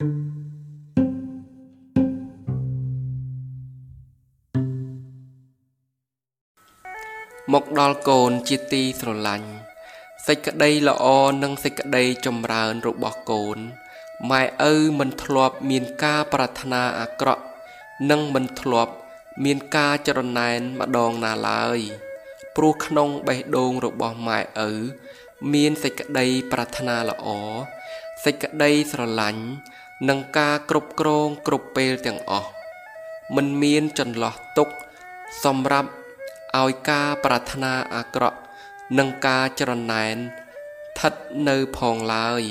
[7.62, 9.48] កដល់កូនជាទីស្រឡាញ់
[10.26, 11.06] សេចក្តីល្អ
[11.42, 13.58] និងសេចក្តីចម្រើនរបស់កូន
[14.30, 14.42] ម៉ែ
[14.72, 17.44] ឪមិនធ្លាប់មានការប្រាថ្នាអាក្រក់
[18.10, 18.92] និងមិនធ្លាប់
[19.44, 21.78] មានការចរណែនម្ដងណាឡើយ
[22.56, 24.72] ព្រោះក្នុងបេះដូងរបស់ម៉ែឪ
[25.52, 27.28] មានសេចក្តីប្រាថ្នាល្អ
[28.24, 29.44] សេចក្តីស្រឡាញ់
[30.06, 32.50] និងការគ្រប់គ្រងគ្រប់ពេលទាំងអស់
[33.36, 34.68] មិនមានចន្លោះទុក
[35.44, 35.90] សម្រាប់
[36.60, 38.38] ឲ្យការប្រាថ្នាអាក្រក់
[38.98, 41.14] និងការចរណែនស្ថិត
[41.48, 42.42] នៅផងឡើយ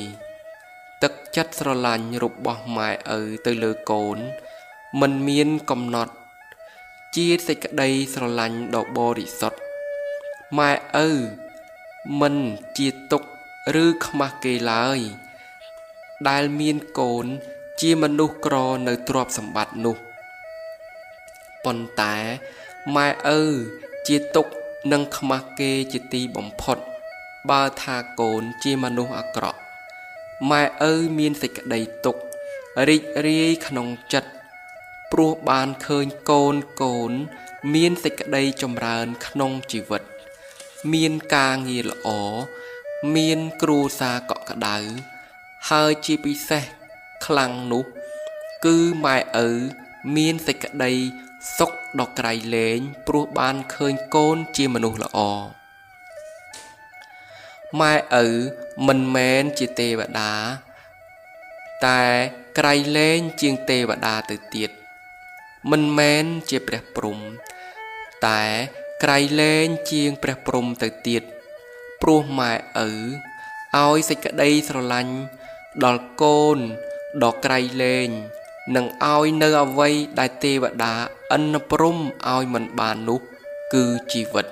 [1.04, 4.18] ទឹកចិត្តស្រឡាញ់របស់ម៉ែឪទៅលើកូន
[5.02, 6.14] មិនមានកំណត់
[7.16, 9.60] ជាសេចក្តីស្រឡាញ់ដ៏បរិសុទ្ធ
[10.58, 10.72] ម៉ែ
[11.06, 11.10] ឪ
[12.22, 12.36] មិន
[12.78, 13.24] ជាទុក
[13.84, 15.00] ឬខ្មាស់គេឡើយ
[16.30, 17.26] ដែលមានកូន
[17.82, 18.56] ជាមនុស្សក្រ
[18.88, 19.98] នៅទ្រព្យសម្បត្តិនោះ
[21.66, 22.16] ប៉ុន្តែ
[22.96, 23.40] ម៉ែឪ
[24.08, 24.48] ជាទុក
[24.92, 26.78] និងខ្មាស់គេជាទីបំផុត
[27.50, 29.60] បើថាកូនជាមនុស្សអាក្រក់
[30.50, 32.16] ម៉ែឪមានសេចក្តីទុក
[32.88, 34.32] រីករាយក្នុងចិត្ត
[35.12, 37.12] ព្រោះបានឃើញកូនកូន
[37.74, 40.04] មានសេចក្តីចម្រើនក្នុងជីវិត
[40.94, 42.10] មានការងារល្អ
[43.16, 44.78] មានគ្រួសារកក់ក្ដៅ
[45.74, 46.64] ហើយជាពិសេស
[47.26, 47.86] ខ្លាំងនោះ
[48.66, 49.50] គឺម៉ែឪ
[50.16, 50.94] មានសេចក្តី
[51.58, 55.20] សុខដ៏ក្រៃលែងព្រោះបានឃើញកូនជាមនុស្សល្អ
[57.80, 58.28] ម៉ែឪ
[58.88, 60.34] មិនមែនជាទេវតា
[61.88, 62.04] តែ
[62.58, 64.72] ក្រៃលែងជាងទេវតាទៅទៀត
[65.72, 67.18] មិនមែនជាព្រះព្រំ
[68.28, 68.44] តែ
[69.04, 71.24] ក្រៃលែងជាងព្រះព្រំទៅទៀត
[72.02, 72.90] ព្រោះម៉ែឪ
[73.76, 75.16] ឲ្យសេចក្តីស្រឡាញ់
[75.84, 76.58] ដល់កូន
[77.24, 78.10] ដ៏ក្រៃលែង
[78.76, 79.90] នឹងឲ្យនៅអ្វី
[80.20, 80.94] ដែលទេវតា
[81.34, 81.98] អិនព្រំ
[82.28, 83.22] ឲ្យមិនបាននោះ
[83.74, 84.48] គឺជីវិត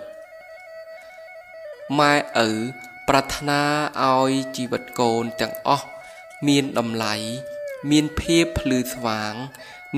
[1.99, 2.13] ម៉ែ
[2.47, 2.49] ឪ
[3.07, 3.61] ប្រាថ្នា
[4.03, 5.87] ឲ្យជីវិតកូនទាំងអស់
[6.47, 7.15] មានតម្លៃ
[7.91, 9.33] មានភាពភ្លឺស្វាង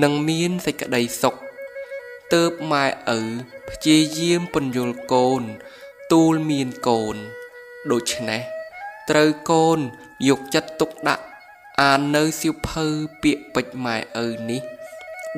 [0.02, 1.34] និងមានសេចក្តីសុខ
[2.34, 2.86] ទើបម៉ែ
[3.18, 3.20] ឪ
[3.70, 5.42] ព្យាយាមពន្យល់កូន
[6.12, 7.16] ទូលមានកូន
[7.92, 8.57] ដូច្នេះ
[9.10, 9.78] ត្រូវកូន
[10.28, 11.24] យកចិត្តទុកដាក់
[11.80, 12.86] អាននៅសៀវភៅ
[13.22, 14.62] ពាក្យពេចន៍ម៉ែឪនេះ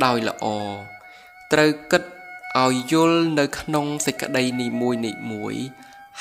[0.04, 0.46] ដោយល្អ
[1.52, 2.02] ត្រូវគិត
[2.58, 5.54] ឲ្យយល់នៅក្នុងសេចក្តីនីមួយនីមួយ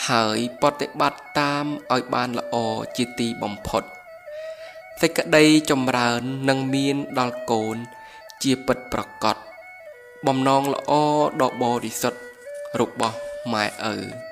[0.07, 2.55] ហើយបប្រតិបត្តិតាមឲ្យបានល្អ
[2.97, 3.83] ជាទីបំផុត
[5.01, 7.77] សេចក្តីចម្រើននឹងមានដល់កូន
[8.43, 9.37] ជាពិតប្រកប
[10.27, 10.91] បំណងល្អ
[11.41, 12.19] ដ៏បរិសុទ្ធ
[12.79, 13.17] របស់
[13.53, 14.28] ម៉ែឪ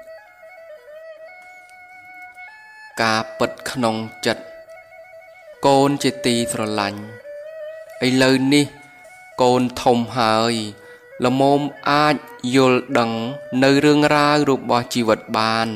[3.01, 4.43] ការពិតក្នុងចិត្ត
[5.65, 7.01] កូនជាទីស្រឡាញ់
[8.07, 8.65] ឥឡូវនេះ
[9.41, 10.53] កូនធំហើយ
[11.25, 12.15] ល្មមអាច
[12.55, 13.11] យល់ដឹង
[13.63, 15.67] នៅរឿងរ៉ាវរបស់ជីវិតបាន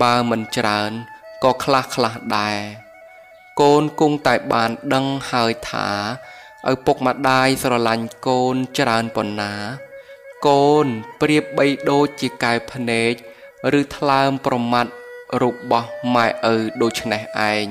[0.00, 0.90] បើមិនច្រើន
[1.44, 2.58] ក៏ខ្លះខ្លះដែរ
[3.60, 5.88] កូនគង់តែបានដឹងហើយថា
[6.72, 9.52] ឪពុកម្ដាយស្រឡាញ់កូនច្រើនប៉ុណ្ណា
[10.46, 10.86] កូន
[11.20, 13.12] ប្រៀបបីដូចជាកែវភ្នែក
[13.78, 14.92] ឬថ្លើមប្រមាត់
[15.42, 17.22] របស់ម៉ែឪដូចនេះ
[17.52, 17.66] ឯង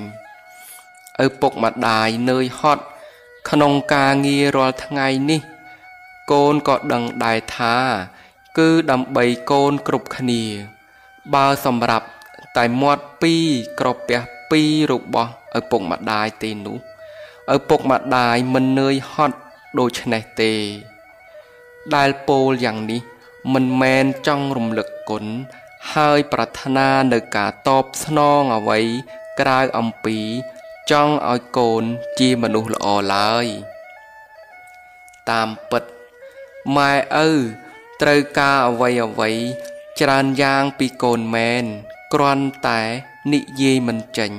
[1.26, 2.84] ឪពុកម្ដាយនឿយហត់
[3.50, 5.42] ក្នុងការងាររាល់ថ្ងៃនេះ
[6.32, 7.76] កូនក៏ដឹងដែរថា
[8.58, 10.44] គឺដើម្បីកូនគ្រប់គ្នា
[11.34, 12.08] បើសម្រាប់
[12.58, 13.46] តែមាត់ពីរ
[13.80, 14.22] ក្រពះ
[14.52, 16.78] ពីររបស់ឪពុកម្ដាយទេនោះ
[17.56, 19.38] ឪពុកម្ដាយមិននឿយហត់
[19.80, 20.54] ដូចនេះទេ
[21.96, 23.02] ដែលពោលយ៉ាងនេះ
[23.54, 25.26] មិនមែនចង់រំលឹកគុណ
[25.94, 28.80] ហើយប្រាថ្នានៅការតបស្នងអ្វី
[29.40, 30.18] ក្រៅអំពី
[30.92, 31.84] ចង់ឲ្យកូន
[32.20, 33.46] ជាមនុស្សល្អឡើយ
[35.30, 35.84] តាមពិត
[36.76, 36.94] ម៉ែ
[37.26, 37.30] ឪ
[38.02, 39.32] ត្រូវការអ្វីអ្វី
[40.00, 41.64] ច្រើនយ៉ាងពីកូនមែន
[42.14, 42.82] គ្រាន់តែ
[43.34, 44.32] និយាយមិនចេញ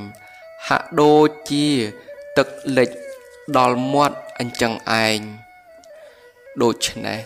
[0.68, 1.66] ហាក់ដូចជា
[2.36, 2.48] ទឹក
[2.78, 2.90] លិច
[3.56, 4.72] ដល់មាត់អញ្ចឹង
[5.04, 5.18] ឯង
[6.62, 7.20] ដូច្នេះ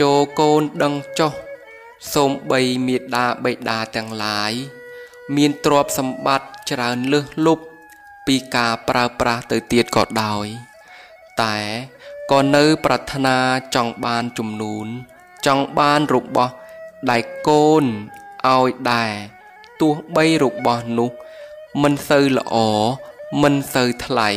[0.00, 1.32] ចូលកូនដឹងចុះ
[2.12, 4.52] សូមបីមេដាបេដាទាំងឡាយ
[5.36, 7.64] មានទ្រព្យសម្បត្តិច្រើនលើសលប់
[8.26, 10.46] ពីការប្រើប្រាស់ទៅទៀតក៏ដោយ
[11.42, 11.56] តែ
[12.32, 13.36] ក៏នៅប្រាថ្នា
[13.74, 14.86] ចង់បានជំនូន
[15.46, 16.52] ចង់បានរបស់
[17.10, 17.84] ដែលកូន
[18.46, 19.12] ឲ្យដែរ
[19.80, 21.10] ទោះបីរបស់នោះ
[21.82, 22.56] មិនសូវល្អ
[23.42, 24.30] មិនសូវថ្លៃ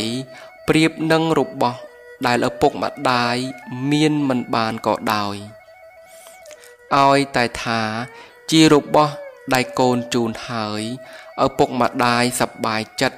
[0.68, 1.78] ប្រៀបនឹងរបស់
[2.26, 3.36] ដែលឪពុកម្ដាយ
[3.92, 5.36] មានមិនបានក៏ដោយ
[7.00, 7.82] ឲ្យតែថា
[8.52, 9.14] ជារបស់
[9.54, 10.82] ដែលកូនជូនហើយ
[11.46, 13.18] ឪពុកម្ដាយសប្បាយចិត្ត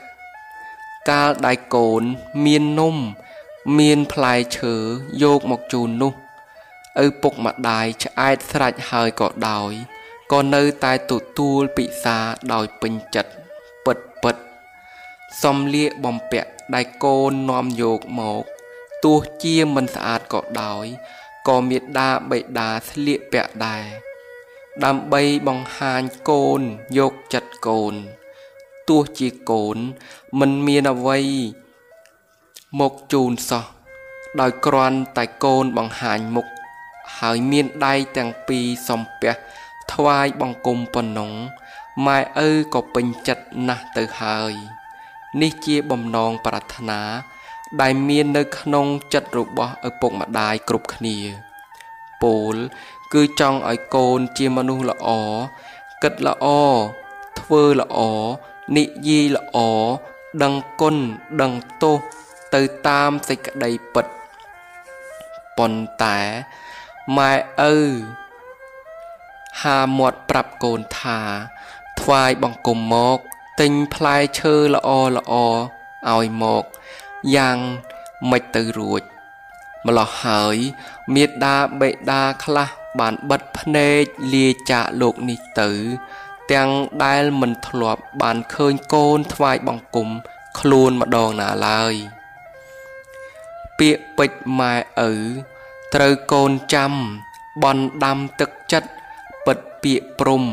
[1.09, 2.01] កាលដៃកូន
[2.45, 2.95] មាននំ
[3.79, 4.75] មានផ្លែឈើ
[5.23, 6.13] យកមកជូននោះ
[7.05, 9.71] ឪពុកម្ដាយឆ្អែតស្រេចហើយក៏ដោយ
[10.31, 12.17] ក៏នៅតែទទួលពិសា
[12.53, 13.31] ដោយពេញចិត្ត
[13.85, 14.35] ពិតពិត
[15.41, 18.43] សំលៀកបំពាក់ដែលកូននាំយកមក
[19.03, 20.85] ទោះជាមិនស្អាតក៏ដោយ
[21.47, 23.85] ក៏មេដាបេដាស្លៀកពាក់ដែរ
[24.85, 26.61] ដើម្បីបង្ហាញកូន
[26.97, 27.93] យកចិត្តកូន
[28.89, 29.77] ទោះជាកូន
[30.39, 31.19] មិនមានអ្វី
[32.79, 33.65] មកជូនសោះ
[34.39, 36.47] ដោយគ្រាន់តែកូនបង្ហាញមុខ
[37.19, 39.33] ហើយមានដៃទាំងពីរសំពះ
[39.93, 41.31] ថ្វាយបង្គំប៉ុណ្ណឹង
[42.05, 44.53] ម៉ែឪក៏ពេញចិត្តណាស់ទៅហើយ
[45.41, 47.01] នេះជាបំណងប្រាថ្នា
[47.81, 51.17] ដែលមាននៅក្នុងចិត្តរបស់ឪពុកម្ដាយគ្រប់គ្នា
[52.23, 52.55] ពោល
[53.13, 55.07] គឺចង់ឲ្យកូនជាមនុស្សល្អ
[56.03, 56.45] គិតល្អ
[57.39, 57.99] ធ្វើល្អ
[58.77, 59.57] និយាយល្អ
[60.43, 60.95] ដឹងគុណ
[61.41, 61.97] ដឹងទោស
[62.53, 64.05] ទៅតាមសេចក្តីពិត
[65.57, 66.17] ប៉ុន្តែ
[67.17, 67.33] ម៉ែ
[67.71, 67.75] ឪ
[69.61, 71.19] ហាមាត់ប្រាប់កូនថា
[72.01, 73.17] ថ្វាយបង្គំមក
[73.59, 75.33] ទិញផ្លែឈើល្អល្អ
[76.11, 76.63] ឲ្យមក
[77.35, 77.57] យ៉ាង
[78.31, 79.01] មិនទៅរួច
[79.85, 80.57] ម្លោះហើយ
[81.13, 84.03] មេដាបេដាខ្លះបានបិទភ្នែក
[84.33, 85.69] លាចាកលោកនេះទៅ
[86.51, 86.69] ទាំង
[87.03, 90.09] ដែលមិនធ្លាប់បានឃើញកូនថ្វាយបង្គំ
[90.59, 91.93] ខ្លួនម្ដងណាឡើយ
[93.79, 94.75] ពាក្យពេចម៉ែ
[95.09, 95.11] ឪ
[95.93, 96.93] ត្រូវកូនចាំ
[97.63, 98.89] បន់ដាំទឹកចិត្ត
[99.45, 100.43] ពិតពាក្យព្រំ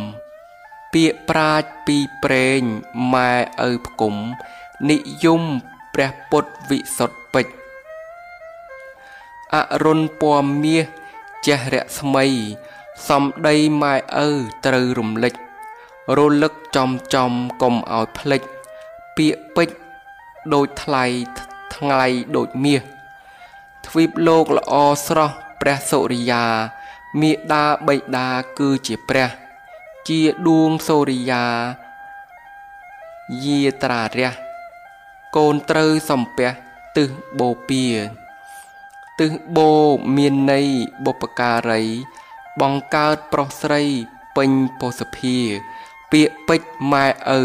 [0.93, 2.61] ពាក្យប្រាជ្ញពីប្រេង
[3.15, 3.33] ម៉ែ
[3.69, 4.15] ឪផ្គុំ
[4.91, 5.43] និយម
[5.95, 7.55] ព្រះពុទ្ធវិសុទ្ធពេជ្រ
[9.55, 10.87] អរុនពណ៌មាស
[11.47, 12.27] ចេះរស្មី
[13.09, 13.95] សំដីម៉ែ
[14.27, 14.29] ឪ
[14.67, 15.35] ត្រូវរំលេច
[16.17, 17.33] រលឹកចំចំ
[17.63, 18.43] កុំឲ្យភ្លេច
[19.17, 19.69] ពាក្យពេច
[20.55, 21.05] ដូចថ្លៃ
[21.75, 22.05] ថ្ងៃ
[22.37, 22.83] ដូចមាស
[23.87, 24.75] ទ្វីបលោកល្អ
[25.07, 26.45] ស្រស់ព្រះសុរិយា
[27.21, 28.29] មេដាបៃតា
[28.59, 29.31] គឺជាព្រះ
[30.09, 31.45] ជាដួងសូរិយា
[33.45, 34.50] យាត្រារះ
[35.37, 36.51] កូនត្រូវសំពះ
[36.97, 37.09] ទិស
[37.41, 37.85] បូពា
[39.21, 39.71] ទិសបូ
[40.17, 40.69] មានន័យ
[41.05, 41.83] បុព្វការី
[42.61, 43.83] បង្កើតប្រុសស្រី
[44.37, 44.51] ពេញ
[44.81, 45.39] ពោសភា
[46.13, 46.61] ពាក្យពេច
[46.93, 47.07] ម៉ែ
[47.39, 47.43] ឪ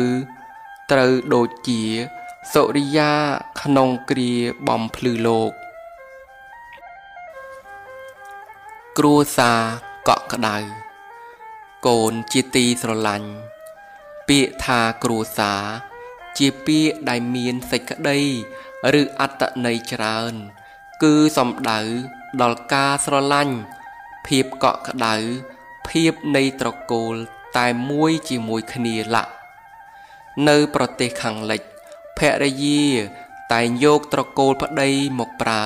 [0.91, 1.81] ត្រូវដូចជា
[2.53, 3.11] សុរិយា
[3.61, 4.33] ក្នុងគ្រា
[4.67, 5.51] បំភ្លឺលោក
[8.97, 9.61] គ្រួសារ
[10.07, 10.57] កក់ក្ដៅ
[11.87, 13.29] កូនជាទីស្រឡាញ់
[14.27, 15.94] ពាក្យថាគ្រួសារ
[16.37, 18.19] ជាពាក្យដែលមានសេចក្តី
[19.01, 20.33] ឬអត្តន័យច្រើន
[21.03, 21.79] គឺសំដៅ
[22.41, 23.57] ដល់ការស្រឡាញ់
[24.27, 25.15] ភាពកក់ក្ដៅ
[25.89, 27.15] ភាពនៃត្រកូល
[27.57, 29.31] តែមួយជាមួយគ្នាឡាក់
[30.47, 31.61] នៅប្រទេសខាងលិច
[32.17, 32.85] ភរិយា
[33.53, 34.89] តែងយកត្រកូលប្តី
[35.19, 35.63] មកប្រើ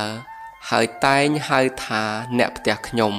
[0.69, 2.04] ហើយតែងហៅថា
[2.39, 3.13] អ្នកផ្ទះខ្ញុំ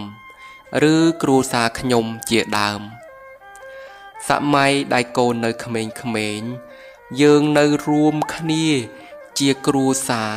[0.92, 2.80] ឬគ្រួសារខ្ញុំជាដើម
[4.28, 5.82] សម័យដែលកូននៅក្មេ
[6.38, 6.48] ងៗ
[7.18, 8.68] យើងនៅរួមគ្នា
[9.38, 10.34] ជាគ្រួសារ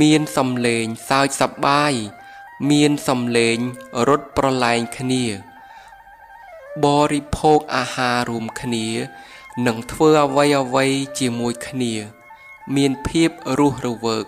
[0.00, 1.92] មានសំឡេងសើចសប្បាយ
[2.70, 3.58] មានសំឡេង
[4.08, 5.24] រត់ប្រឡែងគ្នា
[6.84, 8.86] បរិភោគអាហាររួមគ្នា
[9.66, 10.86] និងធ្វើអ្វីអ្វី
[11.18, 11.94] ជាមួយគ្នា
[12.76, 14.26] មានភាពរស់រវើក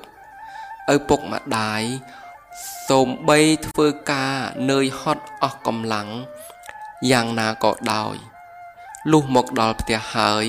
[0.95, 1.83] ឪពុកម្ដាយ
[2.89, 4.35] សូមបីធ្វើការ
[4.71, 6.09] នឿយហត់អស់កម្លាំង
[7.11, 8.17] យ៉ាងណាក៏ដោយ
[9.13, 10.47] លុះមកដល់ផ្ទះហើយ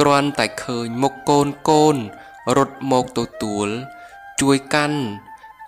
[0.00, 1.96] គ្រាន់តែឃើញមុខកូនកូន
[2.56, 3.68] រត់មកទទួល
[4.40, 5.00] ជួយកាន់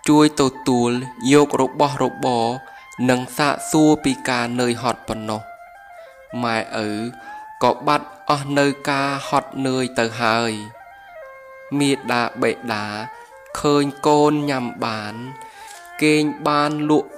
[0.09, 0.91] ជួយទទួល
[1.33, 2.47] យករបស់របរ
[3.09, 5.43] និងសាកសួរពីការនឿយហត់ប៉ុណ្ណោះ
[6.43, 6.89] ម៉ែឪ
[7.63, 10.53] ក៏បាត់អស់នៅការហត់នឿយទៅហើយ
[11.79, 12.87] មេដាបេដា
[13.61, 15.15] ឃើញកូនញ៉ាំបាន
[16.03, 17.11] គេងបានលក់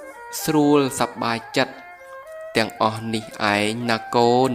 [0.43, 1.75] ស្រួលសប្បាយចិត្ត
[2.55, 4.51] ទាំងអស់នេះឯងណាកូន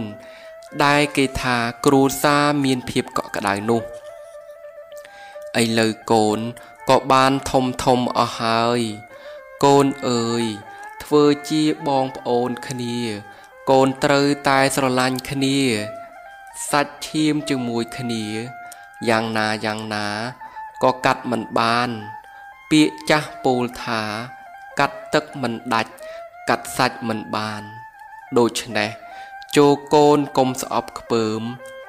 [0.85, 3.81] ដែលគេថាគ្រួសារមានភាពកក់ក្ដៅនោះ
[5.61, 6.39] ឥឡូវកូន
[6.89, 8.79] ក៏បានធំធំអស់ហើយ
[9.65, 10.43] កូនអើយ
[11.03, 12.99] ធ្វើជាបងប្អូនគ្នា
[13.69, 15.59] កូនត្រូវតែស្រឡាញ់គ្នា
[16.71, 18.25] សាច់ឈាមជាមួយគ្នា
[19.09, 20.07] យ៉ាងណាយ៉ាងណា
[20.83, 21.89] ក៏កាត់មិនបាន
[22.69, 24.01] ពាក្យចាស់ពោលថា
[24.79, 25.91] កាត់ទឹកមិនដាច់
[26.49, 27.61] កាត់សាច់មិនបាន
[28.37, 29.06] ដូច្នេះ
[29.55, 31.41] ចូលកូនកុំស្អប់ខ្ពើម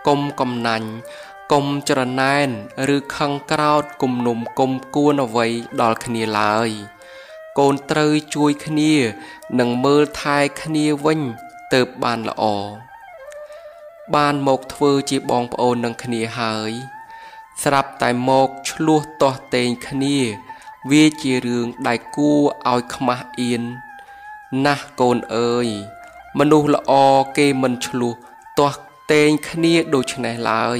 [0.06, 0.88] កុំកំណាញ់
[1.52, 2.48] កុំច្រណែន
[2.94, 5.46] ឬខឹងក្រោតគុំនុំគុំគួនអ្វី
[5.80, 6.70] ដល់គ្នាឡើយ
[7.58, 8.94] កូនត្រូវជួយគ្នា
[9.58, 11.20] និងមើលថែគ្នាវិញ
[11.72, 12.44] ទៅបានល្អ
[14.14, 16.72] បានមកធ្វើជាបងប្អូននឹងគ្នាហើយ
[17.62, 20.18] ស្រាប់តែមកឆ្លោះទាស់ទែងគ្នា
[20.90, 22.40] វាជារឿងដែលគួរ
[22.72, 23.62] ឲ្យខ្មាស់អៀន
[24.64, 25.68] ណាស់កូនអើយ
[26.38, 26.92] មនុស្សល្អ
[27.36, 28.14] គេមិនឆ្លោះ
[28.58, 28.78] ទាស់
[29.12, 30.78] ទែងគ្នាដូចនេះឡើយ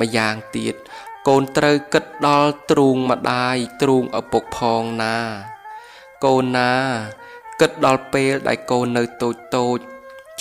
[0.00, 0.74] ម្យ៉ាងទៀត
[1.28, 5.16] កូនត្រូវគិតដល់ទ្រូងម្ដាយទ្រូងឪពុកផងណា
[6.24, 6.72] កូនណា
[7.60, 9.78] គិតដល់ពេលដែលកូននៅតូចតូច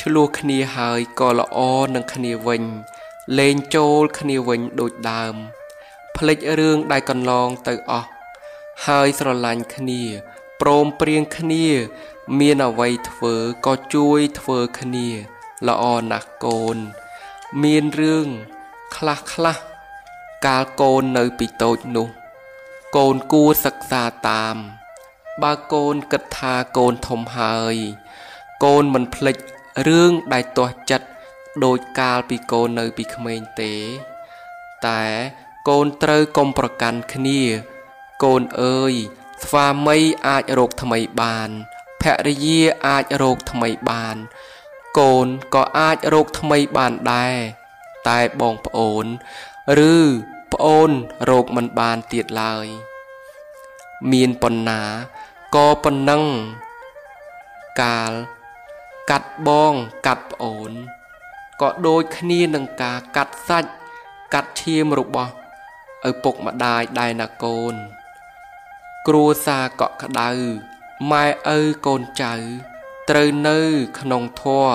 [0.01, 1.57] ឆ្លោះគ្នាហើយក៏ល្អ
[1.95, 2.63] នឹងគ្នាវិញ
[3.39, 5.35] លេងចូលគ្នាវិញដូចដើម
[6.17, 8.09] ភ្លេចរឿងដែលកន្លងទៅអស់
[8.85, 10.03] ហើយស្រឡាញ់គ្នា
[10.61, 11.67] ព្រមព្រៀងគ្នា
[12.39, 15.09] មានអ្វីធ្វើក៏ជួយធ្វើគ្នា
[15.67, 16.77] ល្អណាស់កូន
[17.63, 18.27] មានរឿង
[18.95, 19.57] ខ្លះខ្លះ
[20.45, 22.07] កាលកូននៅពីតូចនោះ
[22.97, 24.55] កូនគួរសិក្សាតាម
[25.43, 27.75] បើកូនគិតថាកូនធំហើយ
[28.63, 29.37] កូនមិនភ្លេច
[29.87, 31.07] រឿងដែលទាស់ចិត្ត
[31.65, 33.73] ដោយកាលពីកូននៅពីក្មេងទេ
[34.87, 35.03] តែ
[35.69, 37.41] កូនត្រូវកុំប្រកាន់គ្នា
[38.23, 38.93] កូនអើយ
[39.43, 41.51] ស្វាមីអាចរកថ្មីបាន
[42.05, 44.17] ភរិយាអាចរកថ្មីបាន
[44.99, 47.35] កូនក៏អាចរកថ្មីបានដែរ
[48.09, 49.05] តែបងប្អូន
[49.91, 49.95] ឬ
[50.53, 50.89] ប្អូន
[51.29, 52.65] រកមិនបានទៀតឡើយ
[54.11, 54.81] មានប៉ុណ្ណា
[55.55, 56.23] ក៏ប៉ុណ្ណឹង
[57.81, 58.11] កាល
[59.11, 59.73] កាត់បង
[60.07, 60.71] កាត់ប្អូន
[61.61, 63.71] ក៏ដូចគ្នានឹងការកាត់សាច់
[64.33, 65.33] កាត់ឈាមរបស់
[66.09, 67.73] ឪពុកម្ដាយដែរណាកូន
[69.07, 70.31] គ្រួសារកក់ក្ដៅ
[71.11, 72.33] ម៉ែឪកូនចៅ
[73.09, 73.57] ត្រូវនៅ
[73.99, 74.65] ក្នុងធัว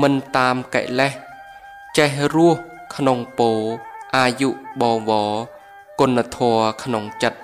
[0.00, 1.12] មិនតាមកិលេស
[1.98, 2.58] ចេះរស់
[2.96, 3.50] ក្នុងពោ
[4.16, 5.32] អាយុបវរ
[6.00, 7.38] គុណធម៌ក្នុងចិត្ត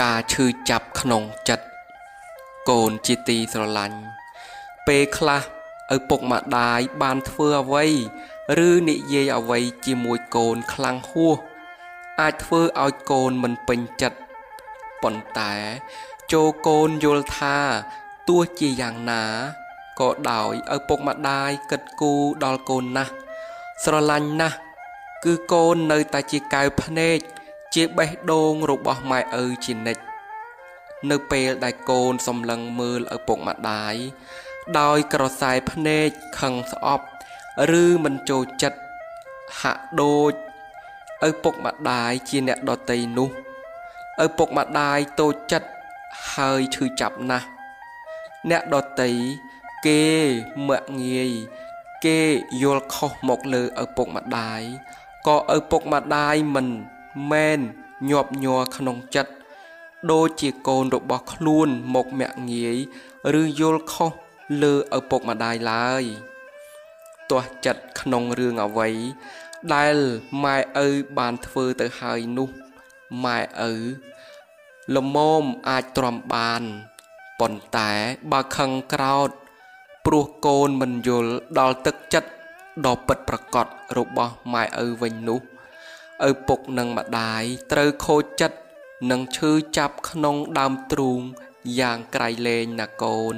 [0.00, 1.64] ការឈឺចាប់ក្នុងចិត្ត
[2.70, 3.98] កូនជាទីស្រឡាញ់
[4.86, 5.42] ពេលខ្លះ
[5.94, 7.84] ឪពុកម្ដាយបានធ្វើអ្វី
[8.66, 11.36] ឬនិយាយអ្វីជាមួយកូនខ្លាំងហួស
[12.20, 14.18] អាចធ្វើឲ្យកូនមិនពេញចិត្ត
[15.06, 15.54] ប៉ុន្តែ
[16.32, 17.56] ចូលកូនយល់ថា
[18.28, 19.24] ទោះជាយ៉ាងណា
[20.00, 23.12] ក៏ដោយឪពុកម្ដាយគិតគូរដល់កូនណាស់
[23.84, 24.56] ស្រឡាញ់ណាស់
[25.24, 27.18] គឺកូននៅតែជាកៅភ្នែក
[27.74, 30.02] ជាបេះដូងរបស់ម៉ែឪជានិច្ច
[31.10, 33.94] នៅពេលដែលកូនសំឡឹងមើលឪពុកម្ដាយ
[34.80, 36.08] ដោយក្រសែភ្នែក
[36.40, 37.06] ខឹងស្អប់
[37.82, 38.80] ឬមិនចូលចិត្ត
[39.60, 40.32] ហាក់ដូច
[41.28, 43.45] ឪពុកម្ដាយជាអ្នកដតីនោះ
[44.24, 45.68] ឪពុកម្ដាយតូចចិត្ត
[46.32, 47.46] ហើយឈឺចាប់ណាស់
[48.50, 49.12] អ្នកដតី
[49.86, 50.04] គេ
[50.68, 51.30] មាក់ងាយ
[52.04, 52.20] គេ
[52.62, 54.62] យល់ខុសមកលើឪពុកម្ដាយ
[55.26, 56.68] ក៏ឪពុកម្ដាយមិន
[57.30, 57.60] មែន
[58.10, 59.32] ញាប់ញ័រក្នុងចិត្ត
[60.12, 62.76] ដូចជាកូនរបស់ខ្លួនមកមាក់ងាយ
[63.40, 64.12] ឬយល់ខុស
[64.62, 66.04] លើឪពុកម្ដាយឡើយ
[67.30, 68.90] ទាស់ចិត្តក្នុងរឿងអ្វី
[69.74, 69.96] ដែល
[70.44, 70.56] ម៉ែ
[70.86, 72.50] ឪបានធ្វើទៅហើយនោះ
[73.24, 73.38] ម៉ែ
[73.70, 73.72] ឪ
[74.94, 76.62] លមមអាចទ្រាំបាន
[77.40, 77.90] ប៉ុន្តែ
[78.32, 79.30] បើខឹងក្រោត
[80.06, 82.30] ព្រោះកូនមិនយល់ដល់ទឹកចិត្ត
[82.86, 83.66] ដ៏ពិតប្រកប
[83.98, 85.40] របស់ម៉ែឪវិញនោះ
[86.28, 88.58] ឪពុកនិងម្ដាយត្រូវខូចចិត្ត
[89.10, 91.20] និងឈឺចាប់ក្នុងដើមទ្រូង
[91.80, 93.36] យ៉ាងក្រៃលែងណាកូន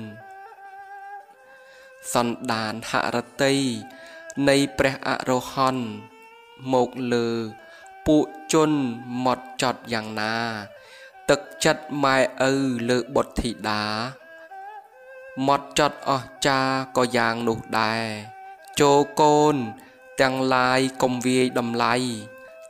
[2.15, 3.57] សន្តានហរតី
[4.49, 5.85] នៃព្រះអរហន្ត
[6.73, 7.31] មកលើ
[8.13, 8.71] ពួកជន
[9.27, 10.37] មកចត់យ៉ាងណា
[11.31, 12.17] ទឹកចិត្តម៉ែ
[12.51, 12.53] ឪ
[12.89, 13.85] លើបុត្រធីតា
[15.49, 16.61] មកចត់អស់ចា
[16.97, 18.07] ក៏យ៉ាងនោះដែរ
[18.81, 19.57] ចូលកូន
[20.21, 21.95] ទាំងឡាយកុំវាយដំឡៃ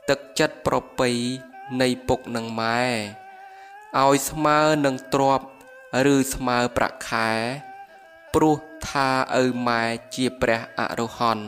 [0.09, 1.09] ទឹកចិត្តប្រពៃ
[1.81, 2.83] នៃពុកនិងម៉ែ
[3.99, 5.41] ឲ្យស្មើនឹងទ្រប
[6.13, 7.29] ឬស្មើប្រាក់ខែ
[8.33, 8.55] ព្រោះ
[8.89, 9.09] ថា
[9.41, 9.83] ឪម៉ែ
[10.15, 11.47] ជាព្រះអរហន្ត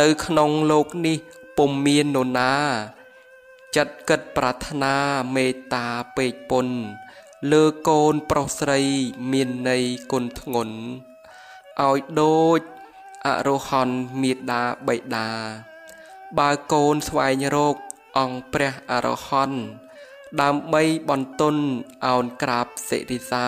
[0.00, 1.18] នៅក្នុងលោកនេះ
[1.58, 2.54] ពុំមាននរណា
[3.76, 4.96] ចិត្តគិតប្រាថ្នា
[5.34, 5.86] មេត្តា
[6.16, 6.66] ពេកពុន
[7.52, 8.80] លើកូនប្រុសស្រី
[9.32, 10.76] មានន័យគុណធ្ងន់
[11.82, 12.60] ឲ្យដូច
[13.26, 15.28] អរហន្តមេដាបៃតា
[16.38, 17.76] បើកូនស្វែងរក
[18.18, 19.60] អង្គព្រះអរហន្ត
[20.42, 21.62] ដើម្បីបន្ទន់
[22.06, 23.46] អោនក្រាបសិរិសា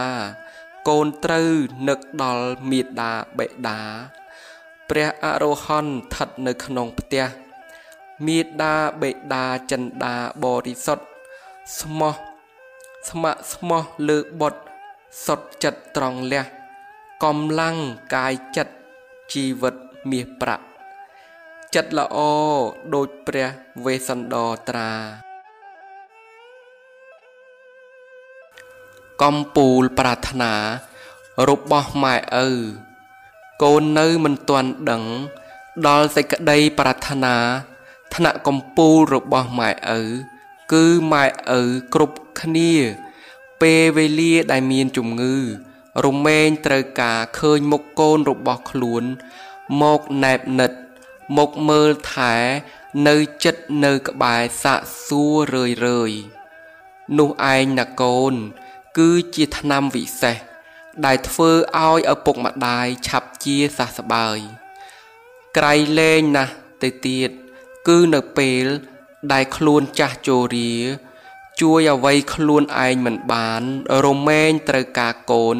[0.88, 1.50] កូនត្រូវ
[1.88, 3.80] នឹកដល់មេដាបេដា
[4.90, 7.47] ព្រះអរហន្តស្ថិតនៅក្នុងផ្ទះ
[8.26, 11.04] មេដាបេដាចិន្តាបរិសុទ្ធ
[11.80, 12.14] ស្មោះ
[13.08, 14.62] ស្ម័គ្រស្មោះលើបុត្រ
[15.26, 16.44] សុតចិត្តត្រង់លះ
[17.24, 17.76] កំឡាំង
[18.14, 18.74] កាយចិត្ត
[19.32, 19.74] ជីវិត
[20.10, 20.64] មាសប្រាក់
[21.74, 22.18] ចិត្តល្អ
[22.94, 23.48] ដូចព្រះ
[23.84, 24.90] វេស្សន្តរត្រា
[29.22, 30.52] កំពូលប្រាថ្នា
[31.48, 32.48] របស់ម៉ែឪ
[33.62, 35.02] កូននៅមិនទាន់ដឹង
[35.86, 37.36] ដល់សេចក្តីប្រាថ្នា
[38.14, 40.02] ថ្នាក់កំពូលរបស់ម៉ែឪ
[40.72, 41.24] គឺម៉ែ
[41.58, 41.62] ឪ
[41.94, 42.74] គ្រប់គ្នា
[43.62, 45.36] ពេលវេលាដែលមានជំងឺ
[46.04, 49.04] រមែងត្រូវការឃើញមុខកូនរបស់ខ្លួន
[49.82, 50.72] មកណែបណិត
[51.38, 52.34] មកមើលថែ
[53.08, 56.12] នៅចិត្តនៅក្បែរសាក់សួររឿយរឿយ
[57.18, 58.34] នោះឯងណាកូន
[58.98, 60.36] គឺជាថ្នាំវិសេស
[61.06, 64.38] ដែលធ្វើឲ្យឪពុកម្ដាយឆាប់ជាសះស្បើយ
[65.56, 67.30] ក្រៃលែងណាស់ទៅទៀត
[67.86, 68.64] គឺនៅពេល
[69.32, 70.74] ដែលខ្លួនចាស់ជោរា
[71.60, 73.62] ជួយអ្វីខ្លួនឯងមិនបាន
[74.04, 75.56] រមែងត្រូវការកូន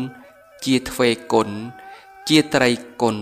[0.64, 1.48] ជាទ្វេគុណ
[2.28, 2.70] ជាត្រី
[3.02, 3.16] គុណ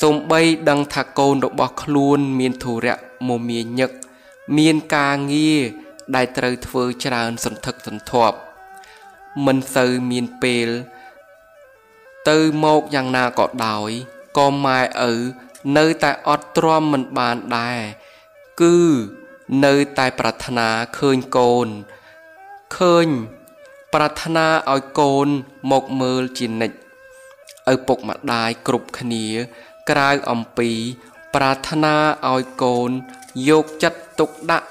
[0.00, 2.96] សំបីដឹងថាកូនរបស់ខ្លួនមានធុរៈ
[3.28, 3.90] មមាញឹក
[4.56, 5.60] មានការងារ
[6.14, 8.36] ដែលត្រូវធ្វើច្រើនសន្ធឹកសន្ធាប់
[9.46, 10.68] មិនសូវមានពេល
[12.28, 13.90] ទៅមកយ៉ាងណាក៏ដោយ
[14.38, 15.12] ក៏ម៉ែឪ
[15.76, 17.80] នៅតែអត់ទ្រាំមិនបានដែរ
[18.62, 18.76] គឺ
[19.64, 20.68] នៅតែប្រាថ្នា
[20.98, 21.68] ឃើញកូន
[22.76, 23.06] ឃើញ
[23.94, 25.28] ប្រាថ្នាឲ្យកូន
[25.70, 26.76] មកមើលជានិច្ច
[27.72, 29.26] ឪពុកម្ដាយគ្រប់គ្នា
[29.90, 30.70] ក្រៅអំពី
[31.34, 31.94] ប្រាថ្នា
[32.32, 32.90] ឲ្យកូន
[33.48, 34.68] យកចិត្តទុកដាក់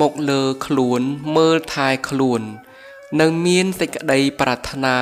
[0.00, 1.00] មកលើខ្លួន
[1.36, 2.42] មើលថែខ្លួន
[3.20, 4.96] នៅមានសេចក្តីប្រាថ្នា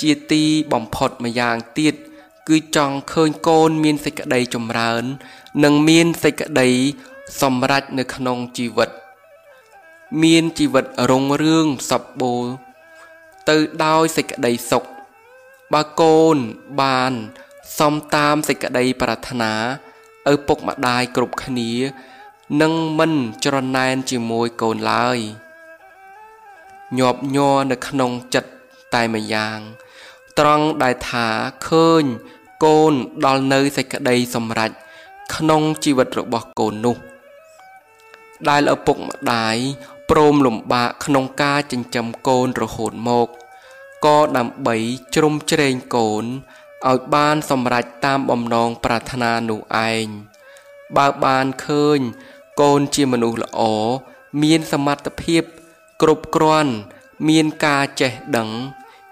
[0.00, 0.42] ជាទី
[0.72, 1.94] បំផុតម្យ៉ាងទៀត
[2.48, 5.04] គឺចង់ឃើញកូនមានសេចក្តីចម្រើន
[5.64, 6.68] និងមានសេចក្តី
[7.40, 8.90] សម្រេចនៅក្នុងជីវិត
[10.22, 12.44] មានជីវិតរុងរឿងសប្បូរ
[13.48, 14.84] ទៅដោយសេចក្តីសុខ
[15.72, 16.36] បើកូន
[16.80, 17.12] បាន
[17.78, 19.52] សំតាមសេចក្តីប្រាថ្នា
[20.32, 21.70] ឪពុកម្ដាយគ្រប់គ្នា
[22.62, 23.12] នឹងមិន
[23.44, 25.18] ច្រណែនជាមួយកូនឡើយ
[26.98, 28.50] ញាប់ញ័រនៅក្នុងចិត្ត
[28.94, 29.58] តែម្យ៉ាង
[30.40, 31.28] ត្រង់ដែលថា
[31.68, 32.04] ឃើញ
[32.64, 32.92] កូន
[33.24, 34.70] ដល់នៅសេចក្តីសម្រេច
[35.34, 36.96] ក្នុងជីវិតរបស់កូននោះ
[38.48, 39.56] ដែលឪពុកម្ដាយ
[40.10, 43.28] ព្រមលំបាកក្នុងការចិញ្ចឹមកូនរហូតមក
[44.04, 44.76] ក៏ដើម្បី
[45.14, 46.24] ជ្រុំជ្រែងកូន
[46.90, 50.06] ឲ្យបានសម្រេចតាមបំណងប្រាថ្នានោះឯង
[50.96, 51.98] បើបានឃើញ
[52.60, 53.60] កូនជាមនុស្សល្អ
[54.42, 55.42] មានសមត្ថភាព
[56.02, 56.72] គ្រប់គ្រាន់
[57.28, 58.50] មានការចេះដឹង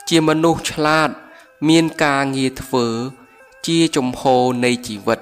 [0.09, 1.11] ជាមនុស្សឆ្លាត
[1.69, 2.87] មានការងារធ្វើ
[3.67, 5.21] ជាជំហរនៃជីវិត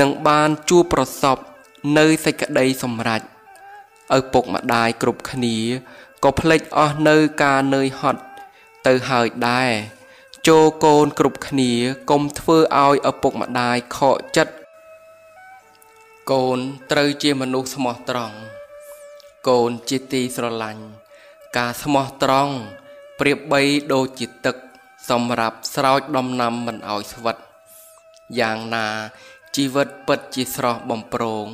[0.00, 1.36] នឹងបានជួបប្រសព
[1.98, 3.20] នៅសេចក្តីសម្រេច
[4.16, 5.56] ឪពុកម្ដាយគ្រប់គ្នា
[6.24, 8.22] ក៏ភ្លេចអស់នៅការនឿយហត់
[8.86, 9.70] ទៅហើយដែរ
[10.48, 11.72] ចូលកូនគ្រប់គ្នា
[12.10, 14.54] កុំធ្វើឲ្យឪពុកម្ដាយខកចិត្ត
[16.32, 16.58] កូន
[16.90, 18.36] ត្រូវជាមនុស្សស្មោះត្រង់
[19.48, 20.82] កូនជាទីស្រឡាញ់
[21.56, 22.54] ការស្មោះត្រង់
[23.20, 24.56] ប្រៀបបីដូចជាទឹក
[25.10, 27.36] សម្រាប់ស្រោចដំណាំមិនឲ្យស្វិត
[28.40, 28.86] យ៉ាងណា
[29.56, 31.46] ជីវិតពិតជាស្រស់បំព្រង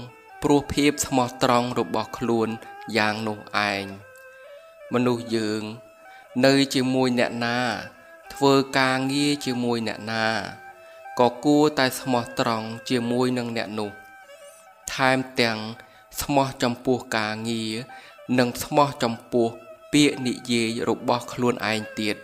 [0.42, 2.48] ព្រោះភាពស្មោះត្រង់របស់ខ្លួន
[2.96, 3.38] យ៉ាងនោះ
[3.70, 3.84] ឯង
[4.92, 5.62] មនុស្សយើង
[6.44, 7.58] នៅជាមួយអ្នកណា
[8.34, 10.26] ធ្វើការងារជាមួយអ្នកណា
[11.20, 13.90] ក៏គួរតែស្មោះត្រង់ជាមួយនឹងអ្នកនោះ
[14.94, 15.58] ថែមទាំង
[16.20, 17.72] ស្មោះចំពោះការងារ
[18.38, 19.48] និងស្មោះចំពោះ
[19.92, 22.16] ពាក្យនិយាយរបស់ខ្លួនឯងទៀត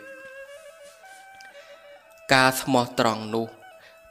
[2.32, 3.46] ការស្មោះត្រង់នោះ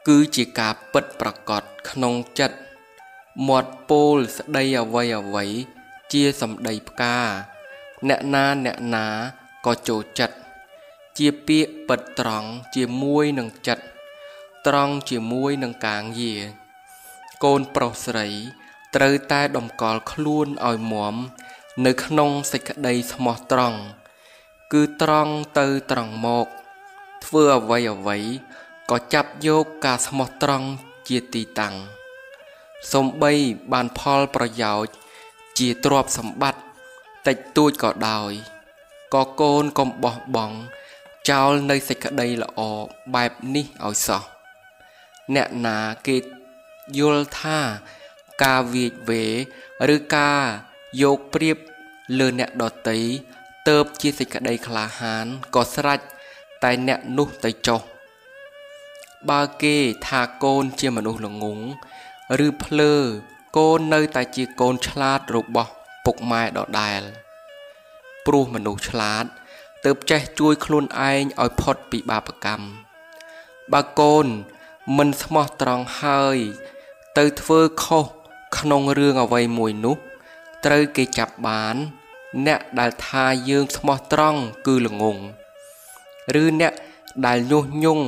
[0.07, 2.57] គឺជាការពិតប្រកបក្នុងចិត្ត
[3.47, 5.45] មាត់ពោលស្ដីអ្វីអ្វី
[6.13, 7.17] ជាសម្ដីផ្កា
[8.07, 9.07] អ្នកណាអ្នកណា
[9.65, 10.37] ក៏ចូលចិត្ត
[11.17, 13.83] ជាពាក្យពិតត្រង់ជាមួយនឹងចិត្ត
[14.67, 16.41] ត្រង់ជាមួយនឹងការងារ
[17.43, 18.27] កូនប្រុសស្រី
[18.95, 21.15] ត្រូវតែតម្កល់ខ្លួនឲ្យមម
[21.85, 23.79] នៅក្នុងសេចក្តីស្មោះត្រង់
[24.73, 26.47] គឺត្រង់ទៅត្រង់មក
[27.25, 28.17] ធ្វើអ្វីអ្វី
[28.89, 30.67] ក៏ចាប់យកការស្មោះត្រង់
[31.07, 31.75] ជាទីតាំង
[32.93, 33.31] សំបី
[33.71, 34.93] បានផលប្រយោជន៍
[35.57, 36.61] ជាទ្រព្យសម្បត្តិ
[37.27, 38.31] តិចតួចក៏ដោយ
[39.13, 40.57] ក៏កូនកុំបោះបង់
[41.29, 42.59] ចោលនៅសេចក្តីល្អ
[43.15, 44.23] បែបនេះឲ្យសោះ
[45.35, 46.17] អ្នកណាគេ
[46.97, 47.59] យល់ថា
[48.43, 49.23] ការវាចវេ
[49.95, 50.41] ឬការ
[51.01, 51.57] យកប្រៀប
[52.17, 52.99] លើអ្នកដតី
[53.67, 55.99] ទៅជាសេចក្តីក្លាហានក៏ស្រេច
[56.63, 57.81] តែអ្នកនោះទៅចុះ
[59.29, 59.75] បើគេ
[60.07, 61.59] ថាកូនជាមនុស្សល្ងង
[62.45, 62.93] ឬភ្លើ
[63.57, 65.71] កូននៅតែជាកូនឆ្លាតរបស់
[66.05, 67.01] ពុកម៉ែដដែល
[68.25, 69.25] ព្រោះមនុស្សឆ្លាត
[69.85, 72.67] ទើបចេះជួយខ្លួនឯងឲ្យផុតពីបាបកម្ម
[73.73, 74.25] បើកូន
[74.97, 76.37] មិនស្មោះត្រង់ហើយ
[77.17, 78.05] ទៅធ្វើខុស
[78.57, 79.97] ក្នុងរឿងអ្វីមួយនោះ
[80.65, 81.75] ត្រូវគេចាប់បាន
[82.45, 85.17] អ្នកដែលថាយើងស្មោះត្រង់គឺល្ងង
[86.41, 86.73] ឬអ្នក
[87.25, 88.05] ដែលញុះញង់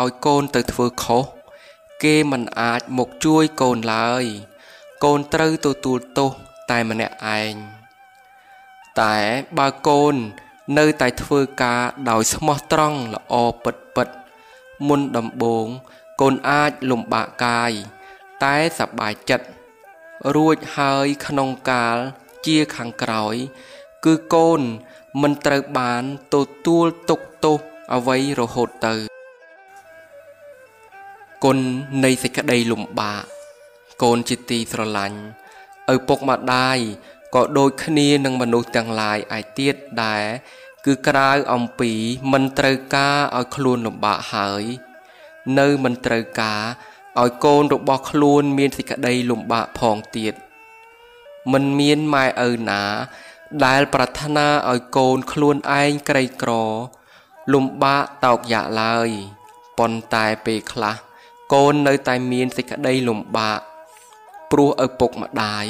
[0.00, 1.24] ឲ្យកូនទៅធ្វើខុស
[2.02, 4.24] គេមិនអាចមកជួយកូនឡើយ
[5.04, 6.30] កូនត្រូវទទួលទោស
[6.70, 7.54] តែម្នាក់ឯង
[9.00, 9.16] តែ
[9.58, 10.14] បើកូន
[10.78, 13.34] នៅតែធ្វើការដោយស្មោះត្រង់ល្អ
[13.64, 14.08] ពិតពិត
[14.88, 15.66] មុនដំបូង
[16.20, 17.72] កូនអាចលំបាកកាយ
[18.44, 19.46] តែសប្បាយចិត្ត
[20.34, 21.96] រួចហើយក្នុងកាល
[22.46, 23.34] ជាខាងក្រោយ
[24.04, 24.60] គឺកូន
[25.22, 26.02] មិនត្រូវបាន
[26.34, 27.58] ទទួលទុកទោស
[27.94, 28.94] អ្វីរហូតទៅ
[31.44, 31.58] គុណ
[32.04, 33.24] នៃសេចក្តីលំបាក
[34.02, 35.18] កូនជាទីស្រឡាញ់
[35.94, 36.78] ឪពុកម្ដាយ
[37.34, 40.24] ក៏ដូចគ្នានឹងមនុស្សទាំងឡាយឯទៀតដែរ
[40.86, 41.92] គឺក្រៅអំពី
[42.32, 44.64] មិនត្រូវការឲ្យខ្លួនលំបាកហើយ
[45.58, 46.62] នៅមិនត្រូវការ
[47.20, 50.34] ឲ្យកូនរបស់ខ្លួនមានសេចក្តីលំបាកផងទៀត
[51.52, 52.82] មិនមានម៉ែឪណា
[53.64, 56.52] ដែលប្រាថ្នាឲ្យកូនខ្លួនឯងក្រីក្រ
[57.52, 59.08] លំបាកតោកយ៉ាក់ឡើយ
[59.78, 60.94] ប៉ុន្តែពេលខ្លះ
[61.52, 63.60] កូននៅតែមានសេចក្តីលំបាក
[64.50, 65.66] ព្រោះឪពុកម្ដាយ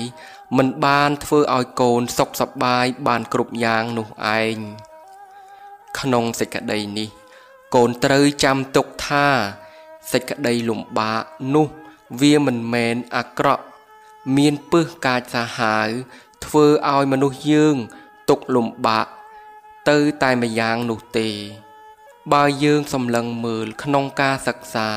[0.57, 4.57] មិនបានធ្វើឲ្យកូនសុខសប្បាយបានគ្រប់យ៉ាងនោះឯង
[6.01, 7.09] ក្នុងសេចក្តីនេះ
[7.75, 9.29] កូនត្រូវចាំទុកថា
[10.13, 11.23] សេចក្តីលំបាក
[11.55, 11.67] នោះ
[12.21, 13.65] វាមិនមែនអាក្រក់
[14.37, 15.89] មានពឹសកាចសាហាវ
[16.45, 17.77] ធ្វើឲ្យមនុស្សយើង
[18.29, 19.07] ទុកលំបាក
[19.91, 21.29] ទៅតែម្យ៉ាងនោះទេ
[22.33, 24.91] បើយើងសម្លឹងមើលក្នុងការសិក្សា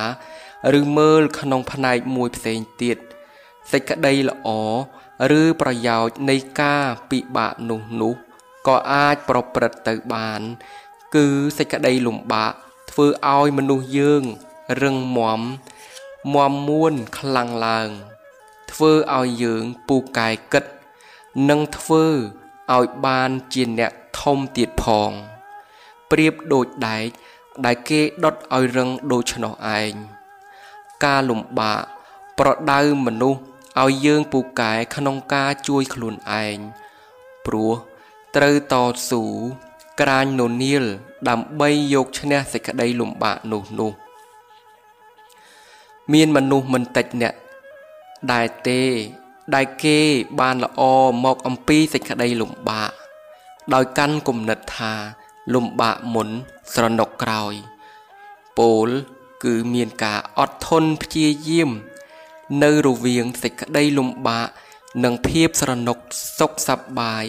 [0.80, 2.98] ឬមើលក្នុងផ្នែកមួយផ្សេងទៀត
[3.72, 4.50] សេចក្តីល្អ
[5.40, 8.16] ឬប្រយោជន៍នៃការពិបាកនោះនោះ
[8.68, 10.42] ក៏អាចប្រព្រឹត្តទៅបាន
[11.16, 12.54] គឺសេចក្តីលំបាក
[12.92, 14.24] ធ្វើឲ្យមនុស្សយើង
[14.82, 15.42] រឹងមាំ
[16.34, 17.90] មាំមួនខ្លាំងឡើង
[18.72, 20.64] ធ្វើឲ្យយើងពូកែគិត
[21.50, 22.06] និងធ្វើ
[22.76, 25.12] ឲ្យបានជាអ្នកធំទៀតផង
[26.12, 27.08] ប្រៀបដូចដែក
[27.66, 29.94] ដែលគេដុតឲ្យរឹងដូច្នោះឯង
[31.06, 31.82] ការលំបាក
[32.40, 33.40] ប្រដៅមនុស្ស
[33.82, 36.58] ឲ្យយើងពូកែក្នុងការជួយខ្លួនឯង
[37.46, 37.74] ព្រោះ
[38.36, 38.76] ត្រូវត
[39.10, 39.24] ស៊ូ
[40.02, 40.86] ក្រាញននៀល
[41.30, 43.92] ដើម្បីយកឈ្នះសេចក្តីលំបាកនោះនោះ
[46.14, 47.34] មានមនុស្សមិនតិចអ្នក
[48.32, 48.84] ដែលទេ
[49.56, 50.00] ដែលគេ
[50.40, 50.82] បានល្អ
[51.26, 52.92] មកអំពីសេចក្តីលំបាក
[53.74, 54.94] ដោយកាន់គំនិតថា
[55.54, 56.30] លំបាកមុន
[56.74, 57.54] ស្រណុកក្រោយ
[58.60, 58.90] ពោល
[59.44, 61.70] គឺមានការអត់ធន់ព្យាយាម
[62.64, 64.48] នៅរវាងសេចក្តីលំបាក
[65.04, 65.98] និងភាពស្រណុក
[66.40, 67.26] សុខសប្បាយ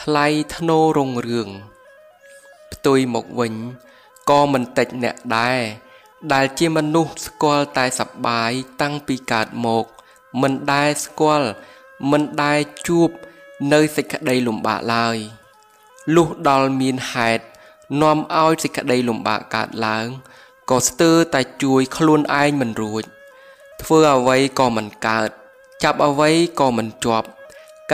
[0.00, 1.48] ថ្លៃថ្នូររុងរឿង
[2.72, 3.54] ផ្ទុយមកវិញ
[4.30, 5.60] ក៏មិនតិចអ្នកដែរ
[6.32, 8.50] ដែលជាមនុស្សស្គាល់តែសប្បាយ
[8.82, 9.84] តាំងពីកើតមក
[10.42, 11.48] មិនដែលស្គាល់
[12.10, 13.10] មិនដែលជួប
[13.72, 15.16] នៅសេចក្តីលំបាកឡើយ
[16.14, 17.44] លុះដល់មានហេតុ
[18.02, 20.06] នាំឲ្យសេចក្តីលំបាកកើតឡើង
[20.70, 23.04] ក៏ស្ទើរតែជួយខ្លួនឯងមិនរួច
[23.82, 25.30] ធ្វើអ្វីក៏មិនកើត
[25.82, 26.30] ចាប់អ្វី
[26.60, 27.28] ក៏មិនជាប់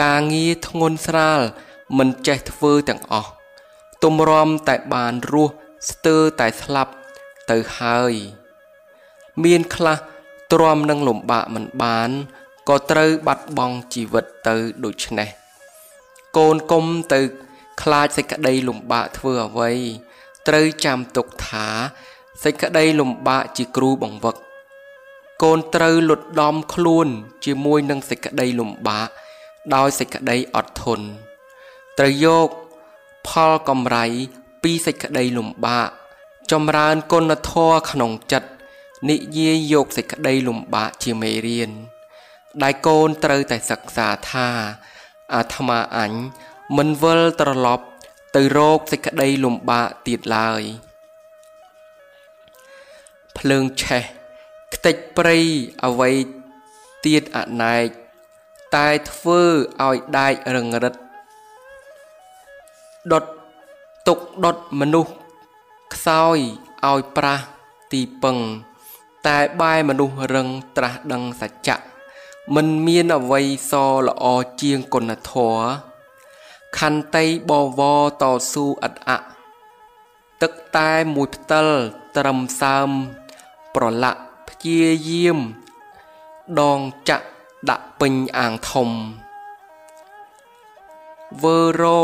[0.01, 1.41] ការងារធ្ងន់ស្រាល
[1.97, 3.31] មិនចេះធ្វើទាំងអស់
[4.03, 5.53] ទំរំតែបានរស់
[5.89, 6.91] ស្ទើរតែស្លាប់
[7.51, 8.13] ទៅហើយ
[9.43, 9.97] មានខ្លះ
[10.53, 12.09] ទ្រាំនឹងលំបាកមិនបាន
[12.69, 15.29] ក៏ត្រូវបាត់បង់ជីវិតទៅដូច្នេះ
[16.37, 17.19] កូនគុំទៅ
[17.81, 19.71] ខ្លាចសេចក្តីលំបាកធ្វើអ្វី
[20.47, 21.67] ត្រូវចាំទុកថា
[22.43, 24.35] សេចក្តីលំបាកជាគ្រូបង្វឹក
[25.43, 27.07] កូនត្រូវលុតដំខ្លួន
[27.45, 29.09] ជាមួយនឹងសេចក្តីលំបាក
[29.75, 31.07] ដោយសេចក្តីអត់ធន់
[31.99, 32.49] ត្រូវយក
[33.27, 34.05] ផលកម្រៃ
[34.63, 35.89] ពីសេចក្តីលំបាក
[36.51, 38.49] ចម្រើនគុណធម៌ក្នុងចិត្ត
[39.09, 41.71] និយាយយកសេចក្តីលំបាកជាមេរៀន
[42.63, 44.47] ដែលកូនត្រូវតែសិក្សាថា
[45.33, 46.11] អាត្មាអញ
[46.77, 47.85] មិនវិលត្រឡប់
[48.35, 50.61] ទៅរកសេចក្តីលំបាកទៀតឡើយ
[53.37, 54.03] ភ្លើងឆេះ
[54.73, 55.37] ខ្ទេចព្រៃ
[55.85, 56.11] អ្វី
[57.05, 57.87] ទៀតអណែក
[58.75, 59.41] តែធ្វើ
[59.87, 60.95] ឲ្យដែករឹងរិត
[63.11, 63.23] ដុត
[64.07, 65.11] ទុកដុតមនុស្ស
[65.93, 66.37] ខ្សោយ
[66.87, 67.45] ឲ្យប្រាស់
[67.91, 68.37] ទីពឹង
[69.27, 70.47] តែបែមនុស្សរឹង
[70.77, 71.77] ត្រាស់ដឹងសច្ចៈ
[72.55, 73.73] មិនមានអ្វីស
[74.07, 74.25] ល្អ
[74.61, 75.61] ជាងគុណធម៌
[76.77, 79.11] ខន្តីបវរតស៊ូអត់អ
[80.41, 81.67] ទឹកតែមួយផ្តិល
[82.17, 82.89] ត្រឹមសើម
[83.75, 85.39] ប្រឡាក់ព្យាយាម
[86.59, 87.27] ដងចាក់
[87.69, 88.89] ដាក់ពេញអាងធំ
[91.41, 92.01] វើរោ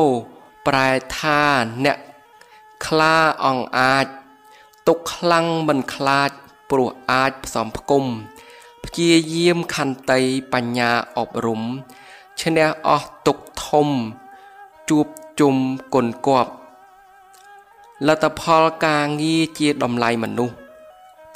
[0.68, 1.42] ប្រែថា
[1.86, 1.98] អ្នក
[2.84, 4.06] ខ្លាអង្អាច
[4.88, 6.30] ទុកខ្លាំងមិនខ្លាច
[6.70, 8.06] ព្រោះអាចផ្សំផ្គុំ
[8.84, 10.20] ព្យាយាមខន្តី
[10.54, 11.62] បញ្ញាអប់រំ
[12.42, 13.88] ឈ្នះអស់ទុកធំ
[14.90, 15.08] ជួប
[15.40, 15.56] ជុំ
[15.94, 16.52] គុណគប់
[18.08, 20.56] លទ្ធផលការងារជាតម្លៃមនុស្ស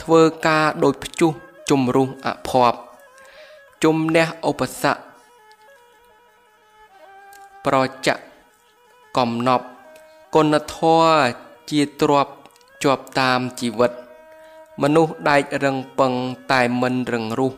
[0.01, 1.31] ធ្វើការដូចព្យុះ
[1.69, 2.79] ជំរុះអភ័ព្វ
[3.83, 5.01] ជំនះឧបសគ្គ
[7.65, 7.75] ប្រ
[8.07, 8.15] ចៈ
[9.17, 9.65] កំណប់
[10.35, 11.33] គុណធម៌
[11.71, 12.33] ជាទ្រព្យ
[12.83, 13.91] ជាប់តាមជីវិត
[14.81, 16.13] មនុស្សដែករឹងពឹង
[16.51, 17.53] តែមិនរឹងរូស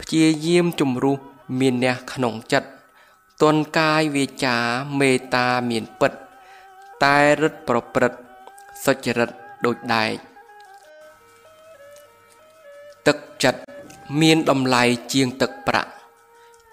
[0.00, 1.16] ព្យាយាមជំរុះ
[1.60, 2.68] មានអ្នកក្នុងចិត្ត
[3.42, 4.56] ទន់កាយវាចា
[4.98, 6.12] មេត្តាមានពិត
[7.04, 8.18] តែរឹតប្រព្រឹត្ត
[8.84, 9.30] សុចរិត
[9.64, 10.12] ដូចដែក
[13.06, 13.60] ទឹកចិត្ត
[14.20, 15.90] មានតម្លៃជាងទឹកប្រាក់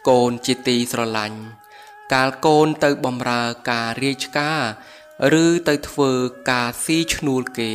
[0.09, 1.39] កូនជាទីស្រឡាញ់
[2.13, 4.61] កាលកូនទៅបំរើការរាជការ
[5.43, 6.12] ឬទៅធ្វើ
[6.49, 7.73] ការស៊ីឈ្នួលគេ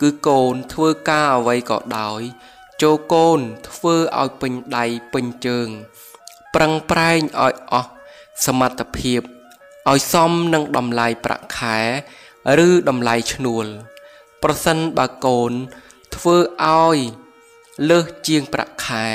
[0.00, 2.20] គឺកូនធ្វើការអ្វីក៏ដោយ
[2.82, 5.68] ចូលកូនធ្វើឲ្យពេញដៃពេញជើង
[6.54, 7.90] ប្រឹងប្រែងឲ្យអស់
[8.46, 9.20] សមត្ថភាព
[9.90, 11.78] ឲ្យសមនឹងតម្លៃប្រាក់ខែ
[12.66, 13.66] ឬតម្លៃឈ្នួល
[14.42, 15.52] ប្រសិនបើកូន
[16.16, 16.98] ធ្វើឲ្យ
[17.90, 19.06] លើសជាងប្រាក់ខែ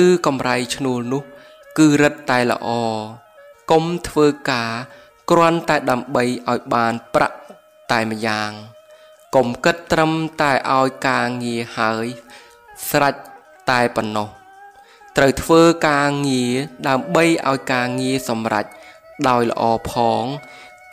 [0.00, 1.22] ឬកម្រៃឈ្នួលនោះ
[1.78, 2.68] គឺរឹតតែល្អ
[3.70, 4.72] កុំធ្វើការ
[5.30, 7.36] គ្រាន់តែដើម្បីឲ្យបានប្រាក់
[7.92, 8.50] តែម្យ៉ាង
[9.34, 12.06] កុំគិតត្រឹមតែឲ្យការងារហើយ
[12.88, 13.14] ស្រេច
[13.70, 14.28] តែប៉ុណ្ណោះ
[15.16, 16.52] ត្រូវធ្វើការងារ
[16.88, 18.66] ដើម្បីឲ្យការងារសម្រេច
[19.28, 20.24] ដោយល្អផង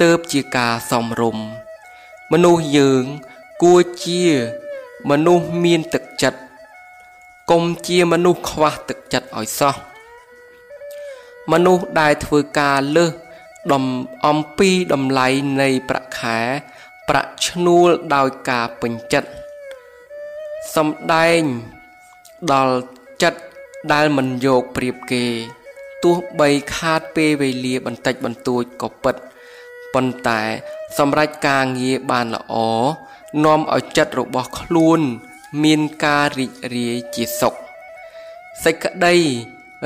[0.02, 1.38] ទើបជាការសំរុំ
[2.32, 3.04] មនុស្សយើង
[3.64, 4.24] គួរជា
[5.10, 6.40] មនុស្សមានទឹកចិត្ត
[7.52, 9.76] កុំជាមនុស្សខ្វះទឹកចិត្តឲ្យសោះ
[11.52, 13.12] មនុស្សដែលធ្វើការលើស
[13.74, 13.86] ដំ
[14.28, 15.28] អំពីតម្លៃ
[15.62, 16.40] នៃប្រាក់ខែ
[17.10, 19.30] ប្រាក់ឈ្នួលដោយការពេញចិត្ត
[20.76, 21.42] សំដែង
[22.54, 22.76] ដល់
[23.22, 23.42] ចិត្ត
[23.94, 25.26] ដែលមិនយកប្រៀបគេ
[26.04, 29.16] ទោះបីខាតពេលវេលាបន្តិចបន្តួចក៏ពិត
[29.94, 30.42] ប៉ុន្តែ
[30.98, 32.54] សម្រាប់ការងារបានល្អ
[33.46, 35.00] នាំឲ្យចិត្តរបស់ខ្លួន
[35.64, 37.54] មានការរីករាយជាសុខ
[38.64, 39.16] សេចក្តី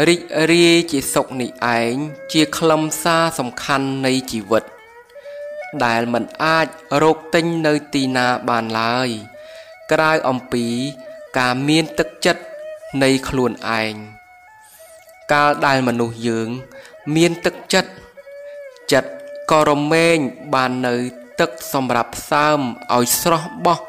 [0.04, 1.96] រីករាយជាសុខនេះឯង
[2.34, 4.64] ជាខ្លឹមសារសំខាន់នៃជីវិត
[5.86, 6.68] ដែលមិនអាច
[7.04, 9.10] រកទិញនៅទីណាបានឡើយ
[9.92, 10.68] ក្រៅអំពី
[11.38, 12.44] ការមានទឹកចិត្ត
[13.04, 13.94] នៃខ្លួនឯង
[15.32, 16.50] កាលដែលមនុស្សយើង
[17.16, 17.92] មានទឹកចិត្ត
[18.92, 19.10] ចិត្ត
[19.52, 20.18] ក៏រមែង
[20.54, 20.96] បាននៅ
[21.40, 22.60] ទឹកសម្រាប់ផ្សើម
[22.96, 23.80] ឲ្យស្រស់បោះ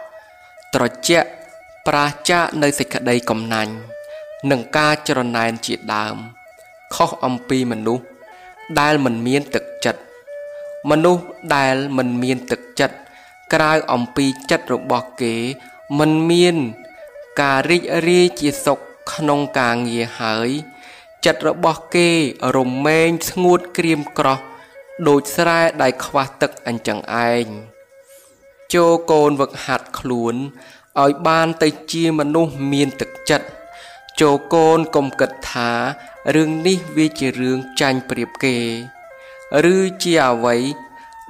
[0.75, 1.29] ត្រជាក់
[1.87, 3.96] ប្រាចាកនៅសេចក្តីកំណាញ់
[4.51, 6.17] និងការច្រណែនជាដើម
[6.95, 8.05] ខុសអំពីមនុស្ស
[8.81, 10.01] ដែលមិនមានទឹកចិត្ត
[10.91, 11.25] មនុស្ស
[11.57, 12.97] ដែលមិនមានទឹកចិត្ត
[13.53, 15.35] ក្រៅអំពីចិត្តរបស់គេ
[15.99, 16.57] មិនមាន
[17.41, 18.79] ការរីករាយជាសុខ
[19.13, 20.51] ក្នុងការងារហើយ
[21.25, 22.09] ចិត្តរបស់គេ
[22.57, 24.39] រមែងស្ងួតក្រៀមក្រោះ
[25.09, 26.99] ដូចស្រែដែលខ្វះទឹកអញ្ចឹង
[27.31, 27.47] ឯង
[28.75, 30.35] ចូលកូនវឹកហាត់ខ្លួន
[31.03, 33.47] ឲ្យបានទៅជាមនុស្សមានទឹកចិត្ត
[34.21, 35.71] ចូលកូនកុំគិតថា
[36.35, 38.57] រឿងនេះវាជារឿងចាញ់ប្រៀបគេ
[39.75, 40.57] ឬជាអ្វី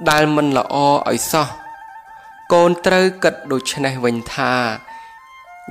[0.09, 0.75] ដែលមិនល្អ
[1.09, 1.47] ឲ្យសោះ
[2.53, 4.53] កូនត្រូវគិតដូច្នេះវិញថា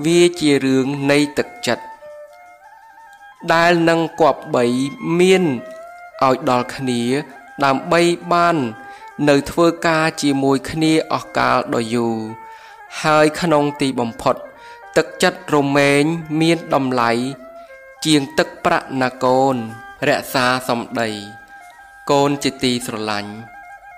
[0.04, 1.84] វាជារឿងនៃទឹកចិត្ត
[3.52, 4.64] ដែលនឹងគប្បី
[5.18, 5.44] មាន
[6.24, 7.02] ឲ្យដល់គ្នា
[7.64, 8.00] ដើម្បី
[8.32, 8.56] បាន
[9.28, 12.16] នៅធ្វើការជាមួយគ្នាអស់កាលដ៏យូរ
[13.02, 14.36] ហើយក្នុងទីបំផុត
[14.96, 16.04] ទឹកចិត្តរមែង
[16.40, 17.10] មានតម្លៃ
[18.06, 19.56] ជាងទឹកប្រាក់ណាកូន
[20.08, 21.10] រក្សាសម្ដី
[22.10, 23.32] កូនជាទីស្រឡាញ់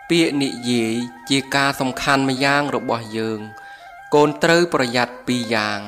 [0.09, 0.95] ពាក្យនិយាយ
[1.31, 3.41] ជាការសំខាន់ម្យ៉ាងរបស់យើង
[4.15, 5.81] កូនត្រូវប្រយ័ត្នពីរយ៉ាង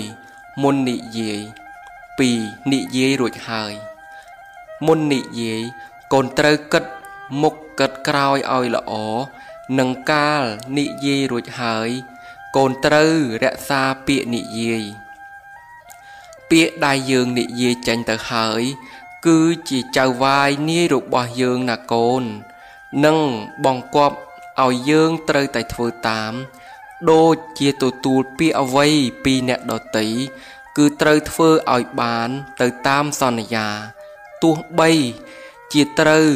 [0.00, 1.40] 1មុននិយាយ
[2.06, 3.74] 2និយាយរួចហើយ
[4.86, 5.62] មុននិយាយ
[6.12, 6.84] កូនត្រូវគិត
[7.42, 8.92] មុខគិតក្រោយឲ្យល្អ
[9.78, 10.42] នឹងកាល
[10.78, 11.90] និយាយរួចហើយ
[12.56, 13.12] កូនត្រូវ
[13.44, 14.84] រក្សាពាក្យនិយាយ
[16.50, 18.62] ពាក្យដែលយើងនិយាយចេញទៅហើយ
[19.26, 22.22] គឺជាចៅវាយនាយរបស់យើងណាកូន
[23.04, 23.18] នឹង
[23.64, 24.16] បង្គាប់
[24.62, 26.32] ឲ្យយើងត្រូវតែធ្វើតាម
[27.10, 28.88] ដូចជាទទួលពាក្យអ្វី
[29.24, 30.08] ពីអ្នកដតី
[30.76, 32.28] គឺត្រូវធ្វើឲ្យបាន
[32.60, 33.68] ទៅតាមសន្យា
[34.42, 34.90] ទោះបី
[35.72, 36.28] ជាត្រូវ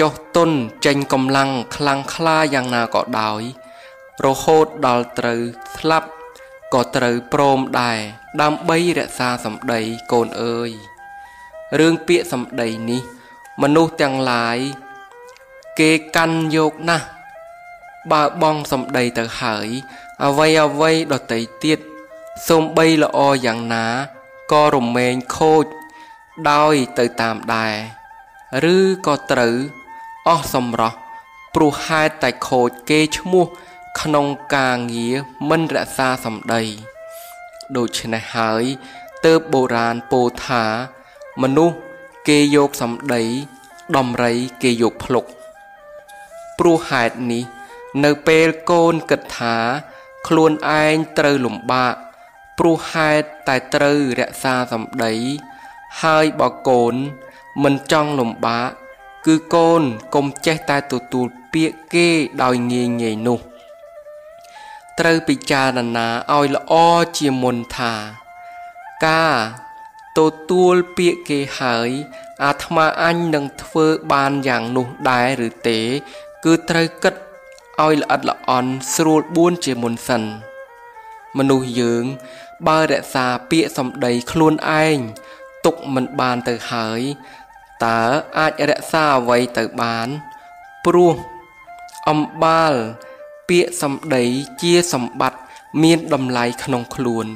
[0.00, 0.50] ចុះទុន
[0.86, 3.42] ចេញកម្លាំងខ្លាំងក្លាយ៉ាងណាក៏ដោយ
[4.24, 5.40] រហូតដល់ត្រូវ
[5.76, 6.08] ស្លាប់
[6.74, 7.98] ក៏ត្រូវព្រមដែរ
[8.42, 9.80] ដើម្បីរក្សាសម្ដី
[10.12, 10.70] កូនអើយ
[11.78, 13.02] រឿងពាក្យសម្ដីនេះ
[13.62, 14.58] មនុស្សទាំងឡាយ
[15.78, 17.06] គេកាន់យកណាស់
[18.12, 19.68] បើបងសម្ដីទៅហើយ
[20.24, 21.78] អ្វីអ្វីដតីទៀត
[22.48, 23.86] សូម្បីល្អយ៉ាងណា
[24.52, 25.64] ក៏រមែងខូច
[26.50, 28.76] ដោយទៅតាមដែរឬ
[29.06, 29.56] ក៏ត្រូវ
[30.28, 30.96] អស់សម្រស់
[31.54, 33.46] ព្រោះហេតុតែខូចគេឈ្មោះ
[33.96, 35.16] ក្នុងការងារ
[35.48, 36.62] មិនរក្សាសម្ដី
[37.76, 38.64] ដូច្នេះហើយ
[39.24, 40.64] ទើបបុរាណពោលថា
[41.42, 41.76] មនុស្ស
[42.28, 43.22] គេយកសម្ដី
[43.96, 45.24] ដំរីគេយកភ្លុក
[46.58, 47.44] ព្រោះហេតុនេះ
[48.04, 49.56] នៅពេលកូនគិតថា
[50.26, 51.94] ខ្លួនឯងត្រូវលំបាក
[52.58, 55.12] ព្រោះហេតុតែត្រូវរក្សាសម្ដី
[56.02, 56.94] ហើយបើកូន
[57.62, 58.70] មិនចង់លំបាក
[59.26, 59.82] គឺកូន
[60.14, 62.08] កុំចេះតែទទួលពាក្យគេ
[62.42, 63.40] ដោយងាយងាយនោះ
[64.98, 66.72] ត្រូវពិចារណាឲ្យល្អ
[67.18, 67.94] ជាមុនថា
[69.06, 69.36] ការ
[70.18, 71.90] ទទួលពាក្យគេហើយ
[72.44, 75.80] អាត្មាអញនឹងធ្វើបានយ៉ាងនោះដែរឬទេ
[76.44, 77.14] គឺត្រូវគិត
[77.82, 80.22] ឲ្យល្អិតល្អន់ស្រួលបួនជាមុនសិន
[81.38, 82.04] មនុស្សយើង
[82.66, 84.98] បើរក្សាពាក្យសម្ដីខ្លួនឯង
[85.64, 87.00] ទុកមិនបានទៅហើយ
[87.84, 88.00] តើ
[88.38, 90.08] អាចរក្សាអ្វីទៅបាន
[90.84, 91.14] ព្រោះ
[92.08, 92.74] អំបាល
[93.48, 94.24] ពាក្យសម្ដី
[94.62, 95.40] ជាសម្បត្តិ
[95.82, 97.26] មានតម្លៃក្នុងខ្លួន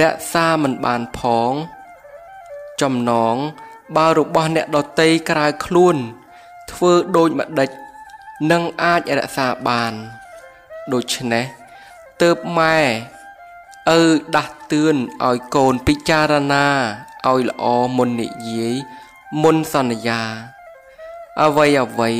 [0.00, 1.52] រក្សាមិនបានផង
[2.82, 3.36] ចំណង
[3.96, 5.96] បើរបស់អ្នកដតីក្រៅខ្លួន
[6.70, 7.70] ធ្វើដូចម្ដេច
[8.50, 9.92] នឹងអាចរក្សាបាន
[10.92, 11.44] ដូច្នេះ
[12.22, 12.78] ទៅម៉ែ
[13.98, 14.00] ឪ
[14.36, 16.66] ដាស់តឿនឲ្យកូនពិចារណា
[17.28, 17.64] ឲ្យល្អ
[17.96, 18.74] មុននិយាយ
[19.42, 20.22] មុនសន្យា
[21.42, 22.10] អ្វីអ្វី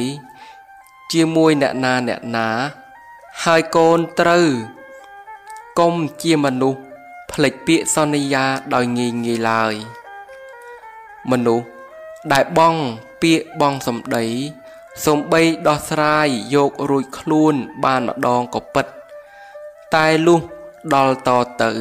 [1.12, 2.48] ជាមួយអ្នកណាអ្នកណា
[3.42, 4.46] ហើយកូនត្រូវ
[5.78, 6.80] កុំជាមនុស្ស
[7.30, 8.44] ផ្លេចពាក្យសន្យា
[8.74, 9.74] ដោយងាយងាយឡើយ
[11.30, 11.66] មនុស្ស
[12.32, 12.74] ដែលបង
[13.22, 14.24] ពាក្យបងសម្ដី
[15.06, 18.86] សំបីដោះស្រាយយករួចខ្លួនបានម្ដងក៏ពិត
[19.94, 20.40] តែលុះ
[20.94, 21.30] ដល់ត
[21.62, 21.72] ទៅ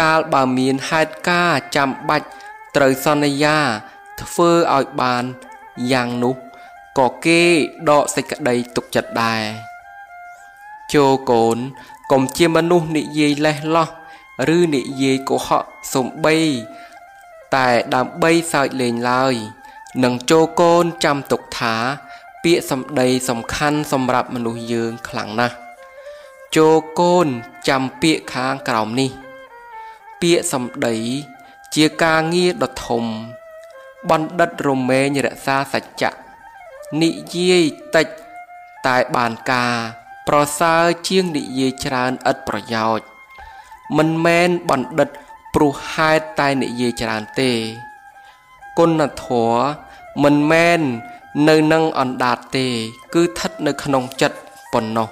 [0.00, 2.26] កាលបើមានហេតុការចាំបាច់
[2.76, 3.58] ត្រូវសន្យា
[4.20, 5.24] ធ្វើឲ្យបាន
[5.92, 6.34] យ៉ាងនោះ
[6.98, 7.42] ក៏គេ
[7.90, 9.67] ដកសេចក្តីទុកចិត្តដែរ
[10.94, 11.58] ចូលកូន
[12.10, 13.88] កុំជាមនុស្សនិយាយលេះលោះ
[14.56, 16.36] ឬនិយាយកុហកសំបី
[17.54, 19.34] តែដើម្បីសើចលេងឡើយ
[20.04, 21.74] នឹងចូលកូនចាំទុកថា
[22.42, 25.56] ពាក្យសម្ដីសំខាន់សម្រាប់មនុស្សយើងខ្លាំងណាស់
[26.56, 27.26] ចូលកូន
[27.68, 29.10] ចាំពាក្យខាងក្រោមនេះ
[30.20, 30.96] ពាក្យសម្ដី
[31.74, 33.04] ជាការងារដ៏ធំ
[34.10, 36.12] បណ្ឌិតរមែងរក្សាសច្ចៈ
[37.02, 38.06] និយាយតិច
[38.86, 39.74] តែបានការ
[40.28, 43.06] ប្រសើរជាងនិយាយច្រើនឥតប្រយោជន៍
[43.96, 45.08] មិនមែនបណ្ឌិត
[45.54, 47.52] ព្រោះហេតុតែនិយាយច្រើនទេ
[48.78, 49.62] គុណធម៌
[50.22, 50.80] មិនមែន
[51.48, 52.66] នៅនឹងអណ្ដាតទេ
[53.14, 54.38] គឺស្ថិតនៅក្នុងចិត្ត
[54.72, 55.08] ប៉ុណ្ណោះ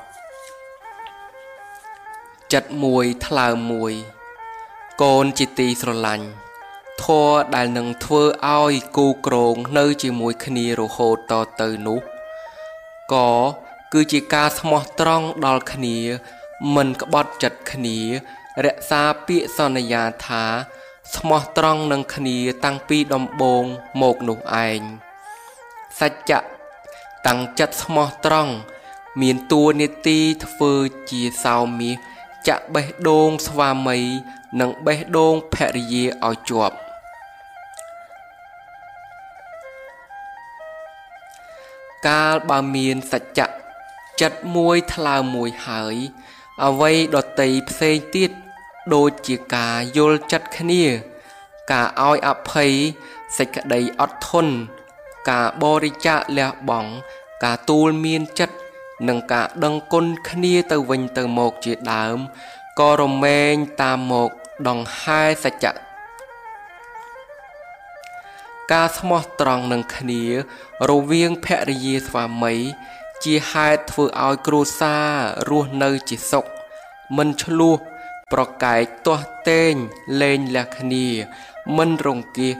[2.52, 3.92] ចិត្តមួយថ្លើមមួយ
[5.02, 6.26] កូនជាទីស្រឡាញ់
[7.05, 8.22] ធម៌ដែលនឹងធ្វើ
[8.55, 12.00] ឲ្យគូក្រងនៅជាមួយគ្នារហូតតទៅនោះ
[13.14, 13.31] ក៏
[13.92, 15.96] គឺជាការស្មោះត្រង់ដល់គ្នា
[16.75, 17.99] មិនក្បត់ចិត្តគ្នា
[18.64, 20.44] រក្សាពាក្យសន្យាថា
[21.14, 23.64] ស្មោះត្រង់នឹងគ្នាតាំងពីដំបូង
[24.01, 24.81] មកនោះឯង
[26.01, 26.40] សច្ចៈ
[27.27, 28.53] តាំងចិត្តស្មោះត្រង់
[29.20, 30.72] មានតួនាទីធ្វើ
[31.11, 31.96] ជាសោមាស
[32.49, 33.99] ចាក់បេះដូងស្វាមី
[34.61, 36.77] និងបេះដូងភរិយាឲ្យជាប់
[42.07, 43.65] កាលបើមានសច្ចៈ
[44.20, 45.96] ចិត្តមួយថ្លើមមួយហើយ
[46.64, 48.31] អ្វីដតីផ្សេងទៀត
[48.94, 50.85] ដូចជាការយល់ចិត្តគ្នា
[51.72, 52.72] ការឲ្យអភ័យ
[53.37, 54.55] សេចក្តីអត់ធន់
[55.31, 56.90] ការបរិច្ចាគលះបង់
[57.44, 58.57] ការទូលមានចិត្ត
[59.09, 62.18] និងការដឹងគុណគ្នាទៅវិញទៅមកជាដើម
[62.81, 64.31] ក៏រមែងតាមមក
[64.68, 65.72] ដង្ហែសច្ចៈ
[68.72, 70.22] ការស្មោះត្រង់នឹងគ្នា
[70.90, 72.55] រវាងភរិយាស្វាមី
[73.24, 75.11] ជាហេតុធ្វើឲ្យគ្រួសារ
[75.48, 76.44] រស់នៅជាសុខ
[77.16, 77.76] មិនឆ្លោះ
[78.33, 79.74] ប្រកែកទាស់ទែង
[80.20, 81.07] លែងលះគ្នា
[81.76, 82.52] មិនរង្គៀស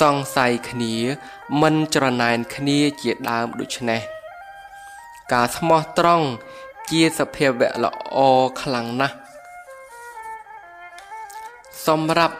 [0.00, 0.94] សង្ស័យគ្នា
[1.60, 4.00] មិនច្រណែនគ្នាជាដើមដូច្នេះ
[5.32, 6.26] ការស្មោះត្រង់
[6.90, 8.18] ជាសភាវៈល្អ
[8.62, 9.16] ខ្លាំងណាស់
[11.86, 12.36] សម្រាប់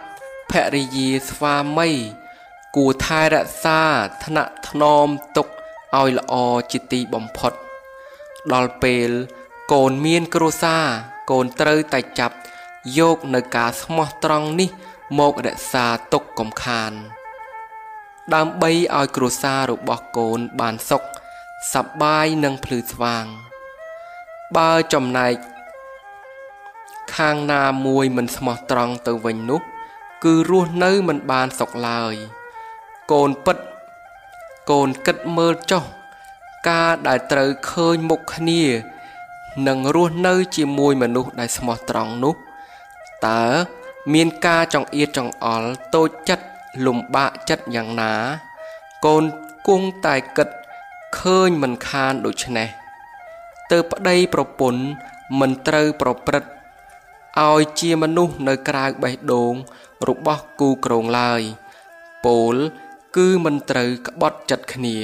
[0.50, 1.90] ភរិយាស្វាមី
[2.76, 3.80] គួរថែរក្សា
[4.24, 5.48] ថ្នាក់ថ្នមទុក
[6.00, 6.34] ឲ្យល្អ
[6.72, 7.52] ជាទីបំផុត
[8.52, 9.10] ដល់ពេល
[9.72, 10.84] កូនមានគ្រួសារ
[11.30, 12.36] កូនត្រូវតែចាប់
[12.98, 14.70] យកនៅការស្មោះត្រង់នេះ
[15.18, 16.92] មករក្សាទុកកំខាន
[18.34, 21.02] ដើម្បីឲ្យគ្រួសាររបស់កូនបានសុខ
[21.74, 23.26] សប្បាយនិងភ្លឺស្វាង
[24.56, 25.34] បើចំណែក
[27.16, 29.60] ខាងណាមួយមិនស្មោះត្រង់ទៅវិញនោះ
[30.24, 32.14] គឺរស់នៅមិនបានសុខឡើយ
[33.12, 33.56] កូនពិត
[34.70, 35.84] កូនគិតមើលចុះ
[36.68, 38.62] ការដែលត្រូវឃើញមុខគ្នា
[39.68, 42.34] នឹងរស់នៅជាមួយមនុស្សដែលស្មោះត្រង់នោះ
[43.26, 43.44] តើ
[44.12, 46.46] មានការចង្អៀតចង្អល់តូចចិត្ត
[46.86, 48.14] លំបាកចិត្តយ៉ាងណា
[49.04, 49.24] កូន
[49.68, 50.48] គង់តែគិត
[51.18, 52.68] ឃើញមិនខានដូច្នេះ
[53.70, 54.82] ទើបប្តីប្រពន្ធ
[55.40, 56.50] មិនត្រូវប្រព្រឹត្ត
[57.40, 59.54] ឲ្យជាមនុស្សនៅក្រៅបេះដូង
[60.08, 61.42] របស់គូក្រងឡើយ
[62.26, 62.56] ពោល
[63.16, 64.98] គឺមិនត្រូវក្បត់ចិត្តគ្នា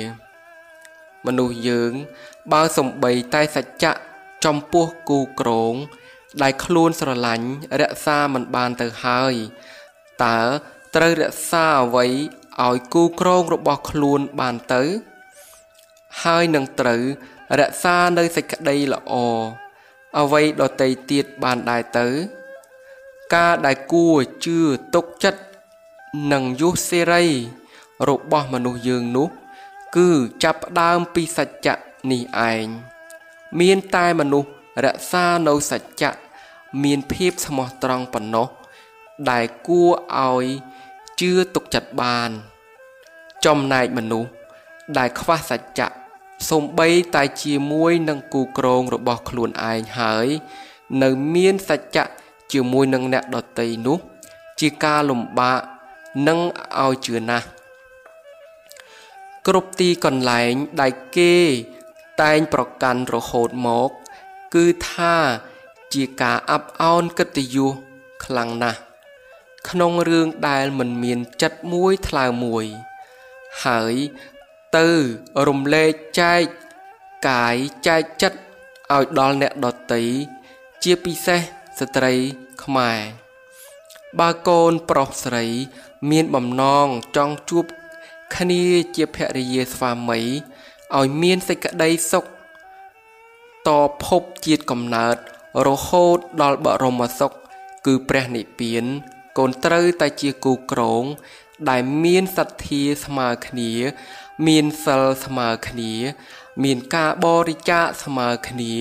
[1.26, 1.92] មនុស្សយើង
[2.52, 3.92] បើសំបីតែសច្ចៈ
[4.44, 5.74] ចំពោះគូក្រង
[6.42, 7.48] ដែលខ្លួនស្រឡាញ់
[7.80, 9.34] រក្សាមិនបានទៅហើយ
[10.24, 10.38] តើ
[10.96, 12.06] ត្រូវរក្សាអ្វី
[12.66, 14.82] ឲ្យគូក្រងរបស់ខ្លួនបានទៅ
[16.22, 17.02] ហើយនឹងត្រូវ
[17.60, 19.14] រក្សានៅសេចក្តីល្អ
[20.20, 22.08] អ្វីដតីទៀតបានដែរទៅ
[23.34, 24.58] ការដែលគួរជឿ
[24.94, 25.40] ទុកចិត្ត
[26.32, 27.24] និងយុសេរី
[28.08, 29.28] របស់មនុស្សយើងនោះ
[29.96, 30.08] គឺ
[30.42, 31.76] ចាប់ផ្ដើមពីសច្ចៈ
[32.10, 32.66] នេះឯង
[33.60, 34.48] មានតែមនុស្ស
[34.84, 36.12] រក្សានៅសច្ចៈ
[36.84, 38.46] មានភាពស្មោះត្រង់ប៉ុណ្ណោះ
[39.30, 39.90] ដែលគួរ
[40.26, 40.46] ឲ្យ
[41.20, 42.30] ជឿទុកចិត្តបាន
[43.44, 44.30] ចំណែកមនុស្ស
[44.98, 45.88] ដែលខ្វះសច្ចៈ
[46.50, 50.26] សំបីតែជាមួយនឹងគូក្រងរបស់ខ្លួនឯងហើយ
[51.02, 52.04] នៅមានសច្ចៈ
[52.52, 53.98] ជាមួយនឹងអ្នកដតីនោះ
[54.60, 55.60] ជាការលំបាក
[56.28, 56.38] នឹង
[56.84, 57.46] ឲ្យជឿណាស់
[59.48, 61.36] គ្រប់ទីកន្លែងដែលគេ
[62.22, 63.90] តែងប្រកាន់រហូតមក
[64.54, 65.16] គឺថា
[65.94, 67.72] ជាការអាប់អោនកិត្តិយស
[68.24, 68.80] ខ្លាំងណាស់
[69.68, 72.66] ក្នុងរឿងដែលមិនមានចិត្តមួយថ្លើមមួយ
[73.64, 73.94] ហើយ
[74.76, 74.88] ទៅ
[75.48, 76.42] រំលែកចែក
[77.28, 78.38] កាយចែកចិត្ត
[78.94, 80.04] ឲ្យដល់អ្នកដតី
[80.82, 81.40] ជាពិសេស
[81.78, 82.14] ស្ត្រី
[82.62, 83.00] ខ្មែរ
[84.18, 85.46] បើកូនប្រុសស្រី
[86.10, 86.86] មានបំណង
[87.16, 87.64] ចង់ជួប
[88.36, 88.64] គ្នា
[88.96, 90.20] ជាភរិយាស្វាមី
[90.98, 92.24] ឲ្យមានសេចក្តីសុខ
[93.68, 93.70] ត
[94.04, 95.16] ភពជាតិកំណើត
[95.66, 97.32] រហូតដល់បរមសុខ
[97.86, 98.84] គឺព្រះនិព្វាន
[99.38, 101.04] កូនត្រូវតែជាគូក្រង
[101.70, 103.72] ដែលមានសទ្ធាស្មើគ្នា
[104.46, 105.92] មានសិលស្មើគ្នា
[106.64, 108.74] មានការបរិច្ចាគស្មើគ្នា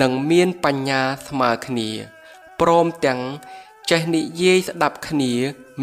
[0.00, 1.90] និងមានបញ្ញាស្មើគ្នា
[2.60, 3.20] ព្រមទាំង
[3.90, 5.34] ចេះនិយាយស្ដាប់គ្នា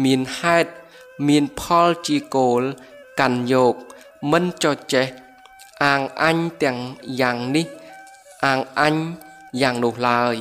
[0.04, 0.70] មានហេតុ
[1.28, 2.62] មានផលជាគោល
[3.20, 3.74] កាន់យក
[4.30, 5.06] មិនចោះចេះ
[5.84, 6.78] អាងអញទាំង
[7.20, 7.66] យ៉ាងនេះ
[8.44, 8.94] អាងអញ
[9.60, 10.36] យ៉ាងនោះឡើយ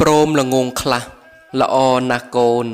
[0.00, 1.02] ព្រមល្ងងខ្លះ
[1.60, 1.76] ល្អ
[2.10, 2.66] ណាស់កូន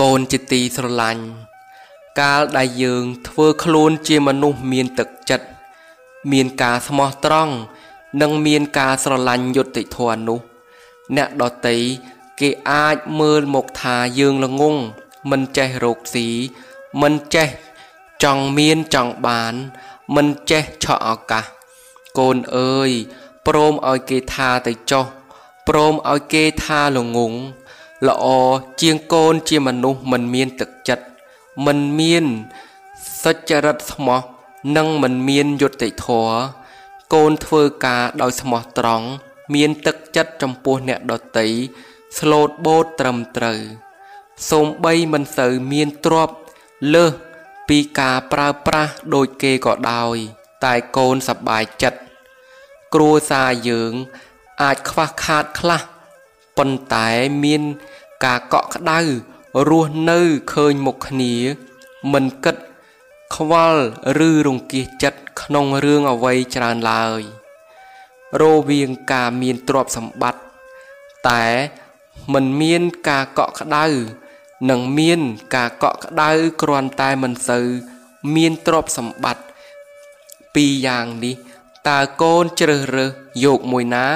[0.00, 1.24] កូនជាទីស្រឡាញ់
[2.20, 5.46] កាលដែលយើងធ្វើខ្លួនជាមនុស្សមានទឹកចិត្ត
[6.32, 7.54] មានការស្មោះត្រង់
[8.20, 10.38] និងមានការស្រឡាញ់យុត្តិធម៌នោះ
[11.16, 11.78] អ្នកដតី
[12.40, 14.76] គេអាចមើលមកថាយើងល្ងង
[15.30, 16.28] មិនចេះរកស៊ី
[17.02, 17.48] មិនចេះ
[18.22, 19.54] ចង់មានចង់បាន
[20.16, 21.44] មិនចេះឆក់ឱកាស
[22.18, 22.90] កូនអើយ
[23.46, 25.06] ព្រមឲ្យគេថាទៅចុះ
[25.68, 27.34] ព្រមឲ្យគេថាល្ងង
[28.08, 28.26] ល្អ
[28.80, 31.04] ជាងកូនជាមនុស្សមិនមានទឹកចិត្ត
[31.66, 32.24] មិនមាន
[33.22, 34.20] សុចរិតស្មោះ
[34.76, 36.34] និងមិនមានយុត្តិធម៌
[37.14, 39.06] កូនធ្វើការដោយស្មោះត្រង់
[39.54, 41.48] មានទឹកចិត្តចំពោះអ្នកដតី
[42.18, 43.60] ស្លូតបូតត្រឹមត្រូវ
[44.48, 46.34] សូម្បីមិនសូវមានទ្រព្យ
[46.94, 47.12] លើស
[47.68, 50.16] ពីការប្រើប្រាស់ដូចគេក៏ដោយ
[50.64, 51.98] តែកូនសប្បាយចិត្ត
[52.94, 53.92] គ្រួសារយើង
[54.62, 55.80] អាចខ្វះខាតខ្លះ
[56.58, 57.08] ប៉ុន្តែ
[57.44, 57.62] មាន
[58.24, 59.00] ការកក់ក្ដៅ
[59.68, 60.20] រស់នៅ
[60.52, 61.34] ឃើញមុខគ្នា
[62.12, 62.56] មិនគិត
[63.34, 63.82] ខ្វល់
[64.28, 67.20] ឬរង្គៀសចិត្តក្នុងរឿងអ្វីច្រើនឡើយ
[68.40, 70.40] រវាងការមានទ្រព្យសម្បត្តិ
[71.28, 71.44] តែ
[72.32, 73.86] មិនមានការកក់ក្ដៅ
[74.68, 75.20] និងមាន
[75.54, 76.30] ការកក់ក្ដៅ
[76.62, 77.66] គ្រាន់តែមិនសូវ
[78.34, 79.44] មានទ្រព្យសម្បត្តិ
[80.54, 81.34] ពីរយ៉ាងនេះ
[81.88, 83.10] តើកូនជ្រើសរើស
[83.44, 84.06] យកមួយណា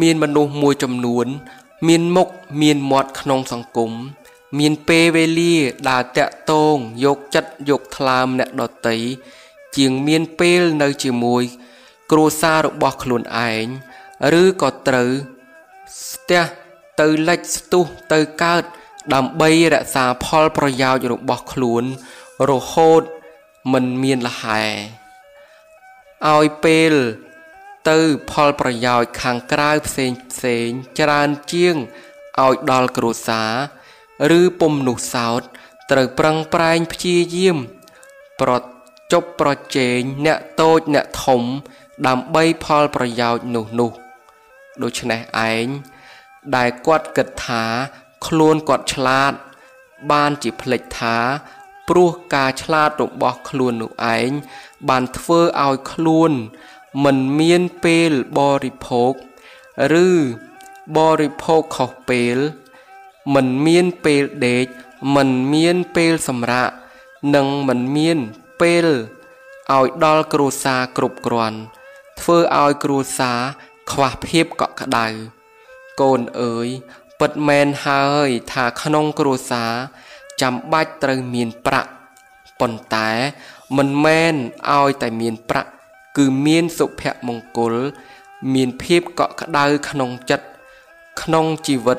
[0.00, 1.26] មានមនុស្សមួយចំនួន
[1.88, 2.28] មានមុខ
[2.62, 3.92] មានមាត់ក្នុងសង្គម
[4.58, 5.54] មានពេលវេលា
[5.88, 8.98] ដើរតាក់តងយកចិត្តយកថ្លើមអ្នកដតី
[9.76, 11.42] ជាងមានពេលនៅជាមួយ
[12.10, 13.66] គ្រួសាររបស់ខ្លួនឯង
[14.40, 15.10] ឬក៏ត្រូវ
[16.10, 16.42] ស្ទះ
[17.00, 18.62] ទៅលិចស្ទុះទៅកើត
[19.14, 21.84] ដើម្បីរក្សាផលប្រយោជន៍របស់ខ្លួន
[22.50, 23.02] រហូត
[23.72, 24.64] មិនមានលហែ
[26.30, 26.92] ឲ្យពេល
[27.90, 27.98] ទៅ
[28.30, 30.68] ផលប្រយោជន៍ខាងក្រៅផ្សេងផ្សេង
[31.00, 31.76] ច្រើនជាង
[32.44, 33.42] ឲ្យដល់គ្រួសា
[34.30, 35.42] រឬពុំនោះសោត
[35.90, 37.56] ត្រូវប្រឹងប្រែងព្យាយាម
[38.40, 38.50] ប្រ
[39.12, 41.42] ជប់ប្រជែងអ្នកតូចអ្នកធំ
[42.06, 43.90] ដើម្បីផលប្រយោជន៍នោះនោះ
[44.82, 45.20] ដូច្នេះ
[45.50, 45.66] ឯង
[46.56, 47.64] ដែលគាត់គិតថា
[48.26, 49.32] ខ្លួនគាត់ឆ្លាត
[50.10, 51.16] បានជាភ្លេចថា
[51.88, 54.30] ព្រោះការឆ្លាតរបស់ខ្លួននោះឯង
[54.88, 56.32] បានធ្វើឲ្យខ្លួន
[57.04, 59.12] មិនមានពេលបរិភោគ
[60.06, 60.08] ឬ
[60.96, 62.36] បរិភោគខុសពេល
[63.34, 64.66] មិនមានពេលដេក
[65.16, 66.70] មិនមានពេលសម្រាក
[67.34, 68.18] និងមិនមាន
[68.60, 71.58] ពេលឲ្យដល់គ្រួសារគ្រប់គ្រាន់
[72.20, 73.40] ធ្វើឲ្យគ្រួសារ
[73.92, 75.08] ខ្វះភាពកក់ក្ដៅ
[76.00, 76.68] កូនអើយ
[77.20, 79.72] ពិតមែនហើយថាក្នុងគ្រួសារ
[80.40, 81.90] ចាំបាច់ត្រូវមានប្រាក់
[82.60, 83.10] ប៉ុន្តែ
[83.76, 84.34] មិនមែន
[84.70, 85.70] ឲ្យតែមានប្រាក់
[86.16, 87.74] គឺមានសុភមង្គល
[88.54, 90.46] មានភាពកក់ក្ដៅក្នុងចិត្ត
[91.22, 91.98] ក្នុងជីវិត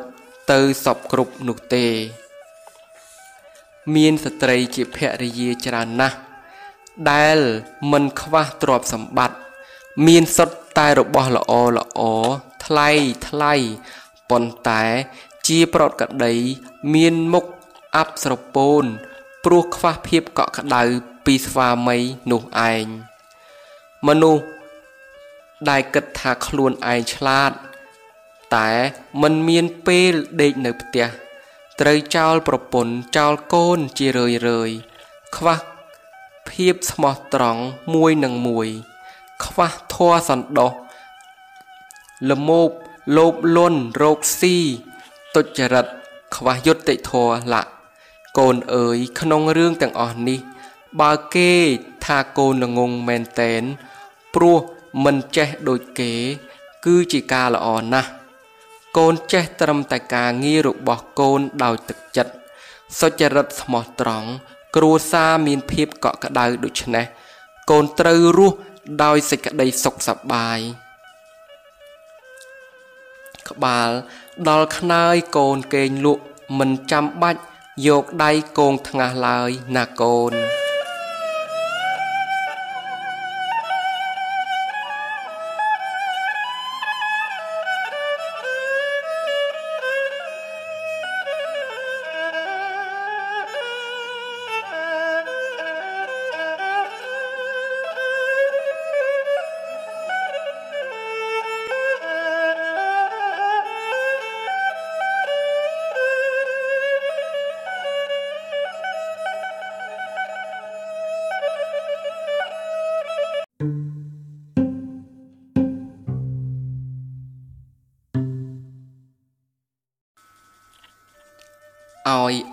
[0.51, 1.85] ទៅសពគ្រប់នោះទេ
[3.95, 6.17] មានស្ត្រីជាភរិយាច្រើនណាស់
[7.11, 7.37] ដែល
[7.91, 9.37] មិនខ្វះទ្រព្យសម្បត្តិ
[10.07, 12.01] មានសុទ្ធតែរបស់ល្អល្អ
[12.63, 12.89] ថ្លៃ
[13.27, 13.53] ថ្លៃ
[14.29, 14.83] ប៉ុន្តែ
[15.47, 16.33] ជាប្រតក្តី
[16.93, 17.45] មានមុខ
[17.95, 18.83] អាប់ស្រពោន
[19.45, 20.83] ព្រោះខ្វះភាពកក់ក្ដៅ
[21.25, 21.97] ពីស្វាមី
[22.31, 22.41] នោះ
[22.71, 22.85] ឯង
[24.07, 24.43] មនុស្ស
[25.69, 27.51] ដែលគិតថាខ្លួនឯងឆ្លាត
[28.55, 28.71] តែ
[29.21, 31.07] មិនមានពេលដេកនៅផ្ទះ
[31.79, 34.71] ត្រូវចោលប្រពន្ធចោលកូនជារឿយរឿយ
[35.35, 35.59] ខ្វះ
[36.49, 37.61] ភាពស្មោះត្រង់
[37.93, 38.67] មួយនឹងមួយ
[39.45, 40.71] ខ្វះធម៌សន្តោស
[42.29, 42.69] លមោប
[43.17, 44.55] លោភលន់រោគស៊ី
[45.35, 45.87] ទុច្ចរិត
[46.35, 47.63] ខ្វះយុត្តិធម៌លៈ
[48.37, 50.39] កូនអើយក្នុងរឿងទាំងអស់នេះ
[51.01, 51.51] បើគេ
[52.05, 53.63] ថាកូនល្ងងមែនតែន
[54.33, 54.57] ព្រោះ
[55.03, 56.11] មិនចេះដូចគេ
[56.85, 58.09] គឺជាការល្អណាស់
[58.97, 62.33] កូនចេះត្រឹមតែការងាររបស់កូនដោយទឹកចិត្ត
[62.99, 64.29] សុចរិតស្មោះត្រង់
[64.75, 67.05] គ្រួសារមានភាពកក់ក្ដៅដូច្នេះ
[67.69, 68.57] កូនត្រូវរស់
[69.03, 70.59] ដោយសេចក្តីសុខសប្បាយ
[73.49, 73.89] ក្បាល
[74.49, 76.23] ដល់ខ្នើយកូនកេងលក់
[76.59, 77.41] មិនចាំបាច់
[77.87, 80.33] យកដៃកងថ្ងាស់ឡើយណាកូន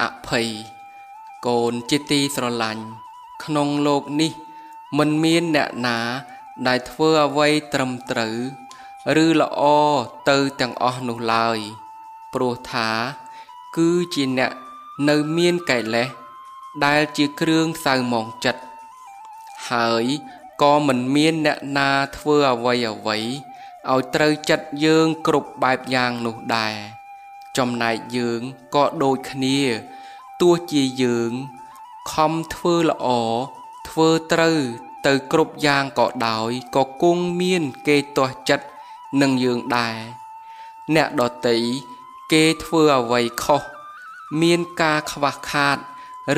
[0.02, 0.48] អភ័យ
[1.46, 2.84] កូនជាទីស្រឡាញ់
[3.44, 4.32] ក្នុងលោកនេះ
[4.98, 5.98] មិនមានអ្នកណា
[6.66, 8.36] ដែលធ្វើអ្វីត្រឹមត្រូវ
[9.24, 9.62] ឬល្អ
[10.30, 11.58] ទៅទាំងអស់នោះឡើយ
[12.34, 12.88] ព្រោះថា
[13.76, 14.52] គឺជាអ្នក
[15.08, 16.08] នៅមានកិលេស
[16.84, 18.62] ដែលជាគ្រឿងសៅមងចិត្ត
[19.70, 20.04] ហើយ
[20.62, 23.18] ក៏មិនមានអ្នកណាធ្វើអ្វីអ្វី
[23.90, 26.99] ឲ្យត្រូវចិត្តយើងគ្រប់បែបយ៉ាងនោះដែរ
[27.58, 28.40] ចំណែកយើង
[28.74, 29.60] ក៏ដូចគ្នា
[30.40, 31.32] ទោះជាយើង
[32.12, 33.06] ខំធ្វើល្អ
[33.88, 34.58] ធ្វើត្រូវ
[35.06, 38.66] ទៅគ្រប់យ៉ាងក៏ដោយក៏គង់មានគេទាស់ចិត្ត
[39.22, 39.96] នឹងយើងដែរ
[40.94, 41.58] អ្នកដតី
[42.32, 43.62] គេធ្វើអ្វីខុស
[44.42, 45.78] មានការខ្វះខាត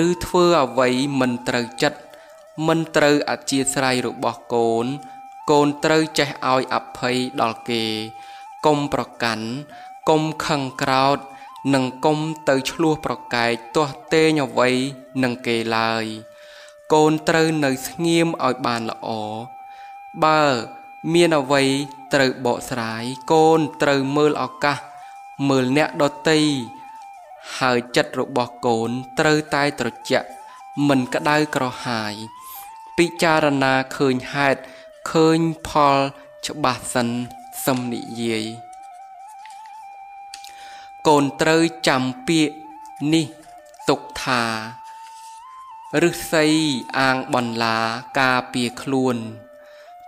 [0.06, 0.88] ឬធ្វើអ្វី
[1.20, 2.00] មិនត្រូវចិត្ត
[2.66, 4.86] មិនត្រូវអធិស្ស្រ័យរបស់កូន
[5.50, 7.84] កូនត្រូវចេះឲ្យអភ័យដល់គេ
[8.66, 9.46] កុំប្រកាន់
[10.08, 11.18] កុំខឹងក្រោត
[11.74, 14.70] និងកុំទៅឆ្លោះប្រកែកទាស់ទែងអ្វី
[15.22, 16.04] នឹងគេឡើយ
[16.92, 19.08] កូនត្រូវនៅស្ងៀមឲ្យបានល្អ
[20.24, 20.42] បើ
[21.12, 21.62] មានអ្វី
[22.14, 24.78] ត្រូវបកស្រាយកូនត្រូវមើលឱកាស
[25.48, 26.40] មើលអ្នកដតី
[27.58, 30.28] ហើយចិត្តរបស់កូនត្រូវតែត្រជាក់
[30.88, 32.14] មិនក្តៅក្រហាយ
[32.98, 34.60] ពិចារណាឃើញហេតុ
[35.10, 35.38] ឃើញ
[35.68, 35.98] ផល
[36.46, 37.08] ច្បាស់សិន
[37.64, 38.44] សឹមនិយាយ
[41.08, 42.54] កូនត្រូវចាំពាក្យ
[43.14, 43.26] នេះ
[43.88, 44.42] ទុកថា
[46.02, 46.46] ឫស្សី
[46.98, 47.78] អាងបន្លា
[48.20, 49.16] ការពារខ្លួន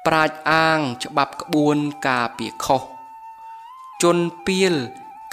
[0.06, 1.76] ប្រាជ្ញអាងច្បាប់ក្បួន
[2.08, 2.82] ការពារខុស
[4.02, 4.74] ជន់ពៀល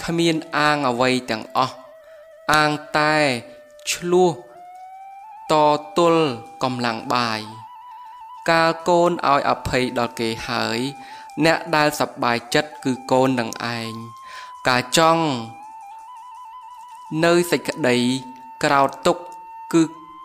[0.04, 1.76] គ្មានអាងអ្វីទាំងអស់
[2.52, 3.16] អាងតែ
[3.90, 4.30] ឆ្លោះ
[5.52, 5.54] ត
[5.98, 6.24] ទល់
[6.62, 7.40] កម្លាំងបាយ
[8.50, 10.78] កាលកូនឲ្យអភ័យដល់គេហើយ
[11.44, 13.92] អ្នកដែលសប្បាយចិត្តគឺកូននឹងឯង
[14.68, 15.24] ការចង់
[17.24, 17.96] នៅសេចក្តី
[18.64, 19.18] ក្រោតទុក
[19.72, 19.82] គឺ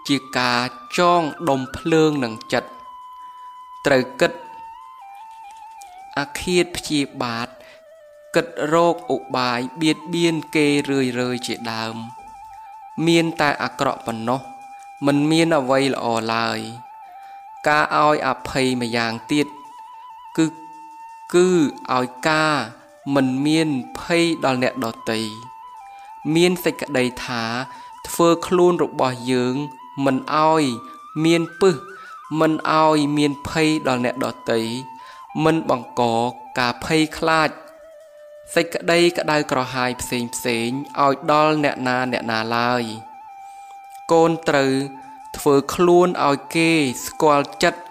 [0.08, 0.62] ជាការ
[0.98, 2.70] ចងដុំភ្លើងនឹងចិត្ត
[3.86, 4.32] ត្រូវគិត
[6.18, 7.48] អាឃាតព្យាបាទ
[8.36, 11.96] គិតរោគឧបាយបៀតបៀនគេរឿយរឿយជាដើម
[13.08, 14.42] មានតែអាក្រក់ប៉ុណ្ណោះ
[15.06, 16.60] មិនមានអ្វីល្អឡើយ
[17.68, 19.48] ការឲ្យអភ័យម្យ៉ាងទៀត
[20.38, 20.46] គឺ
[21.34, 21.48] គឺ
[21.94, 22.58] ឲ្យការ
[23.16, 25.20] មិនមានភ័យដល់អ្នកដទៃ
[26.36, 27.44] មានសេចក្តីថា
[28.08, 29.56] ធ្វើខ្លួនរបស់យើង
[30.06, 30.64] មិនអោយ
[31.26, 31.76] មានពឹស
[32.40, 34.60] មិនអោយមានភ័យដល់អ្នកដទៃ
[35.44, 36.02] មិនបង្ក
[36.60, 37.50] ការភ័យខ្លាច
[38.56, 40.70] សេចក្តីក្តៅក្រហាយផ្សេងផ្សេង
[41.06, 42.84] ឲ្យដល់អ្នកណាអ្នកណាឡើយ
[44.12, 44.72] កូនត្រូវ
[45.38, 46.72] ធ្វើខ្លួនឲ្យគេ
[47.06, 47.82] ស្គាល់ចិត្ត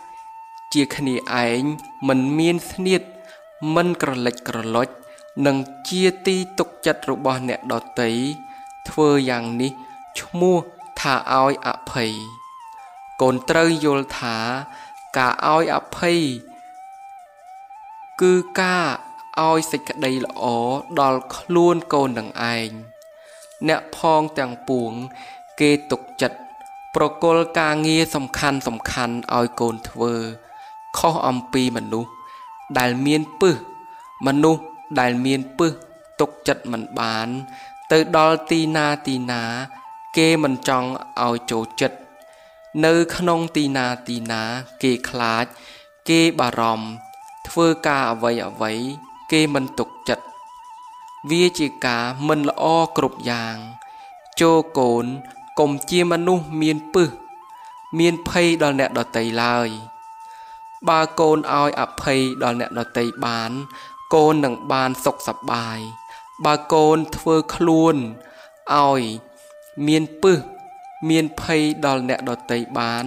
[0.75, 1.62] ជាគ្នាឯង
[2.09, 3.03] មិនមានស្នៀត
[3.75, 4.89] មិនក្រលិចក្រឡុច
[5.45, 5.57] និង
[5.89, 8.12] ជាទីទុកចិត្តរបស់អ្នកដតី
[8.89, 9.72] ធ្វើយ៉ាងនេះ
[10.20, 10.57] ឈ្មោះ
[11.01, 12.12] ថាឲ្យអភ័យ
[13.20, 14.37] កូនត្រូវយល់ថា
[15.18, 16.20] ការឲ្យអភ័យ
[18.20, 18.87] គឺការ
[19.41, 20.45] ឲ្យសេចក្តីល្អ
[21.01, 22.70] ដល់ខ្លួនកូននឹងឯង
[23.68, 24.91] អ្នកផងទាំងពួង
[25.61, 26.39] គេទុកចិត្ត
[26.95, 30.14] ប្រគល់ការងារសំខាន់សំខាន់ឲ្យកូនធ្វើ
[30.99, 32.11] ខុសអំពីមនុស្ស
[32.78, 33.57] ដែលមានពឹស
[34.26, 34.62] មនុស្ស
[34.99, 35.72] ដែលមានពឹស
[36.20, 37.28] ទុកចិត្តមិនបាន
[37.93, 39.43] ទៅដល់ទីណាទីណា
[40.16, 40.89] គេមិនចង់
[41.24, 41.99] ឲ្យចូលចិត្ត
[42.84, 44.43] នៅក្នុងទីណាទីណា
[44.82, 45.45] គេខ្លាច
[46.09, 46.89] គេបារម្ភ
[47.49, 48.72] ធ្វើការអ្វីអ្វី
[49.32, 50.24] គេមិនទុកចិត្ត
[51.30, 52.64] វាជាការមិនល្អ
[52.97, 53.57] គ្រប់យ៉ាង
[54.41, 55.05] ចូលកូន
[55.59, 57.11] កុំជាមនុស្សមានពឹស
[57.99, 59.68] មានភ័យដល់អ្នកដតីឡើយ
[60.89, 63.51] បើកូនឲ្យអភ័យដល់អ្នកដតីបាន
[64.15, 65.79] កូននឹងបានសុខសប្បាយ
[66.45, 67.97] បើកូនធ្វើខ្លួន
[68.75, 69.03] ឲ្យ
[69.87, 70.41] មានពឹស
[71.09, 73.05] មានភ័យដល់អ្នកដតីបាន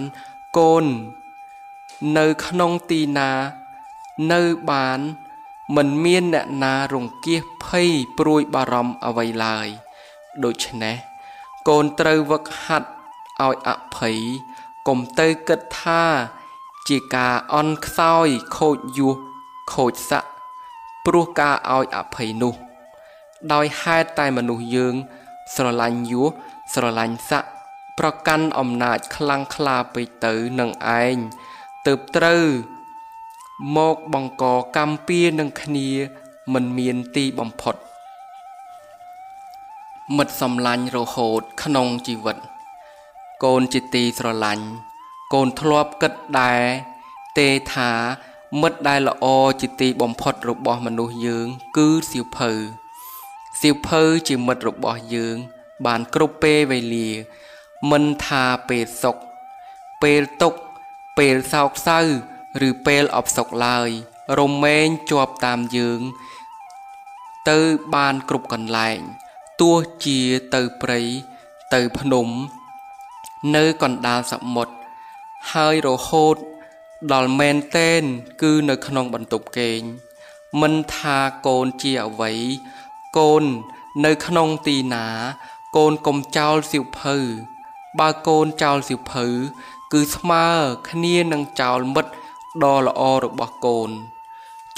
[0.58, 0.84] កូន
[2.18, 3.32] នៅក្នុងទីណា
[4.32, 5.00] នៅបាន
[5.76, 9.68] មិនមានអ្នកណារង្គៀសភ័យព្រួយបារម្ភអ្វីឡើយ
[10.44, 10.96] ដូច្នេះ
[11.68, 12.88] កូនត្រូវវឹកហាត់
[13.42, 14.18] ឲ្យអភ័យ
[14.88, 16.04] កុំទៅគិតថា
[16.88, 19.14] ជាការអន់ខ្សោយខូចយុះ
[19.72, 20.24] ខូចស័ក
[21.06, 22.54] ព្រោះការឲ្យអភ័យនោះ
[23.52, 24.94] ដោយហេតុតែមនុស្សយើង
[25.54, 26.26] ស្រឡាញ់យុះ
[26.74, 27.44] ស្រឡាញ់ស័ក
[27.98, 30.70] ប្រកាន់អំណាចខ្លាំងក្លាពេកទៅនឹង
[31.00, 31.16] ឯង
[31.86, 32.44] ទើបត្រូវ
[33.76, 34.44] មកបង្ក
[34.76, 35.88] កម្មពៀនឹងគ្នា
[36.52, 37.76] មិនមានទីបំផុត
[40.16, 42.36] មិត្តសំឡាញ់រហូតក្នុងជីវិត
[43.44, 44.64] កូនជាទីស្រឡាញ់
[45.32, 46.62] កូនធ្លាប់គិតដែរ
[47.38, 47.90] ទេថា
[48.58, 49.26] មិត្តដែលល្អ
[49.60, 51.46] ជាទីបំផុតរបស់មនុស្សយើង
[51.76, 52.50] គឺសៀវភៅ
[53.60, 55.36] សៀវភៅជាមិត្តរបស់យើង
[55.86, 57.10] បានគ្រប់ពេលវេលា
[57.90, 59.16] មិនថាពេលសុខ
[60.02, 60.58] ពេលទុក្ខ
[61.18, 61.98] ពេលសោកសៅ
[62.66, 63.88] ឬពេលអបសុកឡើយ
[64.38, 66.00] រមែងជាប់តាមយើង
[67.50, 67.58] ទៅ
[67.94, 68.98] បានគ្រប់កន្លែង
[69.60, 70.20] ទោះជា
[70.54, 71.00] ទៅព្រៃ
[71.74, 72.28] ទៅភ្នំ
[73.56, 74.74] នៅកណ្ដាលសមុទ្រ
[75.52, 76.36] ហើយរហូត
[77.12, 78.02] ដល់មែនតែន
[78.42, 79.80] គឺនៅក្នុងបន្ទប់គេង
[80.60, 82.32] មិនថាកូនជាអ្វី
[83.18, 83.44] កូន
[84.04, 85.06] នៅក្នុងទីណា
[85.76, 87.16] កូនកុំចោលសៀវភៅ
[87.98, 89.26] បើកូនចោលសៀវភៅ
[89.92, 90.46] គឺស្មើ
[90.90, 92.12] គ្នានឹងចោលមិត្ត
[92.64, 93.90] ដ៏ល្អរបស់កូន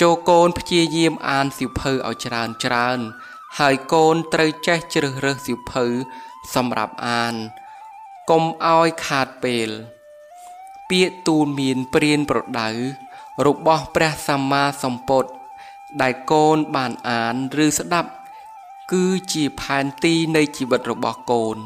[0.01, 2.99] ចូលកូនព្យាយាមអានសៀវភៅឲ្យច្រើនច្រើន
[3.59, 5.87] ហើយកូនត្រូវចេះជ្រើសរើសសៀវភៅ
[6.55, 7.35] សម្រាប់អាន
[8.31, 9.71] កុំឲ្យខាតពេល
[10.93, 12.69] ពាក្យទូលមានព្រានប្រដៅ
[13.47, 15.31] របស់ព្រះសម្មាសម្ពុទ្ធ
[16.03, 17.35] ដែលកូនបានអាន
[17.65, 18.11] ឬស្ដាប់
[18.93, 21.57] គឺជាផែនទីនៃជីវិតរបស់កូន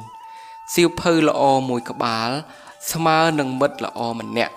[0.75, 2.31] សៀវភៅល្អមួយក្បាល
[2.93, 4.55] ស្មើនឹងមិត្តល្អម្នាក់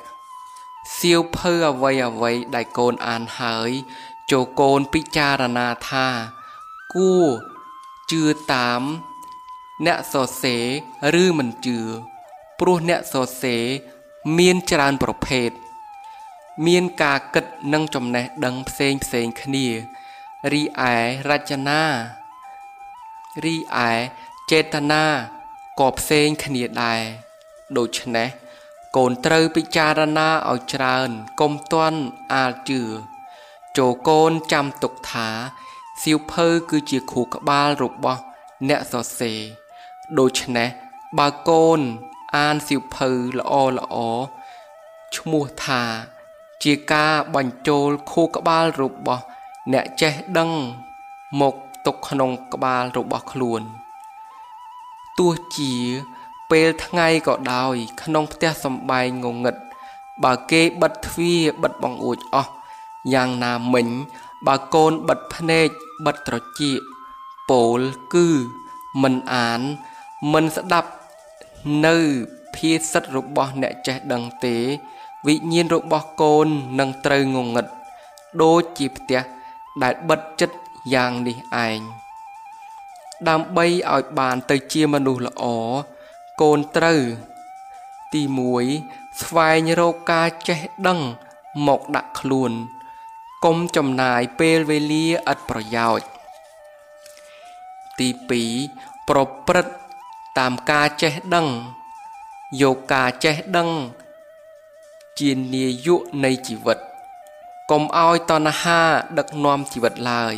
[0.97, 3.69] សៀវភៅអ្វីអ្វីដែលកូនអានហើយ
[4.31, 6.07] ចូលកូនពិចារណាថា
[6.93, 7.27] គួរ
[8.11, 8.81] ជឿតាម
[9.85, 10.57] អ្នកសរសេ
[11.13, 11.79] រឬមិនជឿ
[12.59, 13.65] ព្រោះអ្នកសរសេរ
[14.37, 15.49] មានច្រើនប្រភេទ
[16.67, 19.67] មានការគិតនិងចំណេះដឹងផ្សេងផ្សេងគ្នា
[20.53, 20.63] រី
[20.93, 20.97] ឯ
[21.29, 21.81] រចនា
[23.45, 23.55] រី
[23.87, 23.89] ឯ
[24.51, 25.03] ចេតនា
[25.79, 27.01] ក៏ផ្សេងគ្នាដែរ
[27.77, 28.29] ដូច្នេះ
[28.97, 31.09] កូនត្រូវពិចារណាឲ្យច្រើន
[31.41, 31.99] កុំទាន់
[32.33, 32.81] អាលជឿ
[33.77, 35.29] ចូលកូនចាំទុកថា
[36.01, 38.21] សៀវភៅគឺជាគ្រូក្បាលរបស់
[38.69, 39.39] អ្នកសរសេរ
[40.19, 40.69] ដូច្នេះ
[41.19, 41.79] បើកូន
[42.35, 43.09] អានសៀវភៅ
[43.39, 43.95] ល្អល្អ
[45.15, 45.81] ឈ្មោះថា
[46.63, 49.23] ជាការបញ្ចូលខួរក្បាលរបស់
[49.73, 50.51] អ្នកចេះដឹង
[51.41, 51.55] មក
[51.85, 53.61] ទុកក្នុងក្បាលរបស់ខ្លួន
[55.19, 55.73] ទោះជា
[56.51, 59.55] ពេលថ្ងៃក៏ដោយ ក្នុងផ្ទះសំបែងងងឹត
[60.23, 62.51] បើគេបិទទ្វារបិទបង្អួចអស់
[63.13, 63.87] យ៉ាងណាមិញ
[64.47, 65.67] បើកូនបិទភ្នែក
[66.05, 66.79] បិទត្រចៀក
[67.49, 67.79] ពោល
[68.13, 68.27] គឺ
[69.01, 69.61] មិនអាន
[70.33, 70.89] មិនស្ដាប់
[71.85, 71.95] នៅ
[72.55, 74.57] ភាសិតរបស់អ្នកចេះដឹងទេ
[75.27, 76.47] វិញ្ញាណរបស់កូន
[76.79, 77.65] នឹងត្រូវងងឹត
[78.41, 79.21] ដូចជាផ្ទះ
[79.83, 80.57] ដែលបិទចិត្ត
[80.93, 81.37] យ៉ាងនេះ
[81.67, 81.79] ឯង
[83.29, 85.43] ដើម្បីឲ្យបានទៅជាមនុស្សល្អ
[86.41, 87.01] កូនត្រូវ
[88.13, 88.21] ទី
[88.71, 90.99] 1ស្វែងរកការចេះដឹង
[91.67, 92.51] មកដាក់ខ្លួន
[93.45, 96.07] កុំចំណាយពេលវេលាឥតប្រយោជន៍
[97.99, 98.09] ទី
[98.57, 99.73] 2ប្រព្រឹត្ត
[100.37, 101.47] តាមការចេះដឹង
[102.61, 103.69] យកការចេះដឹង
[105.19, 106.77] ជានាយកនៃជីវិត
[107.71, 108.81] កុំឲ្យតណ្ហា
[109.17, 110.35] ដឹកនាំជីវិតឡើយ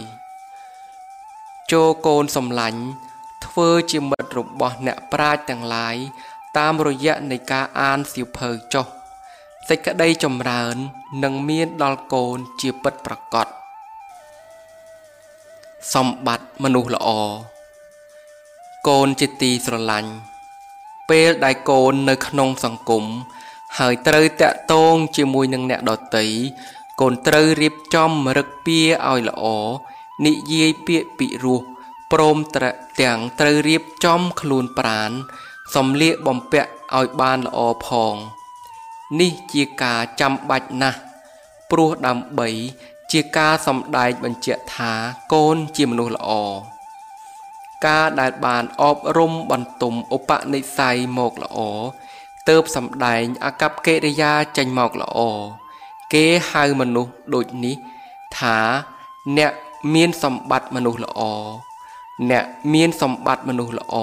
[1.72, 2.82] ចូលកូនសំឡាញ់
[3.46, 5.96] ធ្វើជាមិត្តរបស់អ្នកប្រាជ្ញទាំងឡាយ
[6.58, 8.86] តាមរយៈនៃការអានសៀវភៅចុះ
[9.70, 10.76] សេចក្តីចម្រើន
[11.24, 13.48] នឹងមានដល់កូនជាពិតប្រាកដ
[15.94, 17.10] សម្បត្តិមនុស្សល្អ
[18.88, 20.12] កូនជាទីស្រឡាញ់
[21.10, 23.06] ពេលដែលកូននៅក្នុងសង្គម
[23.78, 26.26] ហើយត្រូវតាក់ទងជាមួយនឹងអ្នកដទៃ
[27.02, 28.78] កូនត្រូវរៀបចំរឹកពី
[29.10, 29.44] ឲ្យល្អ
[30.26, 31.62] និយាយពាក្យពិរោះ
[32.12, 32.66] ព្រមត្រ
[33.02, 35.12] ទាំងត្រូវរៀបចំខ្លួនប្រាន
[35.76, 38.16] សំលៀកបំពាក់ឲ្យបានល្អផង
[39.20, 41.00] នេះជាការចាំបាច់ណាស់
[41.72, 42.50] ព្រោះដើម្បី
[43.12, 44.92] ជាការសម្ដែងបញ្ជាក់ថា
[45.34, 46.32] កូនជាមនុស្សល្អ
[47.86, 51.60] ការដែលបានអប់រំបន្ទុំឧបនិស្ស័យមកល្អ
[52.50, 55.20] ទើបសម្ដែងអកប្បកិរិយាចេញមកល្អ
[56.14, 57.76] គេហៅមនុស្សដូចនេះ
[58.38, 58.58] ថា
[59.38, 59.52] អ្នក
[59.94, 61.22] មានសម្បត្តិមនុស្សល្អ
[62.32, 63.96] អ្នកមានសម្បត្តិមនុស្សល្អ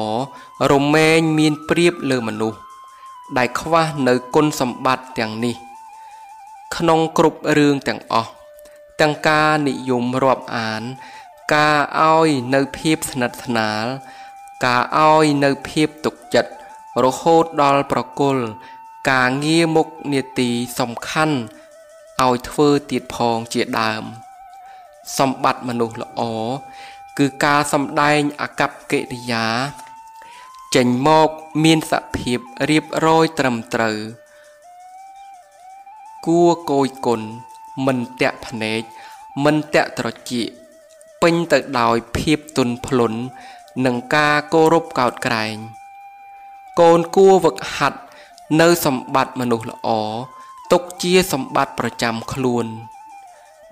[0.72, 2.58] រមែងមានប្រៀបលើមនុស្ស
[3.38, 5.56] ដែលខ្វះនៅគុណសម្បត្តិទាំងនេះ
[6.76, 8.30] ក្នុងគ្រប់រឿងទាំងអស់
[9.00, 10.82] ទាំងការនិយមរាប់អាន
[11.54, 11.78] ការ
[12.14, 13.84] ឲ្យនៅភាពស្និទ្ធស្នាល
[14.64, 16.50] ការឲ្យនៅភាពទុកចិត្ត
[17.04, 18.44] រហូតដល់ប្រគល់
[19.10, 21.36] ការងារមុខនេតិសំខាន់
[22.22, 24.04] ឲ្យធ្វើទៀតផងជាដើម
[25.18, 26.20] សម្បត្តិមនុស្សល្អ
[27.18, 29.46] គឺការសម្ដែងអកប្បកិរិយា
[30.74, 31.28] ចេញមក
[31.64, 32.38] មានសភាព
[32.70, 33.98] រៀបរយត្រឹមត្រូវ
[36.26, 37.20] គួរគយគុណ
[37.86, 38.82] មិនតាក់ភ្នែក
[39.44, 40.67] មិនតាក់ត្រចៀក
[41.22, 43.20] ពេញទៅដោយភាពទន់ភ្លន់
[43.84, 45.56] និងការគោរពកោតក្រែង
[46.80, 48.00] កូនគួរវឹកហាត់
[48.60, 49.88] នៅសម្បត្តិមនុស្សល្អ
[50.72, 52.66] ទុកជាសម្បត្តិប្រចាំខ្លួន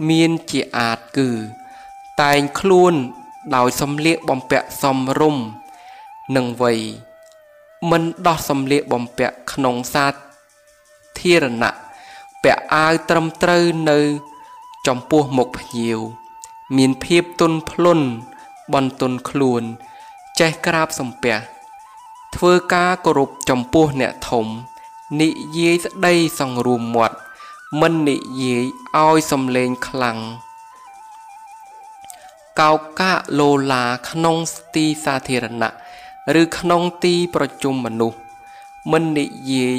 [0.08, 1.28] មានជាអាចគឺ
[2.22, 2.94] តែងខ្លួន
[3.56, 5.44] ដោយសំលៀកបំពាក់សមរម្យ
[6.36, 6.80] និងវ័យ
[7.90, 10.06] មិនដោះសំលៀកបំពាក់ក្នុងសា
[11.20, 11.76] ធារណៈ
[12.42, 13.98] ពាក់អាវត្រឹមត្រូវនៅ
[14.86, 16.00] ចំពោះមុខភ្ញៀវ
[16.76, 18.06] មានភាពទន់ភ្លន់
[18.74, 19.62] បន្ទន់ខ្លួន
[20.40, 21.36] ចេះក្រាបសំពះ
[22.34, 24.46] ធ្វើការគោរពចំពោះអ្នកធំ
[25.20, 27.16] និយាយស្ដីសង្រួមមាត់
[27.80, 28.64] មិននិយាយ
[28.96, 30.18] ឲ្យសំឡេងខ្លាំង
[32.60, 34.36] កោកកាកលោឡាក្នុង
[34.74, 35.72] ទីសាធារណៈ
[36.42, 38.18] ឬក្នុងទីប្រជុំមនុស្ស
[38.92, 39.74] មិននិយាយ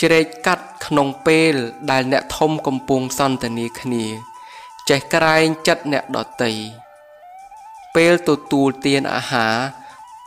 [0.00, 1.54] ជ្រែកកាត់ក្នុងពេល
[1.90, 4.04] ដែលអ្នកធំកំពុងសន្ទនាគ្នា
[4.88, 6.52] ចេះក្រែងចិត្តអ្នកដតី
[7.94, 9.56] ពេលទទួលទានអាហារ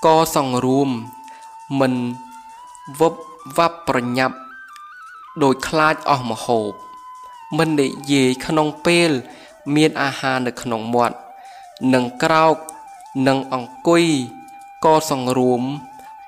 [0.06, 0.90] ក៏សង្រួម
[1.80, 1.94] មិន
[3.00, 3.14] វឹប
[3.58, 4.36] វ៉ាប់ប្រញាប់
[5.44, 6.72] ដោយខ្លាចអស់មហូប
[7.58, 9.12] មិននិយាយក្នុងពេល
[9.76, 11.18] មានអាហារនៅក្នុងមាត់
[11.94, 12.56] និងក្រោក
[13.28, 14.06] និងអង្គុយ
[14.86, 15.62] ក៏សង្រួម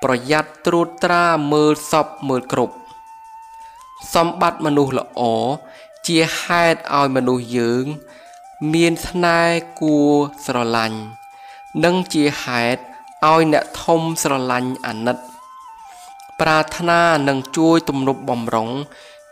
[0.02, 2.74] ប្រយ័ត្នត្រួតត្រាមើលសពមើលគ្រប់
[4.14, 5.22] សម្បត្តិមនុស្សល្អ
[6.06, 7.86] ជាហេតុឲ្យមនុស្សយើង
[8.72, 10.12] មានស្នេហ៍គួរ
[10.46, 11.00] ស្រឡាញ់
[11.84, 12.80] និងជាហេតុ
[13.26, 15.18] ឲ្យអ្នកធំស្រឡាញ់អាណិត
[16.40, 18.70] ប្រាថ្នានឹងជួយទំនប់បំរុង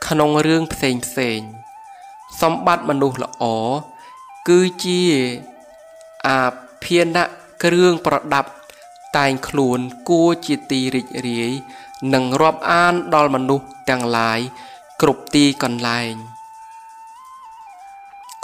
[0.07, 1.41] ក្នុងរឿងផ្សេងផ្សេង
[2.41, 3.45] សម្បត្តិមនុស្សល្អ
[4.49, 5.03] គឺជា
[6.27, 6.41] អា
[6.85, 7.25] ភានៈ
[7.63, 8.51] គ្រឿងប្រដាប់
[9.17, 9.79] តែងខ្លួន
[10.09, 11.53] គួរជាទីរីករាយ
[12.15, 14.41] និងរាប់អានដល់មនុស្សទាំងឡាយ
[15.03, 16.15] គ្រប់ទីកន្លែង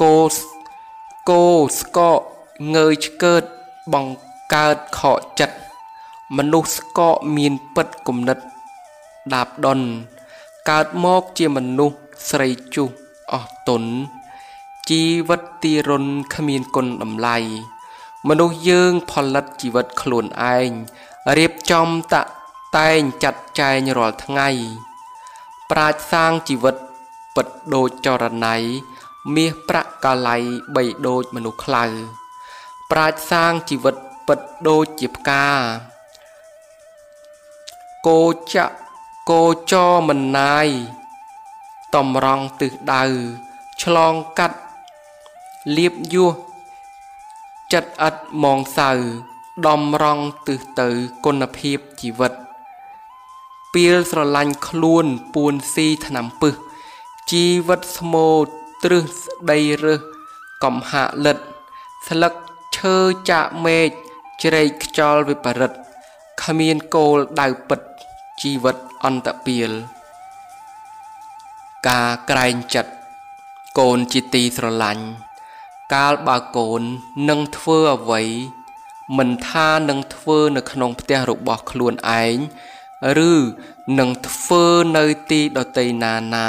[0.03, 0.19] គោ
[1.29, 1.45] គោ
[1.79, 2.21] ស្កក
[2.77, 3.45] ងើយឆ្កើត
[3.93, 5.57] បង្កើតខកចិត្ត
[6.37, 8.39] មនុស្សស្កកមានពិតគំនិត
[9.35, 9.81] ដាបដុន
[10.71, 11.99] កើតមកជាមនុស្ស
[12.31, 12.89] ស្រីជុះ
[13.33, 13.83] អស់ទុន
[14.91, 17.37] ជីវិតទីរុនគ្មានគុណតម្លៃ
[18.29, 20.25] មនុស្សយើងផលិតជីវិតខ្លួន
[20.55, 20.71] ឯង
[21.39, 22.31] រៀបចំតាក់
[22.79, 24.49] តែងចាត់ចែងរាល់ថ្ងៃ
[25.71, 26.77] ប្រាជ្ញសាងជីវិត
[27.35, 28.57] ពិតដូចចរណៃ
[29.35, 30.43] មាសប្រាក់កាល័យ
[30.77, 31.85] បីដូចមនុស្សខ្លៅ
[32.91, 35.47] ប្រាជ្ញសាងជីវិតពិតដូចជាផ្កា
[38.07, 38.23] គោ
[38.53, 38.67] ចៈ
[39.31, 39.75] គោច
[40.09, 40.69] មិនណាយ
[41.95, 43.05] តម្រង់ទិសដៅ
[43.83, 44.59] ឆ្លងកាត់
[45.77, 46.33] លៀបយោះ
[47.73, 48.91] ចិត្តឥតមងសៅ
[49.69, 50.89] ដំរងទិសទៅ
[51.25, 52.33] គុណភាពជីវិត
[53.75, 56.55] ពៀលស្រឡាញ់ខ្លួនពួនស៊ីថ្នាំពឹស
[57.31, 58.49] ជីវិតស្មូត
[58.85, 60.01] ទ្រឹស្ដីរើស
[60.65, 61.39] កំហាក់លិត
[62.09, 62.35] ស្លឹក
[62.77, 62.97] ឈើ
[63.31, 63.91] ចាក់មេឃ
[64.43, 65.73] ជ្រែកខ្យល់វិបរិត
[66.43, 67.81] គ្មានគោលដៅពិត
[68.41, 69.71] ជីវិតអន្តពៀល
[71.89, 72.93] ការក្រែងចិត្ត
[73.79, 75.05] កូនជាទីស្រឡាញ់
[75.95, 76.83] កាលបើកូន
[77.29, 78.23] នឹងធ្វើអ្វី
[79.19, 82.37] មិនថានឹងធ្វើនៅក្នុងផ្ទះរបស់ខ្លួនឯង
[83.31, 83.33] ឬ
[83.99, 84.65] នឹងធ្វើ
[84.97, 86.49] នៅទីដតីណាណា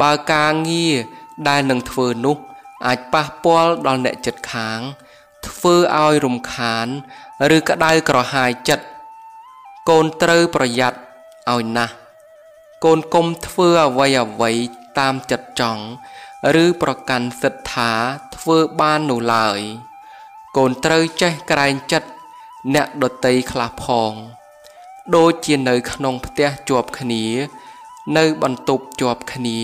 [0.00, 0.96] បើការងារ
[1.48, 2.36] ដែលនឹងធ្វើនោះ
[2.86, 4.80] អាចប៉ះពាល់ដល់អ្នកចិត្តខាង
[5.48, 6.86] ធ្វើឲ្យរំខាន
[7.56, 8.86] ឬក្តៅក្រហាយចិត្ត
[9.90, 10.98] កូនត្រូវប្រយ័ត្ន
[11.52, 11.94] ឲ្យណាស់
[12.84, 14.52] កូនគុំធ្វើអ្វីអ្វី
[14.98, 15.84] តាមចិត្តចង់
[16.62, 17.90] ឬប្រកាន់សិទ្ធថា
[18.36, 19.60] ធ្វើបាននោះឡើយ
[20.56, 22.08] កូនត្រូវចេះក្រែងចិត្ត
[22.74, 24.12] អ្នកដតីខ្លះផង
[25.16, 27.24] ដូចជានៅក្នុងផ្ទះជាប់គ្នា
[28.16, 29.60] នៅបន្ទប់ជាប់គ្នា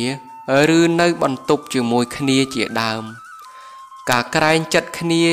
[0.76, 3.05] ឬនៅបន្ទប់ជាមួយគ្នាជាដើម
[4.11, 5.24] ការក្រែងចិត្តគ្នា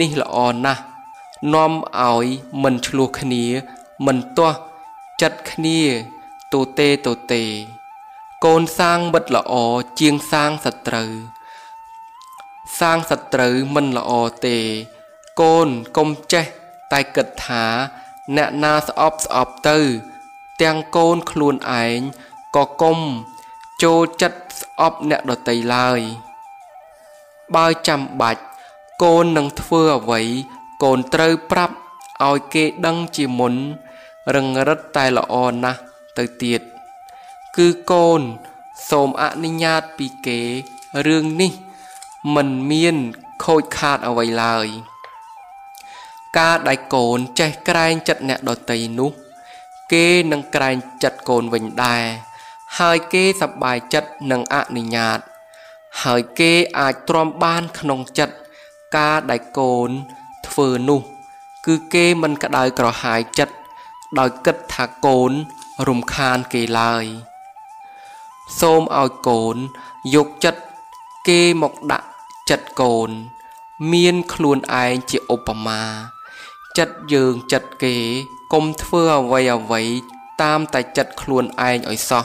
[0.00, 0.82] នេះល្អណាស់
[1.54, 2.26] នាំឲ្យ
[2.62, 3.44] មិនឆ្លោះគ្នា
[4.06, 4.58] មិនទាស់
[5.22, 5.80] ចិត្តគ្នា
[6.52, 7.42] ទូទេទូទេ
[8.44, 9.54] កូនសាងមិត្តល្អ
[10.00, 11.10] ជាងសាងសត្រូវ
[12.78, 14.12] សាងសត្រូវមិនល្អ
[14.46, 14.58] ទេ
[15.40, 16.46] កូនកុំចេះ
[16.92, 17.64] តែគិតថា
[18.36, 19.78] អ្នកណាស្អប់ស្អប់ទៅ
[20.62, 21.98] ទាំងកូនខ្លួនឯង
[22.56, 22.98] ក៏កុំ
[23.82, 26.00] ចូលចិត្តស្អប់អ្នកដតីឡើយ
[27.54, 28.42] បើចាំបាច់
[29.02, 30.20] កូននឹងធ្វើអ្វី
[30.82, 31.74] កូនត្រូវប្រាប់
[32.24, 33.54] ឲ្យគេដឹងជាមុន
[34.34, 35.80] រឹងរិតតែល្អណាស់
[36.18, 36.60] ទៅទៀត
[37.56, 38.20] គឺកូន
[38.90, 40.40] សូមអនុញ្ញាតពីគេ
[41.06, 41.52] រឿងនេះ
[42.34, 42.96] មិនមាន
[43.44, 44.66] ខូចខាតអ្វីឡើយ
[46.38, 49.10] ការដែលកូនចេះក្រែងចិត្តអ្នកដតីនោះ
[49.92, 52.04] គេនឹងក្រែងចិត្តកូនវិញដែរ
[52.78, 55.18] ហើយគេសប្បាយចិត្តនឹងអនុញ្ញាត
[56.02, 58.34] ហើយគេអាចទ្រាំបានក្នុងចិត្ត
[58.96, 59.90] ការដែលកូន
[60.48, 61.00] ធ្វើនោះ
[61.66, 63.54] គឺគេមិនក្តៅក្រហាយចិត្ត
[64.18, 65.32] ដោយគិតថាកូន
[65.88, 67.04] រំខានគេឡើយ
[68.60, 69.56] សូមឲ្យកូន
[70.14, 70.62] យកចិត្ត
[71.28, 72.08] គេមកដាក់
[72.50, 73.10] ចិត្តកូន
[73.92, 75.82] មានខ្លួនឯងជាឧបមា
[76.78, 77.96] ចិត្តយើងចិត្តគេ
[78.52, 79.82] កុំធ្វើអ្វីអ្វី
[80.42, 82.20] តាមតែចិត្តខ្លួនឯងឲ្យសោ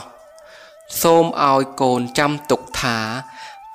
[1.02, 2.98] សូមឲ្យកូនចាំទុកថា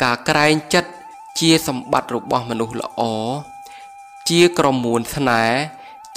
[0.02, 0.92] ការក្រែងចិត្ត
[1.40, 3.02] ជាសម្បត្តិរបស់មនុស្សល្អ
[4.30, 5.60] ជាក្រមួនស្នេហ៍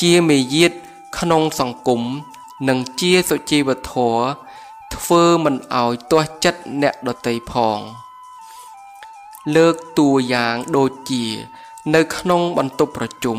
[0.02, 0.72] ជាមេយាទ
[1.18, 2.02] ក្នុងសង្គម
[2.68, 4.20] និងជាសុជីវធម៌
[4.94, 7.78] ធ្វើមិនឲ្យទាស់ចិត្តអ្នកដតីផង
[9.56, 11.24] លើកតួយ៉ាងដូចជា
[11.94, 13.38] នៅក្នុងបន្ទប់ប្រជុំ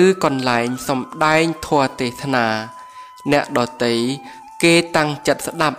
[0.00, 2.46] ឬកន្លែងសំដែងធម៌ទេសនា
[3.32, 3.94] អ្នកដតី
[4.62, 5.78] គេតាំងចិត្តស្ដាប់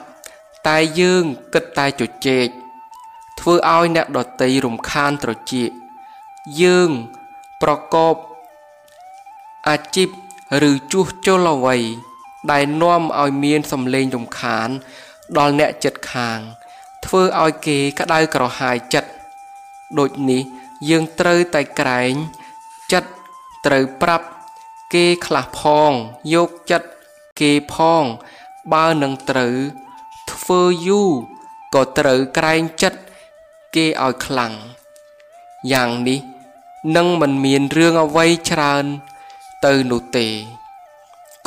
[0.68, 2.48] តែយើងគិតតែជជែក
[3.40, 5.70] ធ្វើឲ្យអ្នកដតីរំខានត្រចៀក
[6.62, 6.90] យើង
[7.62, 8.16] ប្រកប
[9.70, 10.10] អាជីព
[10.70, 11.78] ឬជួសជុលអ្វី
[12.52, 14.70] ដែលនាំឲ្យមានសម្លេងរំខាន
[15.38, 16.40] ដល់អ្នកចិត្តខាង
[17.06, 19.10] ធ្វើឲ្យគេក្តៅក្រហាយចិត្ត
[20.00, 20.42] ដូចនេះ
[20.90, 22.14] យើងត្រូវតែក្រែង
[22.92, 23.10] ចិត្ត
[23.66, 24.28] ត្រូវប្រាប់
[24.94, 25.92] គេខ្លះផង
[26.34, 26.88] យកចិត្ត
[27.42, 28.04] គេផង
[28.74, 29.56] បើនឹងត្រូវ
[30.34, 31.12] ធ្វើយូរ
[31.74, 33.00] ក៏ត្រូវក្រែងចិត្ត
[33.76, 34.54] គេឲ្យខ្លាំង
[35.72, 36.20] យ៉ាងនេះ
[36.96, 38.86] នឹងមិនមានរឿងអ្វីច្រើន
[39.66, 40.28] ទៅនោះទេ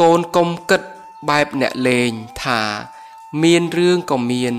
[0.00, 0.82] កូនកុំគិត
[1.28, 2.10] បែបអ្នកលេង
[2.42, 2.60] ថា
[3.42, 4.54] មានរឿងក៏មាន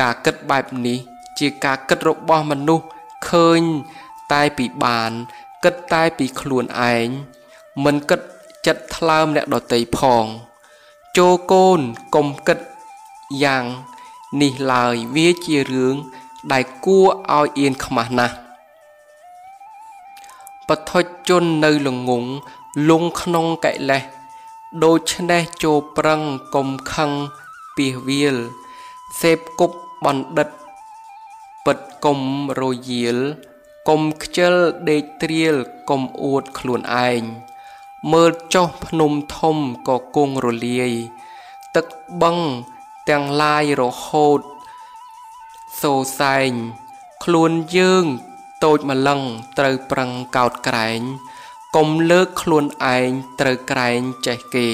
[0.00, 0.98] ការគិតបែបនេះ
[1.38, 2.86] ជាការគិតរបស់មនុស្ស
[3.30, 3.60] ឃើញ
[4.32, 5.12] តែពីបាន
[5.64, 7.06] គិតតែពីខ្លួនឯង
[7.84, 8.20] មិនគិត
[8.66, 10.24] ចិត្តថ្លើមអ្នកដតីផង
[11.18, 11.80] ចូលកូន
[12.14, 12.58] កុំគិត
[13.42, 13.64] យ៉ាង
[14.40, 15.96] នេះឡើយវាជារឿង
[16.52, 17.06] ដែលគួរ
[17.38, 18.34] ឲ្យអៀនខ្មាស់ណាស់
[20.68, 22.24] បថុជននៅល្ងង
[22.90, 24.02] លងក្នុងកិលេស
[24.84, 26.20] ដូច្នេះចូលប្រឹង
[26.54, 27.10] កុំខឹង
[27.76, 28.36] ពីវាល
[29.20, 30.48] សេពគប់បណ្ឌិត
[31.64, 32.20] ពិតកុំ
[32.60, 33.18] រយាល
[33.88, 34.54] កុំខ្ជិល
[34.90, 35.56] ដេកត្រៀល
[35.90, 37.22] កុំអួតខ្លួនឯង
[38.12, 39.56] មើលចុះភ្នំធំ
[39.88, 40.92] ក៏គង់រលាយ
[41.76, 41.86] ទឹក
[42.22, 42.38] បឹង
[43.08, 44.40] ទាំងឡាយរហូត
[45.80, 46.50] សូសែង
[47.24, 48.04] ខ្លួនយើង
[48.64, 49.20] តូចម្លឹង
[49.58, 51.00] ត្រូវប្រឹងកោតក្រែង
[51.76, 52.64] កុំលើកខ្លួន
[52.96, 54.68] ឯងត្រូវក្រែងចេះគេ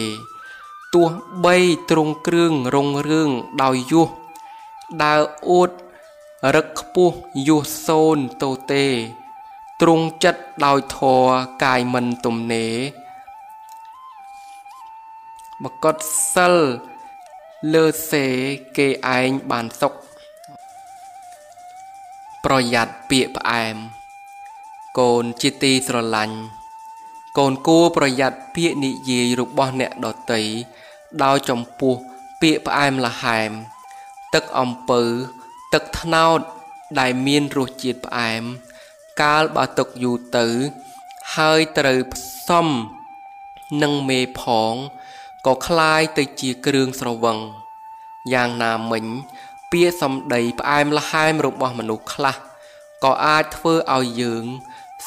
[0.94, 1.08] ទោះ
[1.44, 1.56] បី
[1.90, 3.30] ទ្រង់គ្រឿងរុងរឿង
[3.62, 4.08] ដោយយុះ
[5.04, 5.70] ដើរអួត
[6.54, 7.16] រឹកខ្ពស់
[7.48, 8.86] យុះសូនតូទេ
[9.80, 11.24] ទ្រង់ចិត្តដោយធរ
[11.64, 12.66] កាយមិនទំនេ
[15.62, 15.96] បកត
[16.34, 16.54] សិល
[17.72, 18.26] លើសេ
[18.76, 18.88] គេ
[19.18, 19.94] ឯងបានសុខ
[22.44, 23.76] ប្រយ័ត្នពាក្យផ្អែម
[24.98, 26.38] កូនជាទីស្រឡាញ់
[27.38, 30.42] កូនគួរប្រយ័ត្នពាក្យនិយាយរបស់អ្នកដតី
[31.22, 31.94] ដោយចំពោះ
[32.40, 33.50] ពាក្យផ្អែមល្ហែម
[34.34, 35.02] ទឹកអំពៅ
[35.74, 36.40] ទឹកថ្នោត
[37.00, 38.42] ដែលមានរសជាតិផ្អែម
[39.22, 40.46] កាលបើទុកយូរទៅ
[41.36, 42.66] ហើយត្រូវផ្សំ
[43.82, 44.42] នឹងមេផ
[44.72, 44.74] ង
[45.47, 47.37] ក៏คล้ายទៅជាគ្រឿងស្រវឹង
[48.33, 49.05] យ៉ាងណាមិញ
[49.71, 52.35] ពាក្យសម្ដីផ្អែមល្ហែមរបស់មនុស្សខ្លះ
[53.03, 54.45] ក៏អាចធ្វើឲ្យយើង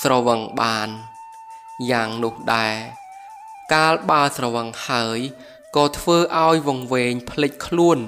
[0.03, 0.89] ស្រវឹងបាន
[1.91, 2.75] យ៉ាងនោះដែរ
[3.75, 5.19] កាលបើស្រវឹងហើយ
[5.77, 7.99] ក៏ធ្វើឲ្យវង្វេងភ្លេចខ្លួន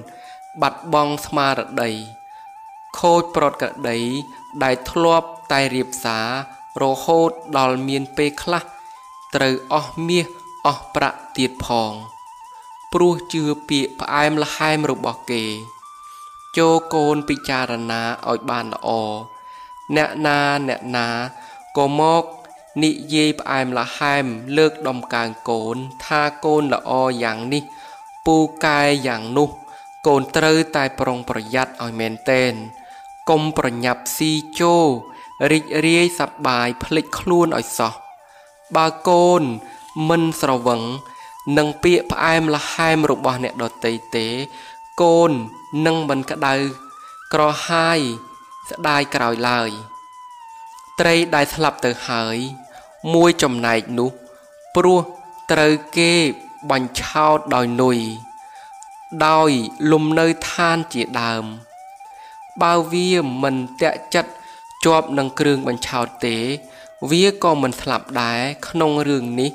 [0.62, 1.90] បាត់បង់ស្មារតី
[2.98, 3.98] ខូចប្រត់ក្តី
[4.64, 6.28] ដែលធ្លាប់តែរៀបសារ
[6.82, 8.62] រហូតដល់មានពេលខ្លះ
[9.34, 10.26] ត្រូវអស់មាស
[10.66, 11.92] អស់ប្រាក់ទៀតផង
[12.93, 15.45] ព្រោះជឿពាក្យផ្អែមល្ហែមរបស់គេ
[16.57, 18.89] ចូលកូនពិចារណាឲ្យបានល្អ
[19.95, 21.07] អ្នកណាអ្នកណា
[21.77, 22.23] ក៏មក
[22.83, 24.25] និយាយផ្អែមល្ហែម
[24.57, 25.75] លើកដំកើងកូន
[26.05, 26.91] ថាកូនល្អ
[27.23, 27.63] យ៉ាងនេះ
[28.25, 29.49] ពូកែយ៉ាងនោះ
[30.07, 32.53] កូនត្រូវតែប្រុងប្រយ័ត្នឲ្យមែនទែន
[33.29, 34.75] កុំប្រញាប់ស៊ីជោ
[35.51, 37.93] រីករាយសប្បាយភ្លេចខ្លួនឲ្យសោះ
[38.75, 39.41] បើកូន
[40.09, 40.81] មិនស្រវឹង
[41.57, 44.27] នឹងពាក្យផ្អែមល្ហែមរបស់អ្នកដតីទេ
[45.01, 45.31] កូន
[45.85, 46.53] នឹងមិនក្តៅ
[47.33, 47.99] ក្រហាយ
[48.69, 49.69] ស្ដាយក្រោយឡើយ
[50.99, 52.37] ត្រីដែលស្លាប់ទៅហើយ
[53.13, 54.09] មួយចំណែកនោះ
[54.75, 54.99] ព្រោះ
[55.51, 56.11] ត្រូវគេ
[56.71, 57.97] បញ្ឆោតដោយនុយ
[59.27, 59.49] ដោយ
[59.91, 61.45] លំនៅឋានជាដើម
[62.61, 63.09] បើវា
[63.43, 64.31] មិនតាក់ចិត្ត
[64.85, 66.37] ជាប់នឹងគ្រឿងបញ្ឆោតទេ
[67.11, 69.51] វាក៏មិនស្លាប់ដែរក្នុងរឿងនេះ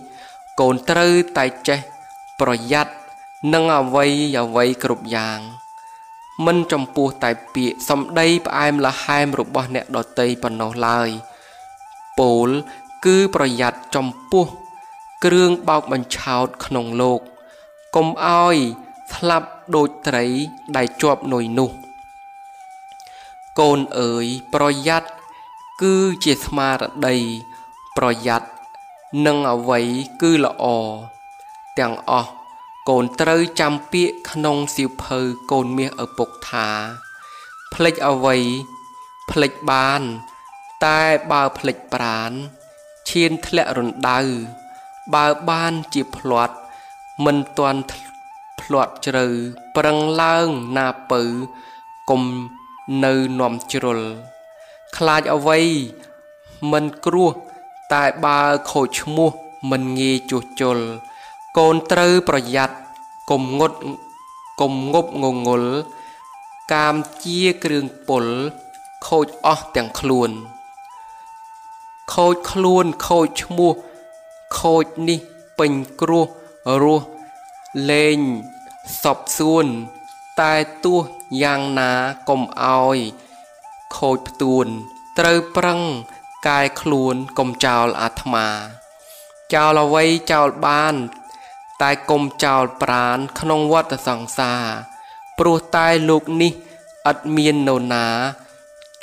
[0.61, 1.81] កូនត្រូវតែចេះ
[2.41, 2.93] ប្រយ័ត្ន
[3.55, 5.41] នឹងអវ័យអវ័យគ្រប់យ៉ាង
[6.47, 11.09] មិនចំពោះតែពាក្យសំដីផ្អែមល្ហែមរបស់អ្នកដតីប៉ុណ្ណោះឡើយ
[12.21, 12.49] ពោល
[13.05, 14.47] គឺប្រយ័ត្នចំពោះ
[15.25, 17.21] គ្រឿងបោកបញ្ឆោតក្នុងលោក
[17.97, 18.57] កុំឲ្យ
[19.13, 20.25] ស្លាប់ដូចត្រី
[20.77, 21.71] ដែលជាប់នុយនោះ
[23.61, 25.09] កូនអើយប្រយ័ត្ន
[25.83, 25.95] គឺ
[26.25, 27.17] ជាស្មារតី
[27.97, 28.58] ប្រយ័ត្ន
[29.27, 29.81] នឹងអ្វី
[30.21, 30.65] គឺល្អ
[31.79, 32.31] ទាំងអស់
[32.89, 35.19] កូនត្រូវចាំពាក្យក្នុងសៀវភៅ
[35.51, 36.69] កូនមាសឪពុកថា
[37.75, 38.37] ផ្លេចអ្វី
[39.31, 40.03] ផ្លេចបាន
[40.85, 41.01] តែ
[41.31, 42.33] បើផ្លេចប្រាន
[43.11, 44.21] ឈានធ្លាក់រណ្ដៅ
[45.15, 46.57] បើបានជាផ្្លាត់
[47.25, 49.27] មិនទាន់ផ្្លាត់ជ្រៅ
[49.77, 51.23] ប្រឹងឡើងណាពៅ
[52.11, 52.23] គុំ
[53.05, 54.01] នៅនាំជ្រុល
[54.97, 55.61] ខ្លាចអ្វី
[56.73, 57.33] មិនគ្រោះ
[57.93, 59.31] តែបើខូចឈ្មោះ
[59.71, 60.79] មិនងាយជួសជុល
[61.59, 62.77] កូនត្រូវប្រយ័ត្ន
[63.31, 63.79] កុំងត់
[64.61, 65.65] កុំងប់ងងុល
[66.73, 68.25] កាមជាគ្រឿងពុល
[69.07, 70.31] ខូចអស់ទាំងខ្លួន
[72.15, 73.73] ខូចខ្លួនខូចឈ្មោះ
[74.59, 75.21] ខូចនេះ
[75.59, 76.27] ពេញគ្រោះ
[76.83, 77.07] រស់
[77.91, 78.19] លេង
[79.03, 79.67] សពសួន
[80.41, 81.01] តែទោះ
[81.43, 81.91] យ៉ាងណា
[82.29, 82.99] កុំអោយ
[83.97, 84.67] ខូចផ្ទួន
[85.19, 85.81] ត្រូវប្រឹង
[86.49, 88.49] កាយខ្លួនកុំចោលអាត្មា
[89.55, 90.95] ចោលអ្វីចោលបាន
[91.83, 94.65] តែកុំចោលប្រានក្នុងវដ្តសង្សារ
[95.39, 96.53] ព្រោះតែលោកនេះ
[97.11, 98.09] ឥតមាននរណា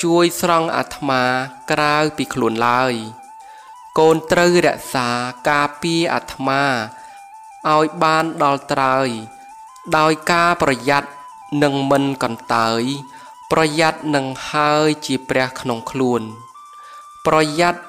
[0.04, 1.24] ជួយស្រង់អាត្មា
[1.72, 2.94] ក្រៅពីខ្លួនឡើយ
[4.00, 5.10] កូនត្រូវរក្សា
[5.50, 6.64] ការពារអាត្មា
[7.74, 9.10] ឲ្យបានដល់ត្រើយ
[9.98, 11.10] ដោយការប្រយ័ត្ន
[11.64, 12.82] នឹងមិនកន្តើយ
[13.52, 16.24] ប្រយ័ត្ននឹងហើយជាព្រះក្នុងខ្លួន
[17.28, 17.82] ប្រយ័ត្ន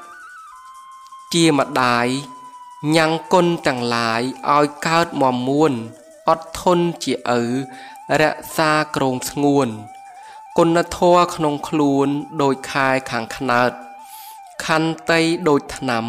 [1.34, 2.06] ជាម្ដាយ
[2.96, 4.22] ញ៉ាំងគុណទាំងឡាយ
[4.56, 5.72] ឲ្យកើតមមួន
[6.28, 7.42] អត់ធន់ជាឪ
[8.20, 9.68] រក្សាក្រងស្ងួន
[10.58, 12.08] គុណធម៌ក្នុងខ្លួន
[12.42, 13.72] ដូចខែខាងខ្នើត
[14.64, 16.04] ខន្តីដូចថ្នាំ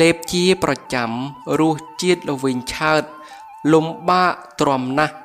[0.00, 1.10] លេបជាប្រចាំ
[1.60, 3.02] រសជាតិល្វីងឆើត
[3.72, 5.16] លំបាកទ្រាំណាស់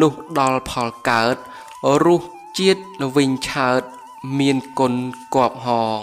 [0.00, 1.36] លុះដល់ផលកើត
[2.06, 2.22] រស
[2.58, 3.82] ជាតិល្វីងឆើត
[4.38, 4.94] មានគុណ
[5.34, 5.68] គប់ហ
[6.00, 6.02] ង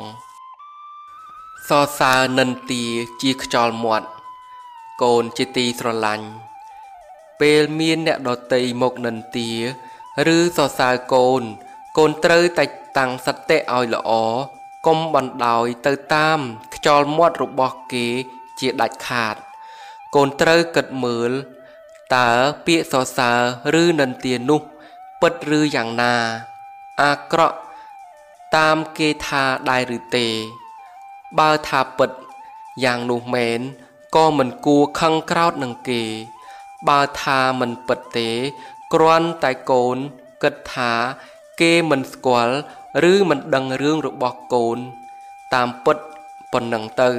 [1.72, 2.84] សរសើរនិន្ទា
[3.22, 4.10] ជាខ្យល់មាត់
[5.04, 6.28] កូនជាទីស្រឡាញ់
[7.42, 9.50] ពេលមានអ្នកដតីមកនិន្ទា
[10.36, 11.42] ឬសរសើរកូន
[11.98, 12.66] កូនត្រូវតែ
[12.98, 14.12] តាំងសតិឲ្យល្អ
[14.88, 16.40] កុំបណ្ដោយទៅតាម
[16.76, 18.08] ខ្យល់មាត់របស់គេ
[18.60, 19.36] ជាដាច់ខាត
[20.16, 21.32] កូនត្រូវគិតមើល
[22.16, 22.30] តើ
[22.66, 23.32] ពាក្យសរសើ
[23.74, 24.62] រឬនិន្ទានោះ
[25.22, 26.16] ពិតឬយ៉ាងណា
[27.02, 27.58] អាក្រក់
[28.56, 30.28] តាមគេថាដែរឬទេ
[31.40, 32.12] បើថាពិត
[32.84, 33.60] យ៉ាងនោះមែន
[34.16, 36.04] ក៏មិនគួរខឹងក្រោតនឹងគេ
[36.90, 38.30] បើថាមិនពិតទេ
[38.94, 39.98] គ្រាន់តែកូន
[40.44, 40.92] គិតថា
[41.62, 42.56] គេមិនស្គាល់
[43.12, 44.78] ឬមិនដឹងរឿងរបស់កូន
[45.54, 45.98] តាមពិត
[46.54, 47.12] ប៉ុណ្ណឹងទៅ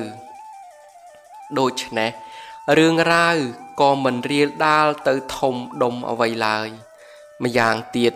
[1.59, 2.11] ដូច្នេះ
[2.79, 3.37] រឿងរ៉ាវ
[3.81, 6.69] ក៏មិនរៀលដាលទៅធំដុំអ្វីឡើយ
[7.43, 8.13] ម្យ៉ាងទៀត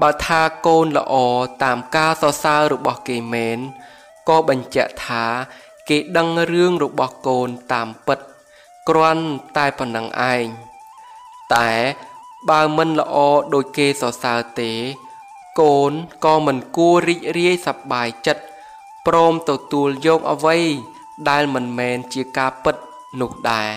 [0.00, 1.14] បើថាកូនល្អ
[1.64, 3.58] តាមការសរសើររបស់គេមែន
[4.28, 5.24] ក៏បញ្ជាក់ថា
[5.88, 8.18] គេដឹងរឿងរបស់កូនតាមពិត
[8.88, 9.24] គ្រាន់
[9.56, 10.46] តែប៉ុណ្ណឹងឯង
[11.54, 11.70] តែ
[12.50, 13.16] បើមិនល្អ
[13.54, 14.72] ដូចគេសរសើរទេ
[15.60, 15.92] កូន
[16.24, 18.42] ក៏មិនគួររីករាយសប្បាយចិត្ត
[19.06, 20.58] ព្រមទទួលយកអ្វី
[21.28, 22.76] ដែលមិនមែនជាការពិត
[23.20, 23.70] នោះដែរ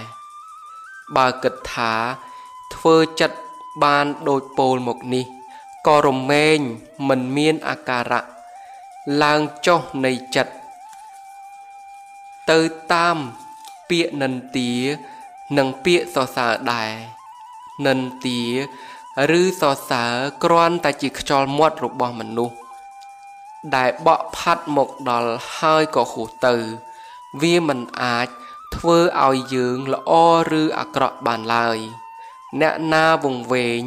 [1.15, 1.93] បើគិតថា
[2.73, 3.37] ធ្វើចិត្ត
[3.83, 5.25] បានដូចពោលមកនេះ
[5.87, 6.57] ក៏រមែង
[7.09, 8.38] មិនមានអាការៈ
[9.23, 10.53] ឡើងចុះនៃចិត្ត
[12.51, 12.59] ទៅ
[12.93, 13.17] តាម
[13.89, 14.71] ពាក្យនិន្ទា
[15.57, 16.91] និងពាក្យសរសើរដែរ
[17.87, 18.41] និន្ទា
[19.39, 22.55] ឬសរសើរគ្រាន់តែជាខ្យល់មាត់របស់មនុស្ស
[23.75, 26.55] ដែលបក់ផាត់មកដល់ហើយក៏ហួសទៅ
[27.41, 28.27] វាមិនអាច
[28.75, 30.11] ធ្វើឲ្យយើងល្អ
[30.61, 31.77] ឬអាក្រក់បានឡើយ
[32.61, 33.81] អ្នកណាវង្វេង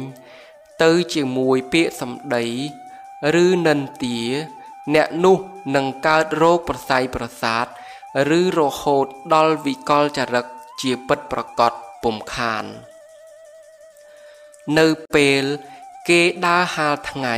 [0.83, 2.45] ទៅជាមួយពាក្យសម្ដី
[3.43, 4.19] ឬនិន្ទា
[4.91, 5.37] អ្នកនោះ
[5.75, 7.65] នឹងកើតរោគប្រស័យប្រសាទ
[8.39, 10.45] ឬរហូតដល់វិកលចរិត
[10.81, 11.71] ជាពិតប្រកប
[12.03, 12.65] ពុំខាន
[14.77, 15.43] នៅពេល
[16.09, 17.35] គេដើរហាលថ្ងៃ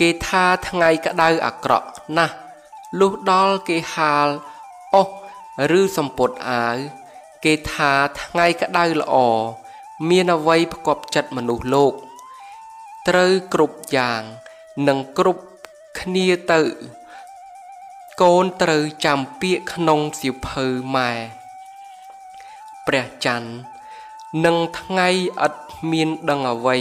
[0.00, 1.88] គេថាថ្ងៃក្តៅអាក្រក់
[2.18, 2.36] ណាស់
[3.00, 4.28] លុះដល់គេហាល
[4.94, 5.14] អស់
[5.78, 6.76] ឬសំពត់អាវ
[7.44, 7.92] គេថា
[8.22, 9.16] ថ្ងៃក្តៅល្អ
[10.08, 11.92] មានអ្វីផ្គប់ចិត្តមនុស្សលោក
[13.08, 14.22] ត្រូវគ្រប់យ៉ាង
[14.88, 15.42] និងគ្រប់
[16.00, 16.60] គ្នាទៅ
[18.22, 20.66] កូនត្រូវចាំពាក្យក្នុងសៀវភៅ
[20.96, 21.12] ម៉ែ
[22.86, 23.50] ព្រះច័ន្ទ
[24.44, 25.08] នឹងថ្ងៃ
[25.46, 25.54] ឥត
[25.90, 26.78] មានដឹងអ្វី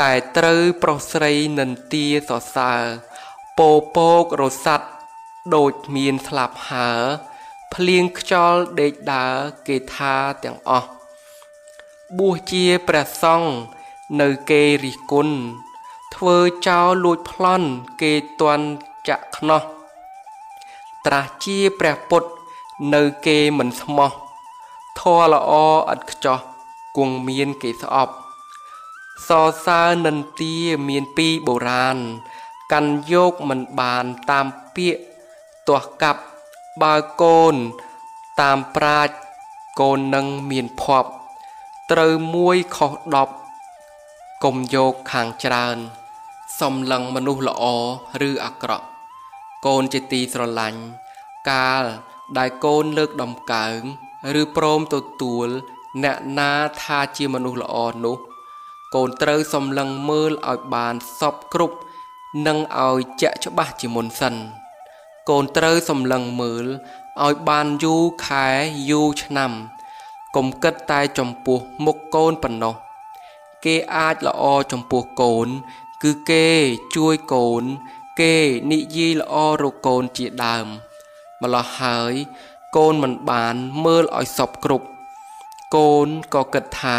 [0.00, 2.82] តែត្រូវប្រុសស្រីនិន្ទាសរសើរ
[3.58, 4.80] ពោពោករស័ត
[5.54, 6.90] ដូចមានស្លាប់ហើ
[7.74, 9.36] ភ្លៀងខ្យល់ដេកដើរ
[9.68, 10.14] គេថា
[10.44, 10.90] ទាំងអស់
[12.18, 13.50] បួសជាព្រះសង្ឃ
[14.20, 15.36] នៅគេរិះគន់
[16.14, 17.68] ធ្វើចោលលួចប្លន់
[18.02, 18.66] គេតន់
[19.08, 19.62] ចាក់ខ្នោះ
[21.06, 22.28] ត្រាស់ជាព្រះពុទ្ធ
[22.94, 24.10] នៅគេមិនស្មោះ
[24.98, 25.52] ធរល្អ
[25.92, 26.38] ឥតខ្ចោះ
[26.96, 28.14] គង់មានគេស្អប់
[29.28, 30.56] សរសើរនិន្ទា
[30.88, 31.98] មានពីបុរាណ
[32.72, 34.46] កាន់យកមិនបានតាម
[34.76, 35.02] ពាក្យ
[35.68, 36.22] ទាស់កាប់
[36.82, 37.54] បើកូន
[38.40, 39.14] តាមប្រាជ្ញ
[39.80, 41.10] កូននឹងមានភ័ព្វ
[41.90, 42.92] ត្រូវមួយខុស
[43.64, 45.78] 10កុំយកខាងច្រើន
[46.60, 47.64] សំឡឹងមនុស្សល្អ
[48.28, 48.86] ឬអាក្រក់
[49.66, 50.80] កូនជាទីស្រឡាញ់
[51.50, 51.84] កាល
[52.38, 53.80] ដែលកូនលើកដំកើង
[54.40, 55.48] ឬព្រមទទួល
[56.04, 56.52] អ្នកណា
[56.82, 58.16] ថាជាមនុស្សល្អនោះ
[58.94, 61.76] កូនត្រូវសំឡឹងមើលឲ្យបានសពគ្រប់
[62.46, 64.34] និងឲ្យជាក់ច្បាស់ជាមុនសិន
[65.30, 66.66] កូនត្រូវសំឡឹងមើល
[67.24, 68.46] ឲ្យបានយូរខែ
[68.90, 69.52] យូរឆ្នាំ
[70.36, 72.74] កុំគិតតែចំពោះមុខកូនប៉ុណ្ណោះ
[73.64, 75.48] គេអាចល្អចំពោះកូន
[76.04, 76.48] គឺគេ
[76.96, 77.64] ជួយកូន
[78.20, 78.34] គេ
[78.70, 80.66] និយាយល្អរកកូនជាដើម
[81.42, 82.14] ម្លោះហើយ
[82.76, 83.54] កូនមិនបាន
[83.84, 84.86] មើលឲ្យសពគ្រប់
[85.76, 86.98] កូនក៏គិតថា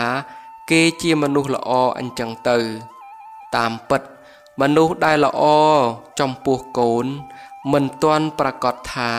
[0.72, 2.58] គេជាមនុស្សល្អអញ្ចឹងទៅ
[3.56, 4.02] តាមពិត
[4.62, 5.44] មនុស្សដែលល្អ
[6.20, 7.06] ចំពោះកូន
[7.72, 9.12] មិនទាន់ប្រកាសថា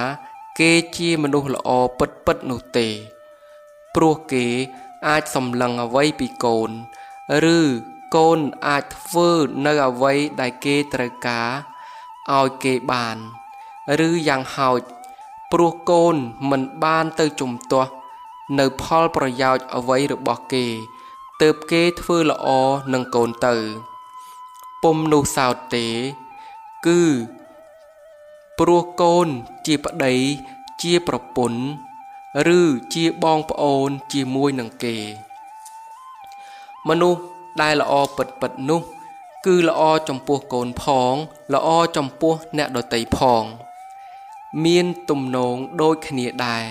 [0.59, 2.89] គេជាមនុស្សល្អពិតពិតនោះទេ
[3.95, 4.47] ព្រោះគេ
[5.09, 6.71] អាចសម្លឹងអ្វីពីកូន
[7.57, 7.59] ឬ
[8.15, 9.31] កូនអាចធ្វើ
[9.67, 11.51] នៅអ្វីដែលគេត្រូវការ
[12.39, 13.17] ឲ្យគេបាន
[14.07, 14.81] ឬយ៉ាងហោច
[15.53, 16.17] ព្រោះកូន
[16.51, 17.91] មិនបានទៅជំទាស់
[18.59, 20.67] នៅផលប្រយោជន៍អ្វីរបស់គេ
[21.43, 22.47] ទើបគេធ្វើល្អ
[22.93, 23.55] នឹងកូនទៅ
[24.83, 25.87] ពុំនោះសោតទេ
[26.87, 27.03] គឺ
[28.59, 29.27] ព្រោះកូន
[29.67, 30.15] ជាប្តី
[30.83, 31.61] ជាប្រពន្ធ
[32.59, 32.61] ឬ
[32.95, 34.97] ជាបងប្អូនជាមួយនឹងគេ
[36.89, 37.21] មនុស្ស
[37.63, 38.83] ដែលល្អពិតពិតនោះ
[39.47, 41.15] គឺល្អចំពោះកូនផង
[41.55, 43.45] ល្អចំពោះអ្នកដតីផង
[44.65, 46.65] មានទំនងដូចគ្នាដែរ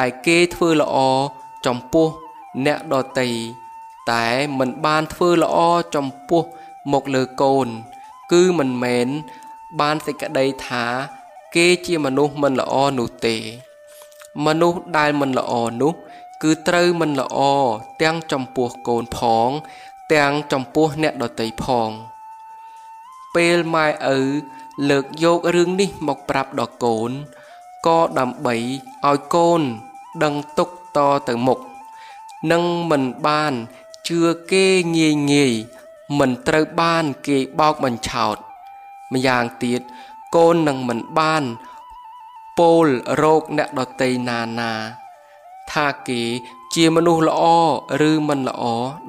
[0.00, 0.96] ដែលគេធ្វើល្អ
[1.66, 2.08] ចំពោះ
[2.66, 3.30] អ្នកដតី
[4.12, 4.26] តែ
[4.58, 5.58] មិនបានធ្វើល្អ
[5.94, 6.42] ចំពោះ
[6.92, 7.66] មកលើកូន
[8.32, 9.08] គឺមិនមែន
[9.80, 10.84] បានសេចក្តីថា
[11.54, 13.36] គេជាមនុស្សមិនល្អនោះទេ
[14.46, 15.92] មនុស្សដែលមិនល្អនោះ
[16.42, 17.38] គឺត្រូវមិនល្អ
[18.02, 19.50] ទាំងចំពោះកូនផង
[20.14, 21.90] ទាំងចំពោះអ្នកដតីផង
[23.34, 24.20] ពេលម៉ែឪ
[24.90, 27.10] លើកយករឿងនេះមកប្រាប់ដល់កូន
[27.86, 28.56] ក៏ដើម្បី
[29.08, 29.62] ឲ្យកូន
[30.24, 30.98] ដឹងទុកត
[31.28, 31.58] ទៅមុខ
[32.52, 33.52] នឹងមិនបាន
[34.08, 34.20] ជឿ
[34.52, 34.66] គេ
[34.96, 35.52] ងាយងាយ
[36.18, 38.36] មិនត្រូវបានគេបោកបញ្ឆោត
[39.12, 39.80] ម្យ៉ាងទៀត
[40.36, 41.44] កូននឹងមិនបាន
[42.58, 42.86] ពោល
[43.22, 45.01] រោគអ្នកដតីណាណា
[45.72, 46.22] ថាគេ
[46.74, 47.42] ជាមនុស្សល្អ
[48.08, 48.62] ឬមិនល្អ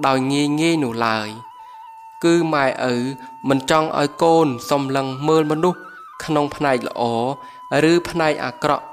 [0.05, 1.29] ដោយងាយងាយនោះឡើយ
[2.23, 2.95] គឺម៉ែឪ
[3.49, 5.79] មិនចង់ឲ្យកូនសំឡឹងមើលមនុស្ស
[6.23, 7.03] ក្នុងផ្នែកល្អ
[7.91, 8.85] ឬផ្នែកអាក្រក់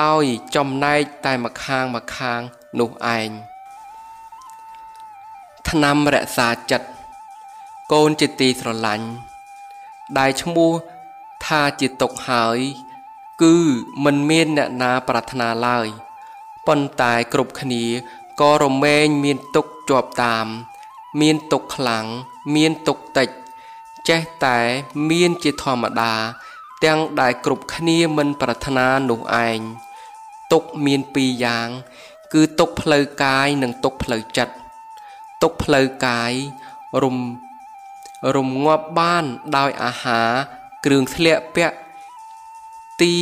[0.00, 0.24] ដោយ
[0.56, 2.40] ចំណែកតែម្ខាងម្ខាង
[2.80, 3.28] នោះឯង
[5.68, 6.88] ឆ្នាំរក្សាចិត្ត
[7.92, 9.06] កូនជាទីស្រឡាញ់
[10.18, 10.72] ដែលឈ្មោះ
[11.46, 12.58] ថាជាទុកហើយ
[13.42, 13.56] គឺ
[14.04, 15.86] មិនមានអ្នកណាប្រាថ្នាឡើយ
[16.66, 17.84] ប៉ុន្តែគ្រប់គ្នា
[18.40, 20.46] ក៏រមែងមានទុកជាប់តាម
[21.20, 22.06] មានទុកខ្លាំង
[22.54, 23.28] មានទុកតិច
[24.08, 24.58] ចេះតែ
[25.10, 26.14] មានជាធម្មតា
[26.84, 29.58] ទាំងដែលគ្រប់គ្នាមិនប្រាថ្នានោះឯង
[30.52, 31.68] ទុកមានពីរយ៉ាង
[32.32, 34.54] គឺទុកផ្លូវកាយនិងទុកផ្លូវចិត្ត
[35.42, 36.32] ទុកផ្លូវកាយ
[37.02, 37.16] រំ
[38.36, 39.24] រំងាប់បាន
[39.56, 40.30] ដោយអាហារ
[40.84, 41.76] គ្រឿងធ្លាក់ពាក់
[43.00, 43.14] ទី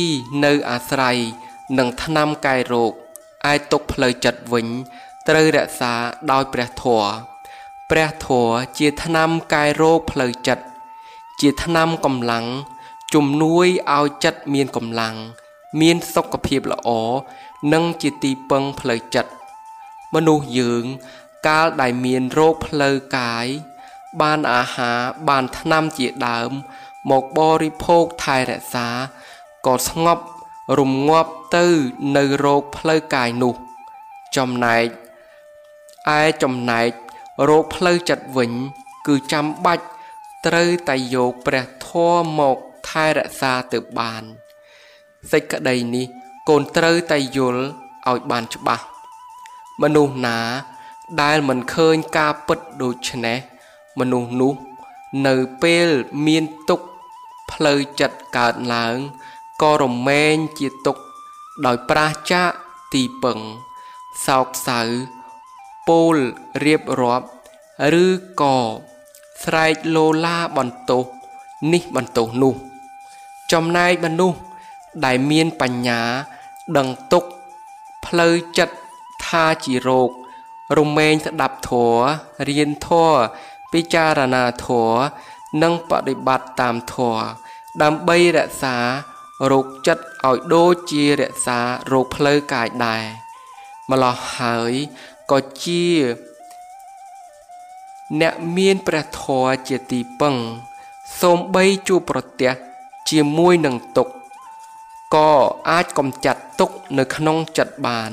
[0.45, 1.17] នៅអាស្រ័យ
[1.77, 2.93] នឹងថ្នាំកែរោគ
[3.51, 4.67] ឯទុកផ្លូវចិត្តវិញ
[5.27, 5.93] ត្រូវរក្សា
[6.31, 7.09] ដោយព្រះធម៌
[7.89, 10.63] ព្រះធម៌ជាថ្នាំកែរោគផ្លូវចិត្ត
[11.41, 12.45] ជាថ្នាំកម្លាំង
[13.13, 15.15] ជំនួយឲ្យចិត្តមានកម្លាំង
[15.81, 16.89] មានសុខភាពល្អ
[17.73, 19.31] និងជាទីពឹងផ្លូវចិត្ត
[20.13, 20.83] មនុស្សយើង
[21.47, 23.47] កាលដែលមានរោគផ្លូវកាយ
[24.21, 24.99] បានអាហារ
[25.29, 26.51] បានថ្នាំជាដើម
[27.11, 28.87] មកបរិភោគថែរក្សា
[29.65, 30.23] ក៏ស្ងប់
[30.79, 31.65] រំងាប់ ទៅ
[32.17, 33.55] នៅរោគផ្លូវកាយនោះ
[34.37, 34.87] ចំណែក
[36.17, 36.89] ឯចំណែក
[37.49, 38.51] រោគផ្លូវចិត្តវិញ
[39.07, 39.85] គឺចាំបាច់
[40.45, 41.89] ត្រូវតែយកព្រះធ
[42.21, 42.57] ម៌មក
[42.89, 44.23] ថែរក្សាទៅបាន
[45.31, 46.05] សេចក្តីនេះ
[46.49, 47.63] កូនត្រូវតែយល់
[48.09, 48.83] ឲ្យបានច្បាស់
[49.81, 50.39] មនុស្សណា
[51.21, 53.37] ដែលមិនឃើញការពិតដូច្នេះ
[53.99, 54.53] មនុស្សនោះ
[55.27, 55.87] នៅពេល
[56.25, 56.79] មានទុក
[57.51, 58.95] ផ្លូវចិត្តកើតឡើង
[59.61, 60.97] ក៏រមែងជាទុក
[61.65, 62.49] ដោយប្រាសចាក
[62.93, 63.39] ទីពឹង
[64.25, 64.81] សោកសៅ
[65.87, 66.15] ពោល
[66.65, 67.27] រៀបរាប់
[68.03, 68.05] ឬ
[68.41, 68.57] ក៏
[69.43, 71.05] ស្រែកលោឡាបន្ទោស
[71.73, 72.55] នេះបន្ទោសនោះ
[73.51, 74.39] ចំណែកមនុស្ស
[75.05, 76.01] ដែលមានបញ្ញា
[76.77, 77.23] ដឹងទុក
[78.05, 78.75] ផ្លូវចិត្ត
[79.25, 80.09] ថាជារោគ
[80.77, 82.01] រមែងស្ដាប់ធម៌
[82.49, 83.19] រៀនធម៌
[83.73, 84.99] ពិចារណាធម៌
[85.61, 87.23] និងបដិបត្តិតាមធម៌
[87.81, 88.77] ដើម្បីរក្សា
[89.51, 91.59] រោគចិត្តឲ្យដូចជារក្សា
[91.91, 93.03] រោគផ្លូវកាយដែរ
[93.91, 94.73] ម្លោះហើយ
[95.31, 95.85] ក៏ជា
[98.21, 100.35] អ្នកមានព្រះធម៌ជាទីពឹង
[101.21, 102.51] សូម្បីជួបប្រទះ
[103.09, 104.13] ជាមួយនឹងទុក្ខ
[105.15, 105.31] ក៏
[105.69, 108.11] អាចកំចាត់ទុក្ខនៅក្នុងចិត្តបាន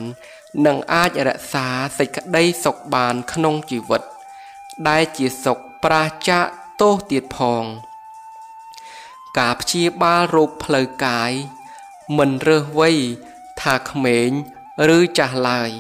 [0.67, 1.67] និងអាចរក្សា
[1.99, 4.03] សេចក្តីសុខបានក្នុងជីវិត
[4.89, 6.45] ដែលជាសុខប្រាចាក
[6.81, 7.65] ទោសទៀតផង
[9.39, 11.33] ការព្យាបាលរោគផ្លូវកាយ
[12.19, 12.99] មិនរើសវ័យ
[13.61, 14.31] ថាក្មេង
[14.97, 15.71] ឬចាស់ឡើយ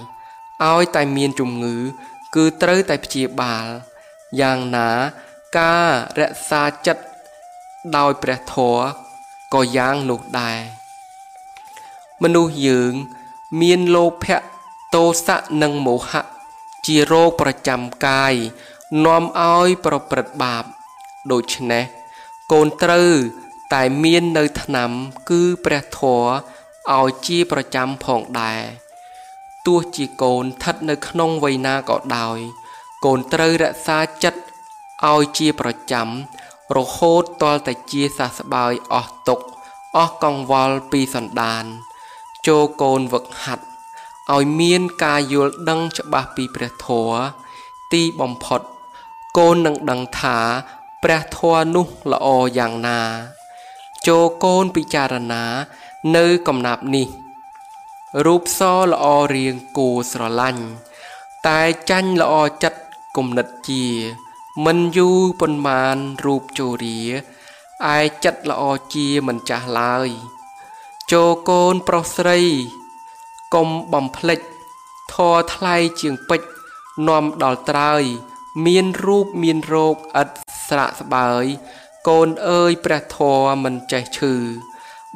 [0.64, 1.76] ឲ្យតែមានជំងឺ
[2.34, 3.66] គឺត្រូវតែព្យាបាល
[4.40, 4.90] យ៉ាងណា
[5.58, 7.04] ការរក្សាចិត្ត
[7.96, 8.82] ដោយព្រះធម៌
[9.54, 10.58] ក៏យ៉ាងនោះដែរ
[12.22, 12.92] មនុស្សយើង
[13.60, 14.38] មានលោភៈ
[14.94, 16.22] ទោសៈនិងមោហៈ
[16.86, 18.34] ជារោគប្រចាំកាយ
[19.04, 20.64] នាំឲ្យប្រព្រឹត្តបាប
[21.32, 21.84] ដូច្នេះ
[22.52, 23.10] កូនត្រូវ
[23.74, 24.90] តែមាននៅឆ្នាំ
[25.30, 26.28] គឺព្រះធម៌
[26.98, 28.62] ឲ្យជាប្រចាំផងដែរ
[29.66, 32.38] ទោះជាកូនស្ថិតនៅក្នុងវ័យណាក៏ដោយ
[33.04, 34.40] កូនត្រូវរក្សាចិត្ត
[35.12, 36.08] ឲ្យជាប្រចាំ
[36.76, 39.40] រហូតទាល់តែជាសះស្បើយអស់ទុក
[39.96, 41.64] អស់កង្វល់ពីសន្តាន
[42.46, 43.64] ចូលកូនវឹកហាត់
[44.34, 47.18] ឲ្យមានការយល់ដឹងច្បាស់ពីព្រះធម៌
[47.92, 48.60] ទីបំផុត
[49.38, 50.38] កូននឹងដឹងថា
[51.02, 52.28] ព្រះធម៌នោះល្អ
[52.58, 53.00] យ៉ាងណា
[54.06, 55.44] ចូលកូនពិចារណា
[56.16, 57.08] នៅកំណាប់នេះ
[58.26, 58.60] រូបស
[58.90, 60.64] ល្អរៀងគួរស្រឡាញ់
[61.46, 62.80] តែចាញ់ល្អចិត្ត
[63.16, 63.84] គំនិតជា
[64.64, 67.00] មិនយូរប៉ុន្មានរូបជោរា
[67.94, 68.62] ឯចិត្តល្អ
[68.94, 70.08] ជាមិនចាស់ឡើយ
[71.12, 72.40] ចូលកូនប្រុសស្រី
[73.54, 74.40] កុំបំភ្លេច
[75.12, 76.48] ធរថ្លៃជាងពេជ្រ
[77.08, 78.02] នាំដល់ត្រើយ
[78.66, 80.28] មានរូបមានរោគឥត
[80.68, 81.44] ស្រាក់ស្បើយ
[82.08, 84.34] កូនអើយព្រះធរមិនចេះឈឺ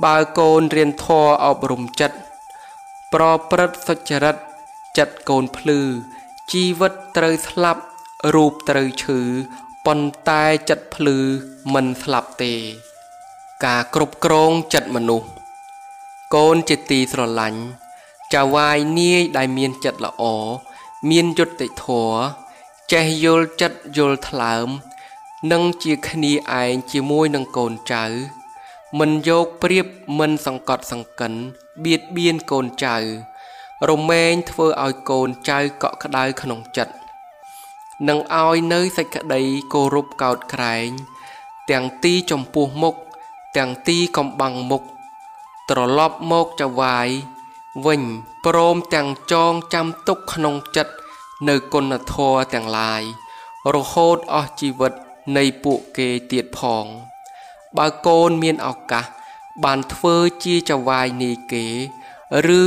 [0.04, 2.18] បើកូនរៀនធរអប់រំចិត្ត
[3.12, 4.36] ប្រព្រឹត្តសុចរិត
[4.98, 5.80] ចិត្តកូនភ្លឺ
[6.52, 7.82] ជីវិតត្រូវស្លាប់
[8.34, 9.20] រូបត្រូវឈឺ
[9.86, 11.18] ប៉ុន្តែចិត្តភ្លឺ
[11.74, 12.54] មិនស្លាប់ទេ
[13.64, 15.28] ការគ្រប់គ្រងចិត្តមនុស្ស
[16.34, 17.60] កូនជាទីស្រឡាញ់
[18.34, 20.22] ចៅវាយនាយដែលមានចិត្តល្អ
[21.10, 22.20] មានយុត្តិធម៌
[22.92, 24.68] ចេះយល់ចិត្តយល់ថ្លើម
[25.48, 28.04] និងជាគ្នាឯងជាមួយនឹងកូនចៅ
[28.98, 29.86] មិនយកព្រៀប
[30.18, 31.32] មិនសង្កត់សង្កិន
[31.84, 32.96] បៀតបៀនកូនចៅ
[33.88, 36.94] រមែងធ្វើឲ្យកូនចៅកក់ក្ដៅក្នុងចិត្ត
[38.08, 39.42] នឹងឲ្យនៅសេចក្តី
[39.72, 40.88] គោរពកោតក្រែង
[41.70, 42.94] ទាំងទីចំពោះមុខ
[43.56, 44.82] ទាំងទីកំបាំងមុខ
[45.70, 47.08] ត្រឡប់មកចវាយ
[47.86, 48.02] វិញ
[48.44, 50.92] ព្រមទាំងចងចាំទុកក្នុងចិត្ត
[51.48, 53.02] នៅគុណធម៌ទាំងឡាយ
[53.74, 54.94] រហូតអស់ជីវិត
[55.36, 56.84] នៃពួកគេទៀតផង
[57.76, 59.04] បើកូនមានឱកាស
[59.64, 61.66] បានធ្វើជាចវាយនីគេ
[62.60, 62.62] ឬ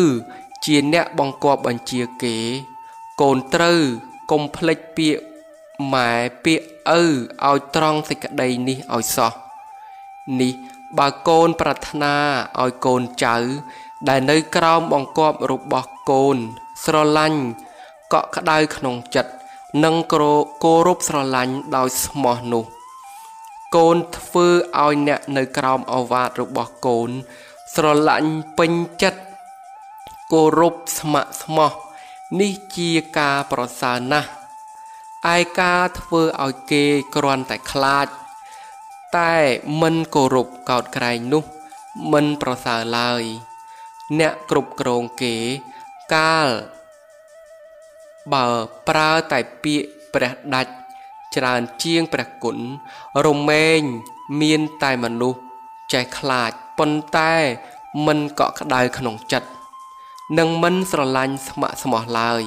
[0.66, 2.36] ជាអ្នកបង្គាប់បញ្ជាគេ
[3.22, 3.80] កូនត្រូវ
[4.32, 5.24] កុំភ្លេចពាក្យ
[5.94, 6.12] ម៉ែ
[6.44, 9.32] ពាក្យឪឲ្យត្រង់សេចក្តីនេះឲ្យសោះ
[10.42, 10.54] នេះ
[10.98, 12.16] បើកូនប្រាថ្នា
[12.62, 13.36] ឲ្យកូនចៅ
[14.10, 16.38] ដែលនៅក្រោមបង្គាប់របស់កូន
[16.84, 17.42] ស្រឡាញ់
[18.14, 19.32] កក់ក្ដៅក្នុងចិត្ត
[19.82, 19.96] និង
[20.64, 22.66] គោរពស្រឡាញ់ដោយស្មោះនោះ
[23.76, 24.48] កូនធ្វើ
[24.84, 27.10] ឲ្យអ្នកនៅក្រោមអវាទរបស់កូន
[27.76, 28.72] ស្រឡាញ់ពេញ
[29.02, 29.22] ចិត្ត
[30.34, 31.72] គោរពស្ម័គ្រស្មោះ
[32.40, 34.30] នេះជាការប្រសើរណាស់
[35.36, 36.84] ឯការធ្វើឲ្យគេ
[37.16, 38.08] គ្រាន់តែខ្លាច
[39.18, 39.36] តែ
[39.82, 41.44] មិនគោរពកោតក្រែងនោះ
[42.14, 43.24] មិនប្រសើរឡើយ
[44.20, 45.36] អ្នកគ្រប់គ្រងគេ
[46.16, 46.50] កាល
[48.32, 48.46] បើ
[48.88, 50.72] ប្រើតែពាក្យព្រះដាច់
[51.36, 52.58] ច្រើនជាងព្រះគុណ
[53.26, 53.82] រមែង
[54.42, 55.40] មានតែមនុស្ស
[55.94, 57.34] ចេះខ្លាចប៉ុន្តែ
[58.06, 59.50] មិនកក់ក្ដៅក្នុងចិត្ត
[60.38, 62.42] និងមិនស្រឡាញ់ស្ម័គ្រស្មោះឡើយ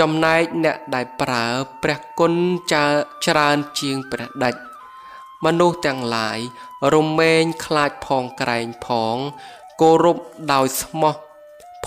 [0.00, 1.46] ចំណែកអ្នកដែលប្រើ
[1.82, 2.32] ព្រះគុណ
[2.72, 4.60] ច្រើនជាងព្រះដាច់
[5.44, 6.38] មនុស្សទាំងឡាយ
[6.94, 9.16] រមែងខ្លាចផងក្រែងផង
[9.80, 10.18] គោរព
[10.52, 11.14] ដោយស្មោះ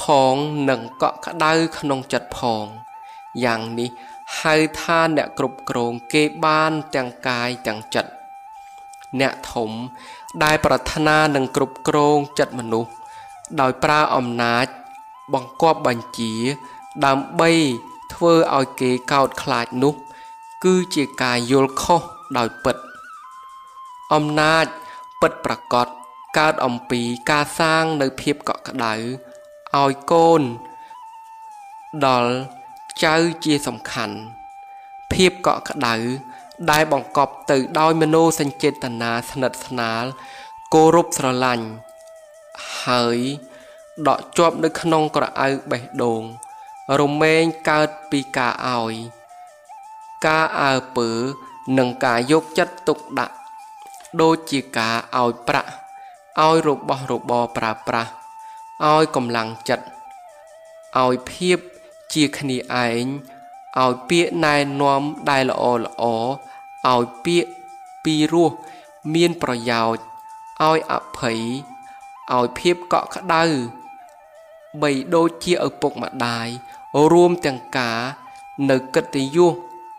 [0.01, 0.03] ផ
[0.33, 0.35] ង
[0.69, 2.65] និងកក់ក្ដៅក្នុងចិត្តផង
[3.45, 3.89] យ៉ាងនេះ
[4.39, 8.11] ហៅថាអ្នកគ្រប់គ្រងគេបានទាំងកាយទាំងចិត្ត
[9.19, 9.71] អ្នកធំ
[10.43, 12.91] ដែលប្រាថ្នានឹងគ្រប់គ្រងចិត្តមនុស្ស
[13.61, 14.65] ដោយប្រើអំណាច
[15.33, 16.33] បង្គាប់បញ្ជា
[17.05, 17.51] ដើម្បី
[18.13, 19.93] ធ្វើឲ្យគេកោតខ្លាចនោះ
[20.63, 22.01] គឺជាការយល់ខុស
[22.37, 22.75] ដោយពិត
[24.13, 24.65] អំណាច
[25.21, 25.87] ពិតប្រកប
[26.37, 28.93] កើតអំពីការសាងនៅភាពកក់ក្ដៅ
[29.77, 30.41] ឲ្យកូន
[32.05, 32.31] ដល់
[33.03, 33.15] ចៅ
[33.45, 34.17] ជាសំខាន់
[35.13, 35.95] ភាពកក់ក្ដៅ
[36.71, 40.03] ដែលបង្កប់ទៅដោយមโนសញ្ចេតនាស្និទ្ធស្នាល
[40.73, 41.67] គោរពស្រឡាញ់
[42.85, 43.17] ហើយ
[44.07, 46.21] ដកជាប់នៅក្នុងក្រអៅបេះដូង
[46.99, 48.93] រមែងកើតពីការឲ្យ
[50.27, 51.09] ការអើពើ
[51.77, 53.35] និងការយកចិត្តទុកដាក់
[54.21, 55.69] ដូចជាការឲ្យប្រាក់
[56.45, 58.11] ឲ្យរបស់របរប្រើប្រាស់
[58.85, 59.85] ឲ្យកម្លាំងចិត្ត
[61.03, 61.57] ឲ្យភាព
[62.13, 63.05] ជាគ្នាឯង
[63.77, 66.03] ឲ្យពាក្យណែនាំដែលល្អល្អ
[66.87, 67.51] ឲ្យពាក្យ
[68.03, 68.51] ពីរោះ
[69.13, 70.03] មានប្រយោជន៍
[70.67, 71.39] ឲ្យអភ័យ
[72.37, 73.43] ឲ្យភាពកក់ក្ដៅ
[74.81, 76.47] បីដូចជាឪពុកម្ដាយ
[77.11, 77.99] រួមទាំងការ
[78.69, 79.53] នៅកិត្តិយស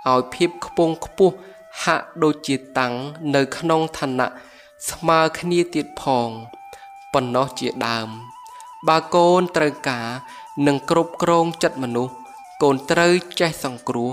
[0.08, 1.34] ឲ្យភាពខ្ពង់ខ្ពស់
[1.82, 2.94] ហាក់ដូចជាតាំង
[3.34, 4.28] នៅក្នុងឋានៈ
[4.90, 6.28] ស្មើគ្នាទៀតផង
[7.12, 8.08] ប៉ុណ្ណោះជាដើម
[8.88, 10.08] បើកូនត្រូវការ
[10.66, 12.14] និងគ្រប់គ្រងចិត្តមនុស្ស
[12.62, 14.10] កូនត្រូវចេះសង្គ្រោះ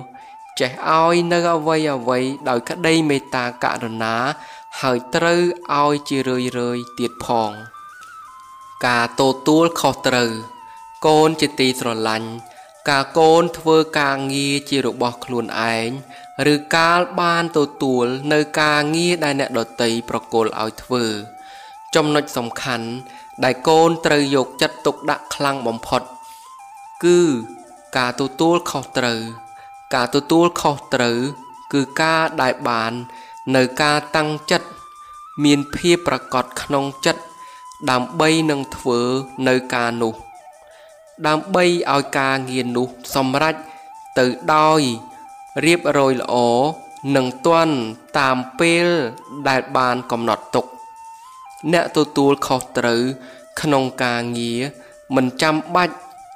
[0.60, 4.16] ចេះឲ្យនៅអវ័យអវ័យដោយក្តីមេត្តាករុណា
[4.82, 5.42] ហើយត្រូវ
[5.82, 7.52] ឲ្យជារឿយរឿយទៀតផង
[8.88, 10.32] ការទទួលខុសត្រូវ
[11.08, 12.30] កូនជាទីស្រឡាញ់
[12.90, 15.90] ការកូនធ្វើការងារជារបស់ខ្លួនឯង
[16.54, 21.04] ឬកាលបានទទួលនៅការងារដែលអ្នកដតីប្រគល់ឲ្យធ្វើ
[21.96, 22.88] ចំណុចសំខាន់
[23.44, 26.02] ដែលកូនត្រូវយកចិត្តទុកដាក់ខ្លាំងបំផុត
[27.04, 27.20] គឺ
[27.98, 29.20] ការទទួលខុសត្រូវ
[29.96, 31.18] ការទទួលខុសត្រូវ
[31.74, 32.92] គឺការដែលបាន
[33.56, 34.68] នៅការតាំងចិត្ត
[35.44, 37.22] មានភាពប្រកបក្នុងចិត្ត
[37.90, 39.00] ដើម្បីនឹងធ្វើ
[39.48, 40.14] នៅការនោះ
[41.28, 43.56] ដើម្បីឲ្យការងារនោះសម្រេច
[44.20, 44.26] ទៅ
[44.56, 44.82] ដោយ
[45.66, 46.36] រៀបរយល្អ
[47.16, 47.76] និងទាន់
[48.20, 48.88] តាមពេល
[49.48, 50.66] ដែលបានកំណត់ទុក
[51.72, 53.02] អ្នកទទួលខុសត្រូវ
[53.62, 54.60] ក្នុងការងារ
[55.16, 55.96] មិនចាំបាច់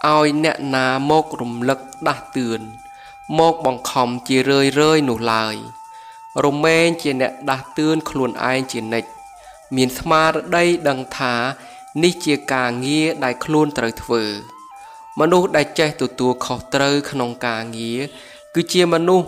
[0.10, 2.62] ឲ្យអ្នកណាមករំលឹកដាស់តឿន
[3.40, 5.56] មកបង្ខំជារឿយរឿយនោះឡើយ
[6.46, 9.10] រមែងជាអ្នកដាស់តឿនខ្លួនឯងជានិច្ច
[9.76, 11.34] មានស្មារតីដឹងថា
[12.04, 14.24] នេះជាការងារដែលខ្លួនត្រូវធ្វើ
[15.20, 18.02] មនុស្សដែលចេះទទួលខុសត្រូវក្នុងការងារ
[18.56, 19.28] គឺជាមនុស្ស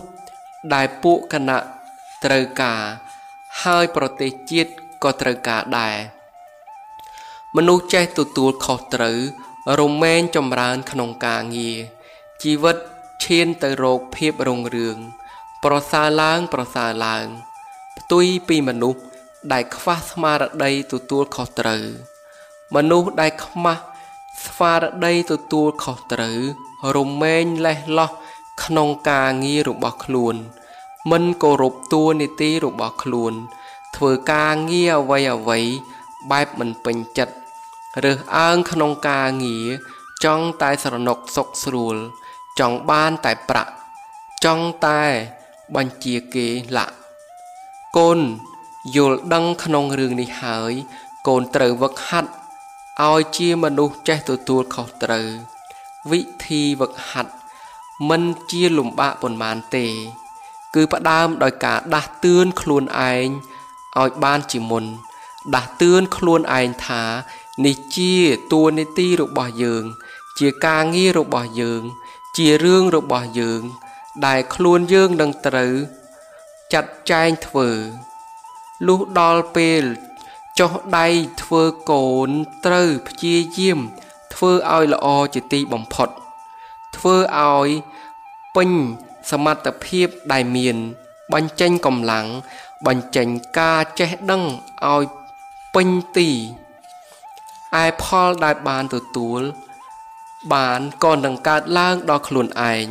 [0.74, 1.60] ដែលពួកគណៈ
[2.26, 2.82] ត្រូវការ
[3.62, 4.72] ហើយប្រទេសជាតិ
[5.04, 5.98] ក៏ត្រូវការដែរ
[7.56, 9.20] មនុស្សចេះទទួលខុសត្រូវ
[9.80, 11.78] រមែងចម្រើនក្នុងការងារ
[12.42, 12.78] ជីវិត
[13.24, 14.98] ឈានទៅរកភាពរុងរឿង
[15.64, 17.26] ប្រសើរឡើងប្រសើរឡើង
[17.98, 19.02] ផ្ទុយពីមនុស្ស
[19.54, 21.84] ដែលខ្វះស្មារតីទទួលខុសត្រូវ
[22.76, 23.82] មនុស្សដែលខ្មាស់
[24.46, 26.40] ស្មារតីទទួលខុសត្រូវ
[26.96, 28.12] រមែងលេះលោះ
[28.64, 30.36] ក្នុងការងាររបស់ខ្លួន
[31.12, 33.34] មិនគោរពតួនាទីរបស់ខ្លួន
[33.96, 35.60] ធ្វើការងារអ្វីអ្វី
[36.32, 37.36] បែបមិនពេញចិត្ត
[38.02, 39.68] រើសអើងក្នុងការងារ
[40.24, 41.96] ចង់តែស្រណុកសុកស្រួល
[42.60, 43.72] ចង់បានតែប្រាក់
[44.46, 45.04] ចង់តែ
[45.76, 46.48] បញ្ជាគេ
[46.78, 46.96] លាក់
[47.98, 48.20] កូន
[48.96, 50.74] យល់ដឹងក្នុងរឿងនេះហើយ
[51.28, 52.32] កូនត្រូវវឹកហាត់
[53.02, 55.28] ឲ្យជាមនុស្សចេះទទួលខុសត្រូវ
[56.12, 57.34] វិធីវឹកហាត់
[58.10, 59.86] មិនជាលំបាកប៉ុន្មានទេ
[60.76, 63.28] គឺផ្ដើមដោយការដាស់តឿនខ្លួនឯង
[64.00, 64.86] ឲ្យបានជាមុន
[65.56, 67.04] ដាស់តឿនខ្លួនឯងថា
[67.62, 68.16] នេះជា
[68.52, 69.84] តួនាទីរបស់យើង
[70.40, 71.82] ជាការងាររបស់យើង
[72.38, 73.62] ជារឿងរបស់យើង
[74.26, 75.74] ដែលខ្លួនយើងនឹងត្រូវ
[76.74, 77.70] ចាត់ចែងធ្វើ
[78.88, 79.84] លុះដល់ពេល
[80.60, 81.08] ចុះដៃ
[81.42, 82.30] ធ្វើកូន
[82.66, 83.80] ត្រូវព្យាយាម
[84.34, 86.10] ធ្វើឲ្យល្អជាទីបំផុត
[86.96, 87.16] ធ្វើ
[87.46, 87.70] ឲ្យ
[88.56, 88.70] ពេញ
[89.32, 90.76] សមត្ថភាពដែលមាន
[91.34, 92.26] បញ្ចេញកម្លាំង
[92.88, 93.28] បញ្ចេញ
[93.58, 94.44] ការចេះដឹង
[94.86, 95.04] ឲ្យ
[95.76, 96.30] ពេញទី
[97.83, 99.41] ឯផលដែលបានទទួល
[100.55, 102.85] បានក៏នឹងកើតឡើងដល់ខ្លួនឯង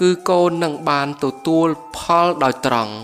[0.00, 2.94] គឺកូននឹងបានទទួលផលដោយត្រង់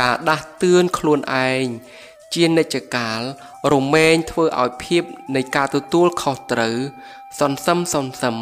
[0.00, 1.64] ការដាស់តឿនខ្លួនឯង
[2.34, 3.20] ជានិច្ចកាល
[3.72, 5.02] រមែងធ្វើឲ្យភាព
[5.34, 6.76] នៃការទទួលខុសត្រូវ
[7.40, 8.36] សន្សំសន្សំ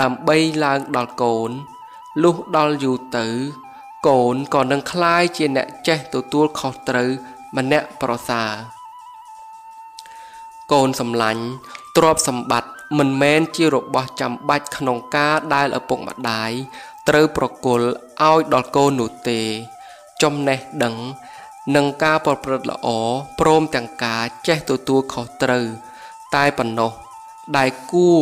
[0.00, 1.50] ដើម្បីឡើងដល់កូន
[2.22, 3.26] លុះដល់យូរទៅ
[4.08, 7.10] កូនក៏នឹងคล้ายជាអ្នកចេះទទួលខុសត្រូវ
[7.56, 8.50] ម្នាក់ប្រសើរ
[10.71, 11.43] កូនសម្លាញ់
[11.97, 16.51] ទ្រព្យសម្បត្តិមិនមែនជារបស់ចាំបាច់ក្នុងការដែលឪពុកម្ដាយ
[17.09, 17.87] ត្រូវប្រគល់
[18.27, 19.41] ឲ្យដល់កូននោះទេ
[20.21, 20.95] ចំណេះដឹង
[21.75, 22.87] និងការប្រព្រឹត្តល្អ
[23.39, 25.65] ព្រមទាំងការចេះទទួលខុសត្រូវ
[26.35, 26.91] តែប៉ុណ្ណោះ
[27.57, 28.21] ដែលគួរ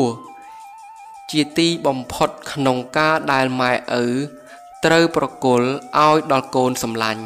[1.32, 3.74] ជាទីបំផុតក្នុងការដែលម៉ែ
[4.04, 4.06] ឪ
[4.86, 5.68] ត្រូវប្រគល់
[5.98, 7.24] ឲ្យដល់កូនសម្លាញ់